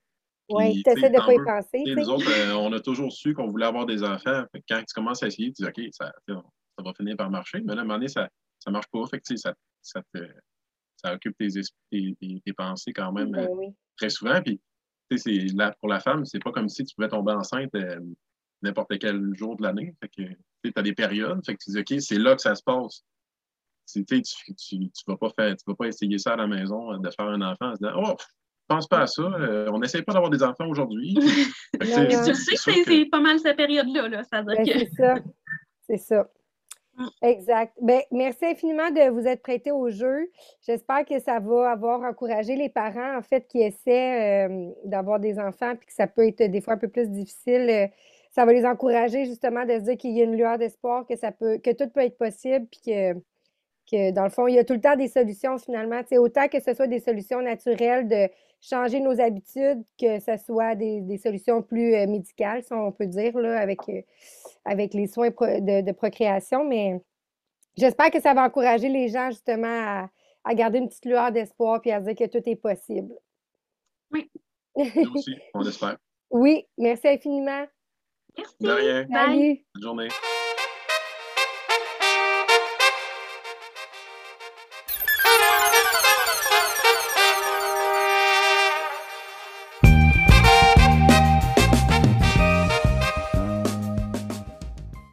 Oui, 0.49 0.83
tu 0.83 0.91
essaies 0.91 1.09
de 1.09 1.15
ne 1.15 1.19
pas 1.19 1.33
y 1.33 1.43
penser. 1.43 1.83
Nous 1.95 2.09
autres, 2.09 2.29
euh, 2.29 2.53
on 2.53 2.71
a 2.73 2.79
toujours 2.79 3.11
su 3.11 3.33
qu'on 3.33 3.49
voulait 3.49 3.65
avoir 3.65 3.85
des 3.85 4.03
enfants. 4.03 4.45
quand 4.69 4.79
tu 4.79 4.93
commences 4.93 5.23
à 5.23 5.27
essayer, 5.27 5.51
tu 5.51 5.63
dis 5.63 5.67
OK, 5.67 5.81
ça, 5.91 6.11
ça, 6.27 6.83
va 6.83 6.93
finir 6.93 7.17
par 7.17 7.29
marcher. 7.29 7.61
Mais 7.61 7.73
là, 7.73 7.81
à 7.81 7.83
un 7.83 7.87
moment 7.87 7.97
donné, 7.97 8.07
ça 8.07 8.29
ne 8.67 8.71
marche 8.71 8.87
pas. 8.91 9.05
Fait 9.07 9.19
que, 9.19 9.37
ça, 9.37 9.53
ça, 9.81 10.01
te, 10.13 10.19
ça 10.97 11.13
occupe 11.13 11.35
tes, 11.37 11.49
tes, 11.91 12.41
tes, 12.45 12.53
pensées 12.53 12.93
quand 12.93 13.11
même 13.11 13.31
ben 13.31 13.47
euh, 13.47 13.69
très 13.97 14.09
souvent. 14.09 14.39
Puis, 14.41 14.61
pour 15.79 15.89
la 15.89 15.99
femme, 15.99 16.25
c'est 16.25 16.43
pas 16.43 16.51
comme 16.51 16.69
si 16.69 16.83
tu 16.83 16.93
pouvais 16.95 17.09
tomber 17.09 17.33
enceinte 17.33 17.73
euh, 17.75 17.99
n'importe 18.61 18.97
quel 18.99 19.33
jour 19.35 19.55
de 19.55 19.63
l'année. 19.63 19.95
tu 20.13 20.37
as 20.75 20.81
des 20.81 20.93
périodes. 20.93 21.43
Fait 21.43 21.55
que 21.55 21.63
tu 21.63 21.71
dis 21.71 21.79
OK, 21.79 22.01
c'est 22.01 22.19
là 22.19 22.35
que 22.35 22.41
ça 22.41 22.53
se 22.53 22.63
passe. 22.63 23.03
Tu 23.91 23.99
ne 23.99 24.03
tu, 24.03 24.55
tu, 24.55 24.89
vas 25.07 25.17
pas 25.17 25.29
faire, 25.29 25.55
tu 25.55 25.63
vas 25.67 25.75
pas 25.75 25.87
essayer 25.87 26.17
ça 26.17 26.33
à 26.33 26.37
la 26.37 26.47
maison 26.47 26.97
de 26.97 27.09
faire 27.11 27.27
un 27.27 27.41
enfant 27.41 27.69
en 27.69 27.75
se 27.75 27.79
disant 27.79 27.93
Oh, 27.95 28.15
pense 28.67 28.87
pas 28.87 29.01
à 29.01 29.07
ça. 29.07 29.23
Euh, 29.23 29.69
on 29.71 29.79
n'essaie 29.79 30.01
pas 30.01 30.13
d'avoir 30.13 30.31
des 30.31 30.43
enfants 30.43 30.67
aujourd'hui. 30.67 31.15
tu 31.81 31.87
sais 32.35 32.55
que 32.55 32.83
c'est 32.85 33.05
pas 33.05 33.19
mal 33.19 33.39
cette 33.39 33.57
période-là. 33.57 34.07
Là, 34.07 34.21
ben, 34.31 34.65
c'est 34.65 34.89
ça. 34.95 35.15
C'est 35.87 35.97
ça. 35.97 36.27
Mm. 36.97 37.07
Exact. 37.21 37.73
Ben, 37.81 38.01
merci 38.11 38.45
infiniment 38.45 38.89
de 38.89 39.09
vous 39.09 39.27
être 39.27 39.41
prêté 39.41 39.71
au 39.71 39.89
jeu. 39.89 40.29
J'espère 40.65 41.05
que 41.05 41.19
ça 41.19 41.39
va 41.39 41.71
avoir 41.71 42.01
encouragé 42.01 42.55
les 42.55 42.69
parents, 42.69 43.17
en 43.17 43.21
fait, 43.21 43.47
qui 43.47 43.61
essaient 43.61 44.47
euh, 44.47 44.71
d'avoir 44.85 45.19
des 45.19 45.39
enfants, 45.39 45.75
puis 45.75 45.87
que 45.87 45.93
ça 45.93 46.07
peut 46.07 46.27
être 46.27 46.43
des 46.43 46.61
fois 46.61 46.75
un 46.75 46.77
peu 46.77 46.87
plus 46.87 47.09
difficile. 47.09 47.69
Euh, 47.69 47.87
ça 48.31 48.45
va 48.45 48.53
les 48.53 48.65
encourager 48.65 49.25
justement 49.25 49.65
de 49.65 49.73
se 49.73 49.83
dire 49.83 49.97
qu'il 49.97 50.11
y 50.11 50.21
a 50.21 50.25
une 50.25 50.35
lueur 50.35 50.57
d'espoir, 50.57 51.05
que 51.07 51.15
ça 51.15 51.31
peut, 51.31 51.57
que 51.57 51.71
tout 51.71 51.89
peut 51.89 52.01
être 52.01 52.17
possible, 52.17 52.65
puis 52.67 52.81
que 52.85 53.13
que 53.89 54.11
dans 54.11 54.23
le 54.23 54.29
fond, 54.29 54.47
il 54.47 54.55
y 54.55 54.59
a 54.59 54.63
tout 54.63 54.73
le 54.73 54.81
temps 54.81 54.95
des 54.95 55.07
solutions 55.07 55.57
finalement. 55.57 56.01
C'est 56.07 56.17
autant 56.17 56.47
que 56.47 56.59
ce 56.59 56.73
soit 56.73 56.87
des 56.87 56.99
solutions 56.99 57.41
naturelles 57.41 58.07
de 58.07 58.29
changer 58.67 58.99
nos 58.99 59.19
habitudes, 59.19 59.83
que 59.99 60.19
ce 60.19 60.37
soit 60.37 60.75
des, 60.75 61.17
solutions 61.17 61.61
plus 61.61 61.93
euh, 61.93 62.07
médicales, 62.07 62.63
si 62.63 62.73
on 62.73 62.91
peut 62.91 63.07
dire, 63.07 63.37
là, 63.37 63.59
avec, 63.59 63.79
euh, 63.89 64.01
avec 64.65 64.93
les 64.93 65.07
soins 65.07 65.29
de, 65.29 65.91
procréation. 65.91 66.65
Mais 66.65 66.99
j'espère 67.77 68.11
que 68.11 68.21
ça 68.21 68.33
va 68.33 68.45
encourager 68.45 68.89
les 68.89 69.09
gens 69.09 69.29
justement 69.29 69.67
à, 69.67 70.09
à 70.43 70.55
garder 70.55 70.79
une 70.79 70.87
petite 70.87 71.05
lueur 71.05 71.31
d'espoir 71.31 71.81
puis 71.81 71.91
à 71.91 71.99
dire 71.99 72.15
que 72.15 72.25
tout 72.25 72.47
est 72.49 72.55
possible. 72.55 73.13
Oui. 74.11 74.29
Nous 74.75 75.13
aussi, 75.13 75.35
on 75.53 75.61
espère. 75.61 75.97
Oui, 76.29 76.65
merci 76.77 77.07
infiniment. 77.07 77.65
Merci. 78.37 78.55
De 78.59 78.69
rien. 78.69 79.07
Salut. 79.11 79.65
Bonne 79.73 79.83
journée. 79.83 80.07